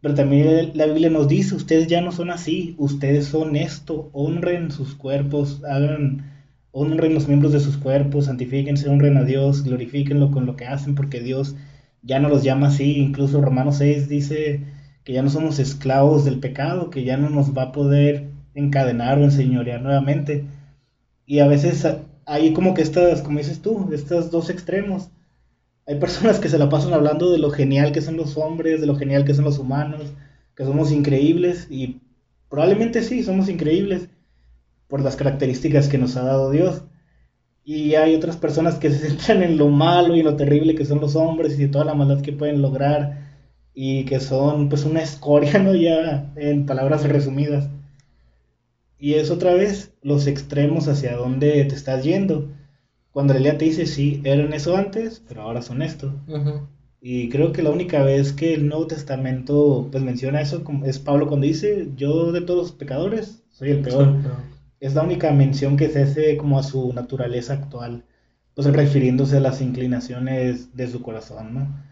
Pero 0.01 0.13
también 0.13 0.71
la 0.75 0.85
Biblia 0.85 1.09
nos 1.09 1.27
dice, 1.27 1.55
ustedes 1.55 1.87
ya 1.87 2.01
no 2.01 2.11
son 2.11 2.29
así, 2.29 2.75
ustedes 2.77 3.25
son 3.25 3.55
esto, 3.55 4.09
honren 4.13 4.71
sus 4.71 4.95
cuerpos, 4.95 5.63
hagan, 5.63 6.31
honren 6.71 7.13
los 7.13 7.27
miembros 7.27 7.51
de 7.51 7.59
sus 7.59 7.77
cuerpos, 7.77 8.25
santifíquense, 8.25 8.89
honren 8.89 9.17
a 9.17 9.23
Dios, 9.23 9.63
glorifíquenlo 9.63 10.31
con 10.31 10.45
lo 10.45 10.55
que 10.55 10.65
hacen, 10.67 10.95
porque 10.95 11.21
Dios 11.21 11.55
ya 12.03 12.19
no 12.19 12.29
los 12.29 12.43
llama 12.43 12.67
así, 12.67 12.97
incluso 12.97 13.41
Romanos 13.41 13.77
6 13.77 14.07
dice 14.07 14.63
que 15.03 15.13
ya 15.13 15.23
no 15.23 15.29
somos 15.29 15.59
esclavos 15.59 16.25
del 16.25 16.39
pecado, 16.39 16.89
que 16.89 17.03
ya 17.03 17.17
no 17.17 17.29
nos 17.29 17.57
va 17.57 17.63
a 17.63 17.71
poder 17.71 18.29
encadenar 18.53 19.17
o 19.19 19.23
enseñorear 19.23 19.81
nuevamente. 19.81 20.45
Y 21.25 21.39
a 21.39 21.47
veces 21.47 21.87
hay 22.25 22.53
como 22.53 22.73
que 22.73 22.81
estas, 22.81 23.21
como 23.21 23.39
dices 23.39 23.61
tú, 23.61 23.89
estos 23.93 24.31
dos 24.31 24.49
extremos 24.49 25.09
hay 25.87 25.95
personas 25.95 26.39
que 26.39 26.49
se 26.49 26.57
la 26.59 26.67
pasan 26.69 26.93
hablando 26.93 27.31
de 27.31 27.37
lo 27.37 27.49
genial 27.49 27.93
que 27.93 28.01
son 28.01 28.17
los 28.17 28.35
hombres, 28.35 28.81
de 28.81 28.87
lo 28.87 28.97
genial 28.97 29.23
que 29.23 29.33
son 29.33 29.45
los 29.45 29.57
humanos, 29.57 30.01
que 30.53 30.65
somos 30.65 30.91
increíbles 30.91 31.67
y 31.69 32.01
probablemente 32.49 33.01
sí, 33.01 33.23
somos 33.23 33.47
increíbles 33.47 34.09
por 34.89 35.01
las 35.01 35.15
características 35.15 35.87
que 35.87 35.97
nos 35.97 36.17
ha 36.17 36.23
dado 36.23 36.51
Dios. 36.51 36.83
Y 37.63 37.95
hay 37.95 38.15
otras 38.15 38.35
personas 38.35 38.75
que 38.75 38.91
se 38.91 38.99
centran 39.09 39.43
en 39.43 39.57
lo 39.57 39.69
malo 39.69 40.17
y 40.17 40.23
lo 40.23 40.35
terrible 40.35 40.75
que 40.75 40.85
son 40.85 40.99
los 40.99 41.15
hombres 41.15 41.57
y 41.57 41.67
toda 41.69 41.85
la 41.85 41.93
maldad 41.93 42.21
que 42.21 42.33
pueden 42.33 42.61
lograr 42.61 43.25
y 43.73 44.03
que 44.05 44.19
son 44.19 44.67
pues 44.67 44.83
una 44.83 45.01
escoria, 45.01 45.57
¿no? 45.63 45.73
Ya 45.73 46.33
en 46.35 46.65
palabras 46.65 47.07
resumidas. 47.07 47.69
Y 48.99 49.13
es 49.13 49.31
otra 49.31 49.53
vez 49.53 49.93
los 50.01 50.27
extremos 50.27 50.89
hacia 50.89 51.15
dónde 51.15 51.63
te 51.63 51.75
estás 51.75 52.03
yendo 52.03 52.49
cuando 53.17 53.33
Elia 53.33 53.57
te 53.57 53.65
dice, 53.65 53.87
sí, 53.87 54.21
eran 54.25 54.53
eso 54.53 54.77
antes, 54.77 55.23
pero 55.27 55.41
ahora 55.41 55.63
son 55.63 55.81
esto. 55.81 56.13
Y 57.01 57.29
creo 57.29 57.51
que 57.51 57.63
la 57.63 57.71
única 57.71 58.03
vez 58.03 58.31
que 58.31 58.53
el 58.53 58.67
Nuevo 58.67 58.85
Testamento 58.85 59.87
pues 59.91 60.03
menciona 60.03 60.39
eso 60.39 60.63
es 60.85 60.99
Pablo 60.99 61.27
cuando 61.27 61.47
dice, 61.47 61.89
yo 61.95 62.31
de 62.31 62.41
todos 62.41 62.59
los 62.59 62.71
pecadores 62.73 63.41
soy 63.49 63.71
el 63.71 63.81
peor. 63.81 64.17
Es 64.79 64.93
la 64.93 65.01
única 65.01 65.31
mención 65.31 65.77
que 65.77 65.89
se 65.89 66.03
hace 66.03 66.37
como 66.37 66.59
a 66.59 66.63
su 66.63 66.93
naturaleza 66.93 67.53
actual, 67.53 68.03
pues 68.53 68.67
refiriéndose 68.67 69.37
a 69.37 69.39
las 69.39 69.61
inclinaciones 69.61 70.77
de 70.77 70.87
su 70.87 71.01
corazón, 71.01 71.55
¿no? 71.55 71.83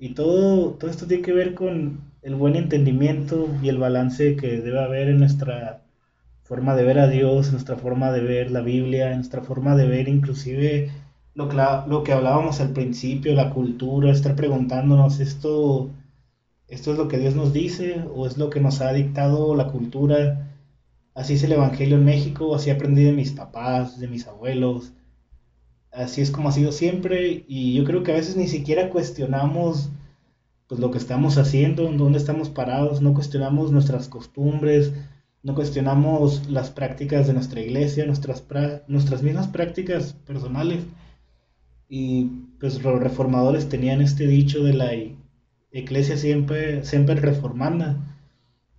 Y 0.00 0.14
todo, 0.14 0.70
todo 0.70 0.90
esto 0.90 1.06
tiene 1.06 1.22
que 1.22 1.32
ver 1.32 1.54
con 1.54 2.00
el 2.22 2.34
buen 2.34 2.56
entendimiento 2.56 3.46
y 3.62 3.68
el 3.68 3.78
balance 3.78 4.34
que 4.34 4.60
debe 4.60 4.82
haber 4.82 5.10
en 5.10 5.20
nuestra 5.20 5.84
forma 6.50 6.74
de 6.74 6.82
ver 6.82 6.98
a 6.98 7.06
Dios, 7.06 7.52
nuestra 7.52 7.76
forma 7.76 8.10
de 8.10 8.22
ver 8.22 8.50
la 8.50 8.60
Biblia, 8.60 9.14
nuestra 9.14 9.40
forma 9.40 9.76
de 9.76 9.86
ver 9.86 10.08
inclusive 10.08 10.90
lo 11.36 11.48
que, 12.02 12.12
hablábamos 12.12 12.60
al 12.60 12.70
principio, 12.70 13.34
la 13.34 13.50
cultura, 13.50 14.10
estar 14.10 14.34
preguntándonos 14.34 15.20
esto, 15.20 15.90
esto 16.66 16.90
es 16.90 16.98
lo 16.98 17.06
que 17.06 17.18
Dios 17.18 17.36
nos 17.36 17.52
dice 17.52 18.02
o 18.16 18.26
es 18.26 18.36
lo 18.36 18.50
que 18.50 18.58
nos 18.58 18.80
ha 18.80 18.92
dictado 18.92 19.54
la 19.54 19.68
cultura. 19.68 20.50
Así 21.14 21.34
es 21.34 21.44
el 21.44 21.52
Evangelio 21.52 21.98
en 21.98 22.04
México, 22.04 22.52
así 22.52 22.70
aprendí 22.70 23.04
de 23.04 23.12
mis 23.12 23.30
papás, 23.30 24.00
de 24.00 24.08
mis 24.08 24.26
abuelos. 24.26 24.92
Así 25.92 26.20
es 26.20 26.32
como 26.32 26.48
ha 26.48 26.52
sido 26.52 26.72
siempre 26.72 27.44
y 27.46 27.74
yo 27.74 27.84
creo 27.84 28.02
que 28.02 28.10
a 28.10 28.16
veces 28.16 28.36
ni 28.36 28.48
siquiera 28.48 28.90
cuestionamos 28.90 29.90
pues 30.66 30.80
lo 30.80 30.90
que 30.90 30.98
estamos 30.98 31.38
haciendo, 31.38 31.84
dónde 31.92 32.18
estamos 32.18 32.48
parados, 32.48 33.00
no 33.00 33.14
cuestionamos 33.14 33.70
nuestras 33.70 34.08
costumbres, 34.08 34.92
no 35.42 35.54
cuestionamos 35.54 36.48
las 36.50 36.70
prácticas 36.70 37.26
de 37.26 37.32
nuestra 37.32 37.60
iglesia, 37.60 38.06
nuestras, 38.06 38.44
nuestras 38.88 39.22
mismas 39.22 39.48
prácticas 39.48 40.12
personales. 40.26 40.84
Y 41.88 42.26
pues 42.60 42.82
los 42.82 43.00
reformadores 43.00 43.68
tenían 43.68 44.00
este 44.00 44.26
dicho 44.26 44.62
de 44.62 44.74
la 44.74 44.90
iglesia 45.72 46.16
siempre, 46.16 46.84
siempre 46.84 47.14
reformanda. 47.14 47.96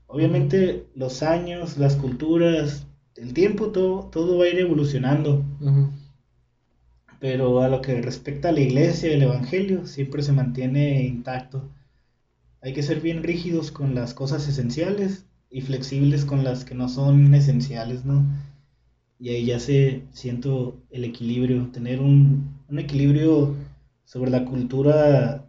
Obviamente 0.07 0.85
los 0.95 1.23
años, 1.23 1.77
las 1.77 1.95
culturas, 1.95 2.85
el 3.15 3.33
tiempo, 3.33 3.67
todo, 3.67 4.09
todo 4.11 4.37
va 4.37 4.45
a 4.45 4.49
ir 4.49 4.59
evolucionando. 4.59 5.43
Pero 7.19 7.61
a 7.61 7.69
lo 7.69 7.81
que 7.81 8.01
respecta 8.01 8.49
a 8.49 8.51
la 8.51 8.61
iglesia, 8.61 9.11
el 9.11 9.23
evangelio, 9.23 9.85
siempre 9.87 10.23
se 10.23 10.31
mantiene 10.31 11.03
intacto. 11.03 11.69
hay 12.61 12.73
que 12.73 12.83
ser 12.83 13.01
bien 13.01 13.23
rígidos 13.23 13.71
con 13.71 13.95
las 13.95 14.13
cosas 14.13 14.47
esenciales 14.47 15.25
y 15.51 15.61
flexibles 15.61 16.25
con 16.25 16.43
las 16.43 16.65
que 16.65 16.75
no 16.75 16.89
son 16.89 17.33
esenciales, 17.35 18.05
¿no? 18.05 18.25
Y 19.19 19.29
ahí 19.29 19.45
ya 19.45 19.59
se 19.59 20.03
siento 20.13 20.81
el 20.89 21.03
equilibrio, 21.03 21.67
tener 21.71 21.99
un, 21.99 22.55
un 22.69 22.79
equilibrio 22.79 23.55
sobre 24.05 24.31
la 24.31 24.45
cultura 24.45 25.45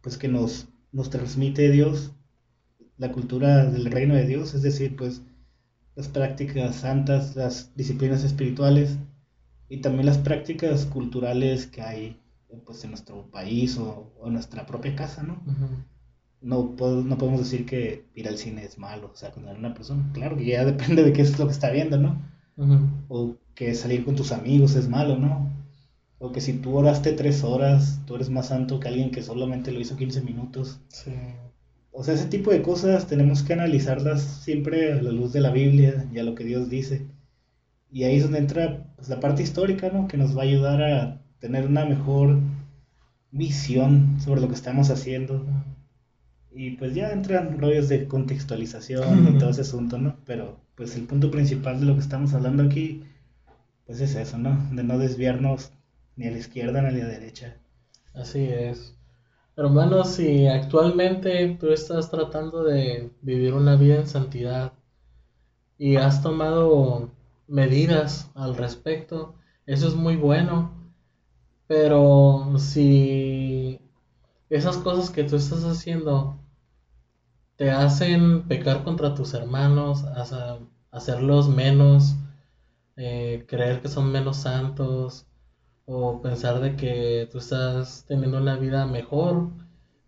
pues 0.00 0.18
que 0.18 0.28
nos, 0.28 0.68
nos 0.90 1.10
transmite 1.10 1.70
Dios, 1.70 2.12
la 2.98 3.12
cultura 3.12 3.64
del 3.66 3.86
reino 3.86 4.14
de 4.14 4.26
Dios, 4.26 4.54
es 4.54 4.62
decir, 4.62 4.96
pues 4.96 5.22
las 5.94 6.08
prácticas 6.08 6.76
santas, 6.76 7.36
las 7.36 7.74
disciplinas 7.76 8.24
espirituales 8.24 8.98
y 9.68 9.78
también 9.78 10.06
las 10.06 10.18
prácticas 10.18 10.86
culturales 10.86 11.66
que 11.66 11.82
hay 11.82 12.20
pues 12.66 12.84
en 12.84 12.90
nuestro 12.90 13.30
país 13.30 13.78
o, 13.78 14.12
en 14.24 14.34
nuestra 14.34 14.66
propia 14.66 14.94
casa, 14.94 15.22
¿no? 15.22 15.42
No, 16.42 16.74
no 16.78 17.18
podemos 17.18 17.40
decir 17.40 17.66
que 17.66 18.04
ir 18.14 18.28
al 18.28 18.38
cine 18.38 18.64
es 18.64 18.78
malo, 18.78 19.10
o 19.12 19.16
sea, 19.16 19.30
condenar 19.30 19.56
a 19.56 19.58
una 19.60 19.74
persona. 19.74 20.10
Claro 20.12 20.36
que 20.36 20.44
ya 20.44 20.64
depende 20.66 21.02
de 21.02 21.12
qué 21.12 21.22
es 21.22 21.38
lo 21.38 21.46
que 21.46 21.52
está 21.52 21.70
viendo, 21.70 21.98
¿no? 21.98 22.20
O 23.08 23.36
que 23.54 23.74
salir 23.74 24.04
con 24.04 24.16
tus 24.16 24.32
amigos 24.32 24.76
es 24.76 24.88
malo, 24.88 25.18
¿no? 25.18 25.50
O 26.18 26.32
que 26.32 26.40
si 26.40 26.52
tú 26.54 26.76
oraste 26.76 27.12
tres 27.12 27.42
horas, 27.42 28.00
tú 28.06 28.14
eres 28.14 28.30
más 28.30 28.48
santo 28.48 28.78
que 28.78 28.88
alguien 28.88 29.10
que 29.10 29.22
solamente 29.22 29.72
lo 29.72 29.80
hizo 29.80 29.96
15 29.96 30.22
minutos. 30.22 30.80
Sí. 30.88 31.12
O 31.90 32.04
sea, 32.04 32.14
ese 32.14 32.26
tipo 32.26 32.50
de 32.50 32.62
cosas 32.62 33.06
tenemos 33.06 33.42
que 33.42 33.52
analizarlas 33.52 34.22
siempre 34.22 34.92
a 34.92 35.02
la 35.02 35.10
luz 35.10 35.32
de 35.32 35.40
la 35.40 35.50
Biblia 35.50 36.06
y 36.12 36.18
a 36.18 36.22
lo 36.22 36.34
que 36.34 36.44
Dios 36.44 36.70
dice. 36.70 37.06
Y 37.90 38.04
ahí 38.04 38.16
es 38.16 38.22
donde 38.22 38.38
entra 38.38 38.86
pues, 38.96 39.08
la 39.08 39.20
parte 39.20 39.42
histórica, 39.42 39.90
¿no? 39.90 40.08
Que 40.08 40.16
nos 40.16 40.36
va 40.36 40.42
a 40.42 40.44
ayudar 40.44 40.82
a 40.82 41.22
tener 41.38 41.66
una 41.66 41.84
mejor 41.84 42.38
visión 43.30 44.20
sobre 44.20 44.40
lo 44.40 44.48
que 44.48 44.54
estamos 44.54 44.90
haciendo. 44.90 45.44
Y 46.54 46.72
pues 46.72 46.94
ya 46.94 47.10
entran 47.12 47.58
rollos 47.58 47.88
de 47.88 48.06
contextualización 48.06 49.34
y 49.36 49.38
todo 49.38 49.50
ese 49.50 49.62
asunto, 49.62 49.98
¿no? 49.98 50.16
Pero 50.26 50.60
pues 50.74 50.96
el 50.96 51.04
punto 51.04 51.30
principal 51.30 51.80
de 51.80 51.86
lo 51.86 51.94
que 51.94 52.00
estamos 52.00 52.34
hablando 52.34 52.62
aquí, 52.62 53.04
pues 53.86 54.00
es 54.00 54.14
eso, 54.14 54.38
¿no? 54.38 54.68
De 54.72 54.82
no 54.82 54.98
desviarnos 54.98 55.72
ni 56.16 56.26
a 56.26 56.30
la 56.30 56.38
izquierda 56.38 56.82
ni 56.82 56.88
a 56.88 57.04
la 57.04 57.08
derecha. 57.08 57.56
Así 58.14 58.44
es. 58.44 58.94
Hermano, 59.56 60.04
si 60.04 60.46
actualmente 60.46 61.56
tú 61.60 61.68
estás 61.72 62.10
tratando 62.10 62.64
de 62.64 63.10
vivir 63.22 63.54
una 63.54 63.76
vida 63.76 63.96
en 63.96 64.06
santidad 64.06 64.72
y 65.78 65.96
has 65.96 66.22
tomado 66.22 67.10
medidas 67.48 68.30
al 68.34 68.56
respecto, 68.56 69.34
eso 69.66 69.88
es 69.88 69.94
muy 69.94 70.16
bueno. 70.16 70.72
Pero 71.66 72.54
si 72.58 73.80
esas 74.50 74.76
cosas 74.78 75.10
que 75.10 75.24
tú 75.24 75.36
estás 75.36 75.64
haciendo 75.64 76.38
te 77.62 77.70
hacen 77.70 78.42
pecar 78.48 78.82
contra 78.82 79.14
tus 79.14 79.34
hermanos, 79.34 80.04
hacerlos 80.90 81.48
menos, 81.48 82.16
eh, 82.96 83.44
creer 83.46 83.80
que 83.80 83.86
son 83.86 84.10
menos 84.10 84.38
santos 84.38 85.28
o 85.84 86.20
pensar 86.20 86.58
de 86.58 86.74
que 86.74 87.28
tú 87.30 87.38
estás 87.38 88.04
teniendo 88.08 88.38
una 88.38 88.56
vida 88.56 88.84
mejor, 88.86 89.50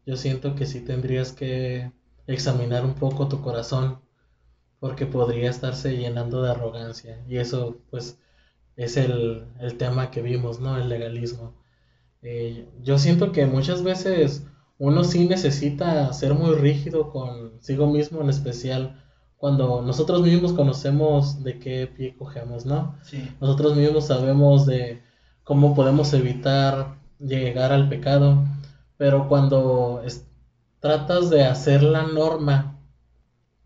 yo 0.05 0.17
siento 0.17 0.57
que 0.57 0.67
sí 0.67 0.81
tendrías 0.81 1.31
que 1.31 1.93
examinar 2.27 2.85
un 2.85 2.95
poco 2.95 3.29
tu 3.29 3.41
corazón 3.41 4.01
porque 4.81 5.07
podría 5.07 5.49
estarse 5.49 5.97
llenando 5.97 6.43
de 6.43 6.51
arrogancia 6.51 7.23
y 7.29 7.37
eso 7.37 7.79
pues 7.89 8.19
es 8.75 8.97
el, 8.97 9.47
tema 9.79 10.11
que 10.11 10.23
vimos, 10.23 10.59
¿no? 10.59 10.77
El 10.77 10.89
legalismo. 10.89 11.55
Eh, 12.21 12.69
yo 12.83 12.99
siento 12.99 13.31
que 13.31 13.47
muchas 13.47 13.85
veces 13.85 14.45
uno 14.79 15.05
sí 15.05 15.27
necesita 15.29 16.13
ser 16.13 16.35
muy 16.35 16.55
rígido 16.55 17.11
consigo 17.11 17.87
mismo, 17.87 18.21
en 18.21 18.31
especial 18.31 19.03
cuando 19.37 19.83
nosotros 19.83 20.23
mismos 20.23 20.53
conocemos 20.53 21.43
de 21.45 21.59
qué 21.59 21.87
pie 21.87 22.17
cogemos, 22.17 22.65
¿no? 22.65 22.97
Sí. 23.03 23.29
Nosotros 23.41 23.77
mismos 23.77 24.07
sabemos 24.07 24.67
de 24.67 25.03
cómo 25.43 25.75
podemos 25.75 26.13
evitar 26.15 26.97
llegar 27.19 27.73
al 27.73 27.89
pecado, 27.89 28.45
pero 28.97 29.29
cuando 29.29 30.03
tratas 30.81 31.31
de 31.31 31.45
hacer 31.45 31.83
la 31.83 32.05
norma 32.05 32.81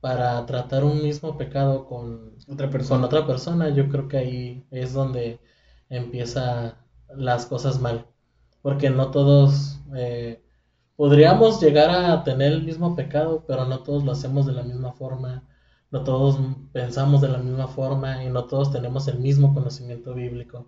para 0.00 0.44
tratar 0.46 0.84
un 0.84 1.02
mismo 1.02 1.36
pecado 1.36 1.86
con 1.86 2.34
otra 2.48 2.70
persona, 2.70 3.00
con 3.00 3.04
otra 3.04 3.26
persona 3.26 3.68
yo 3.70 3.88
creo 3.88 4.09
que 4.09 4.18
ahí 4.18 4.66
es 4.70 4.92
donde 4.92 5.40
empieza 5.88 6.76
las 7.16 7.46
cosas 7.46 7.80
mal, 7.80 8.06
porque 8.62 8.90
no 8.90 9.11
todos 9.11 9.80
eh, 9.96 10.42
podríamos 10.99 11.61
llegar 11.61 11.90
a 11.90 12.24
tener 12.24 12.53
el 12.53 12.64
mismo 12.64 12.96
pecado, 12.96 13.44
pero 13.46 13.64
no 13.66 13.84
todos 13.84 14.03
lo 14.05 14.11
hacemos 14.11 14.46
de 14.46 14.53
la 14.53 14.64
misma 14.64 14.92
forma, 14.92 15.44
no 15.92 16.03
todos 16.03 16.40
pensamos 16.72 17.20
de 17.20 17.28
la 17.28 17.38
misma 17.38 17.68
forma 17.68 18.24
y 18.24 18.30
no 18.30 18.46
todos 18.46 18.72
tenemos 18.72 19.07
el 19.07 19.20
mismo 19.20 19.55
conocimiento 19.55 20.12
bíblico. 20.12 20.66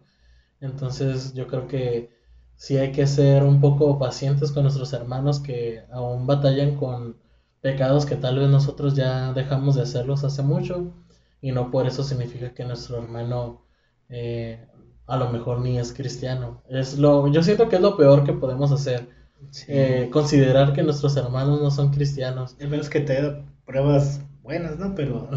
Entonces 0.61 1.35
yo 1.35 1.49
creo 1.49 1.67
que 1.67 2.11
sí 2.55 2.77
hay 2.77 2.93
que 2.93 3.09
ser 3.09 3.43
un 3.43 3.61
poco 3.61 3.99
pacientes 3.99 4.53
con 4.53 4.63
nuestros 4.63 4.93
hermanos 4.93 5.41
que 5.41 5.83
aún 5.91 6.29
batallan 6.29 6.77
con 6.77 7.17
pecados 7.61 8.07
que 8.07 8.15
tal 8.15 8.39
vez 8.39 8.49
nosotros 8.49 8.95
ya 8.95 9.33
dejamos 9.33 9.75
de 9.75 9.83
hacerlos 9.83 10.23
hace 10.23 10.43
mucho 10.43 10.95
y 11.41 11.51
no 11.51 11.73
por 11.73 11.89
eso 11.89 12.05
significa 12.05 12.55
que 12.55 12.65
nuestro 12.65 12.99
hermano 12.99 13.65
eh, 14.09 14.65
a 15.09 15.17
lo 15.17 15.29
mejor 15.31 15.61
ni 15.61 15.77
es 15.77 15.93
cristiano. 15.93 16.63
Es 16.69 16.99
lo, 16.99 17.27
yo 17.27 17.43
siento 17.43 17.69
que 17.69 17.77
es 17.77 17.83
lo 17.83 17.97
peor 17.97 18.23
que 18.23 18.33
podemos 18.33 18.71
hacer 18.71 19.20
eh, 19.69 20.09
considerar 20.13 20.73
que 20.73 20.83
nuestros 20.83 21.17
hermanos 21.17 21.61
no 21.61 21.71
son 21.71 21.91
cristianos. 21.91 22.57
Es 22.59 22.69
menos 22.69 22.89
que 22.89 23.01
te 23.01 23.21
dé 23.21 23.43
pruebas 23.65 24.21
buenas, 24.43 24.79
¿no? 24.79 24.95
Pero 24.95 25.29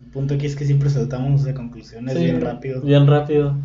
el 0.00 0.10
punto 0.10 0.34
aquí 0.34 0.46
es 0.46 0.56
que 0.56 0.64
siempre 0.64 0.90
saltamos 0.90 1.44
de 1.44 1.54
conclusiones 1.54 2.18
bien 2.18 2.40
rápido. 2.40 2.80
Bien 2.80 3.06
rápido. 3.06 3.56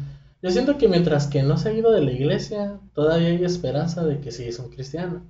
Yo 0.41 0.51
siento 0.51 0.77
que 0.77 0.88
mientras 0.88 1.27
que 1.27 1.43
no 1.43 1.57
se 1.57 1.69
ha 1.69 1.73
ido 1.73 1.91
de 1.91 2.01
la 2.01 2.11
iglesia, 2.11 2.79
todavía 2.93 3.29
hay 3.29 3.43
esperanza 3.43 4.05
de 4.05 4.19
que 4.19 4.31
sí 4.31 4.43
es 4.45 4.59
un 4.59 4.69
cristiano. 4.69 5.23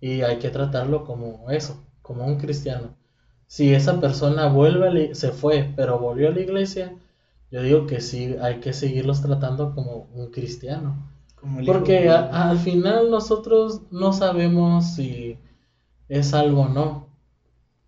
Y 0.00 0.22
hay 0.22 0.38
que 0.38 0.50
tratarlo 0.50 1.04
como 1.04 1.50
eso, 1.50 1.82
como 2.02 2.24
un 2.26 2.38
cristiano. 2.38 2.96
Si 3.46 3.72
esa 3.72 4.00
persona 4.00 4.46
vuelve, 4.46 5.14
se 5.14 5.30
fue, 5.30 5.72
pero 5.74 5.98
volvió 5.98 6.28
a 6.28 6.32
la 6.32 6.40
iglesia, 6.40 6.94
yo 7.50 7.62
digo 7.62 7.86
que 7.86 8.00
sí, 8.00 8.36
hay 8.42 8.60
que 8.60 8.72
seguirlos 8.72 9.22
tratando 9.22 9.74
como 9.74 10.06
un 10.14 10.30
cristiano. 10.30 10.96
Porque 11.66 12.08
al 12.08 12.58
final 12.58 13.10
nosotros 13.10 13.82
no 13.90 14.12
sabemos 14.12 14.94
si 14.94 15.38
es 16.08 16.34
algo 16.34 16.62
o 16.62 16.68
no. 16.68 17.08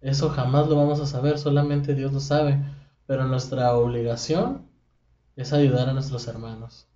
Eso 0.00 0.30
jamás 0.30 0.68
lo 0.68 0.76
vamos 0.76 1.00
a 1.00 1.06
saber, 1.06 1.38
solamente 1.38 1.94
Dios 1.94 2.12
lo 2.12 2.20
sabe. 2.20 2.62
Pero 3.06 3.26
nuestra 3.26 3.74
obligación 3.76 4.68
es 5.36 5.52
ayudar 5.52 5.88
a 5.88 5.92
nuestros 5.92 6.28
hermanos. 6.28 6.86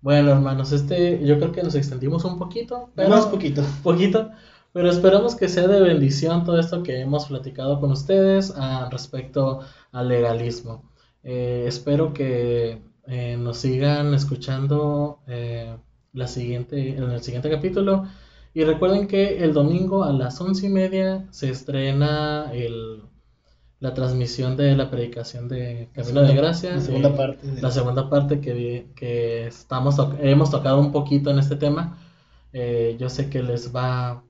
Bueno, 0.00 0.30
hermanos, 0.30 0.72
este 0.72 1.24
yo 1.26 1.38
creo 1.38 1.52
que 1.52 1.62
nos 1.62 1.74
extendimos 1.74 2.24
un 2.24 2.38
poquito, 2.38 2.90
pero 2.94 3.08
más 3.08 3.26
poquito, 3.26 3.62
poquito, 3.82 4.30
pero 4.72 4.88
esperamos 4.88 5.34
que 5.34 5.48
sea 5.48 5.66
de 5.66 5.80
bendición 5.80 6.44
todo 6.44 6.60
esto 6.60 6.82
que 6.82 7.00
hemos 7.00 7.26
platicado 7.26 7.80
con 7.80 7.90
ustedes 7.90 8.52
a, 8.56 8.88
respecto 8.90 9.60
al 9.90 10.08
legalismo. 10.08 10.92
Eh, 11.24 11.64
espero 11.66 12.12
que 12.12 12.82
eh, 13.06 13.36
nos 13.38 13.58
sigan 13.58 14.14
escuchando 14.14 15.20
eh, 15.26 15.76
la 16.12 16.26
siguiente, 16.26 16.96
en 16.96 17.04
el 17.10 17.22
siguiente 17.22 17.50
capítulo. 17.50 18.06
Y 18.54 18.64
recuerden 18.64 19.06
que 19.06 19.44
el 19.44 19.52
domingo 19.52 20.04
a 20.04 20.12
las 20.12 20.40
once 20.40 20.66
y 20.66 20.70
media 20.70 21.26
se 21.30 21.50
estrena 21.50 22.50
el, 22.52 23.02
la 23.80 23.92
transmisión 23.92 24.56
de 24.56 24.74
la 24.74 24.90
predicación 24.90 25.48
de 25.48 25.90
Camino 25.92 26.22
de 26.22 26.34
Gracia. 26.34 26.74
La 26.74 26.80
segunda 26.80 27.14
parte. 27.14 27.60
La 27.60 27.70
segunda 27.70 28.08
parte 28.08 28.40
que, 28.40 28.86
que 28.96 29.46
estamos 29.46 29.96
hemos 30.20 30.50
tocado 30.50 30.80
un 30.80 30.90
poquito 30.92 31.30
en 31.30 31.38
este 31.38 31.56
tema. 31.56 31.98
Eh, 32.52 32.96
yo 32.98 33.10
sé 33.10 33.28
que 33.28 33.42
les 33.42 33.74
va 33.76 34.24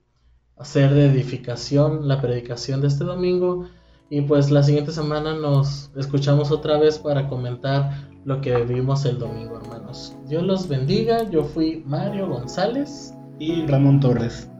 a 0.57 0.64
ser 0.64 0.93
de 0.93 1.07
edificación 1.07 2.09
la 2.09 2.20
predicación 2.20 2.81
de 2.81 2.89
este 2.89 3.05
domingo. 3.05 3.68
Y 4.11 4.22
pues 4.22 4.51
la 4.51 4.62
siguiente 4.62 4.93
semana 4.93 5.35
nos 5.35 5.91
escuchamos 5.97 6.51
otra 6.51 6.79
vez 6.79 6.99
para 6.99 7.29
comentar 7.29 8.09
lo 8.27 8.41
que 8.41 8.57
vimos 8.64 9.05
el 9.05 9.20
domingo, 9.20 9.57
hermanos. 9.57 10.14
Dios 10.27 10.43
los 10.43 10.68
bendiga. 10.68 11.31
Yo 11.31 11.45
fui 11.45 11.85
Mario 11.87 12.29
González. 12.29 13.14
Y 13.39 13.64
Ramón 13.66 14.01
Torres. 14.01 14.51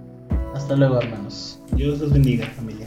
Hasta 0.55 0.77
luego, 0.77 1.01
hermanos. 1.01 1.61
Dios 1.73 1.99
los 1.99 2.13
bendiga, 2.13 2.47
familia. 2.47 2.86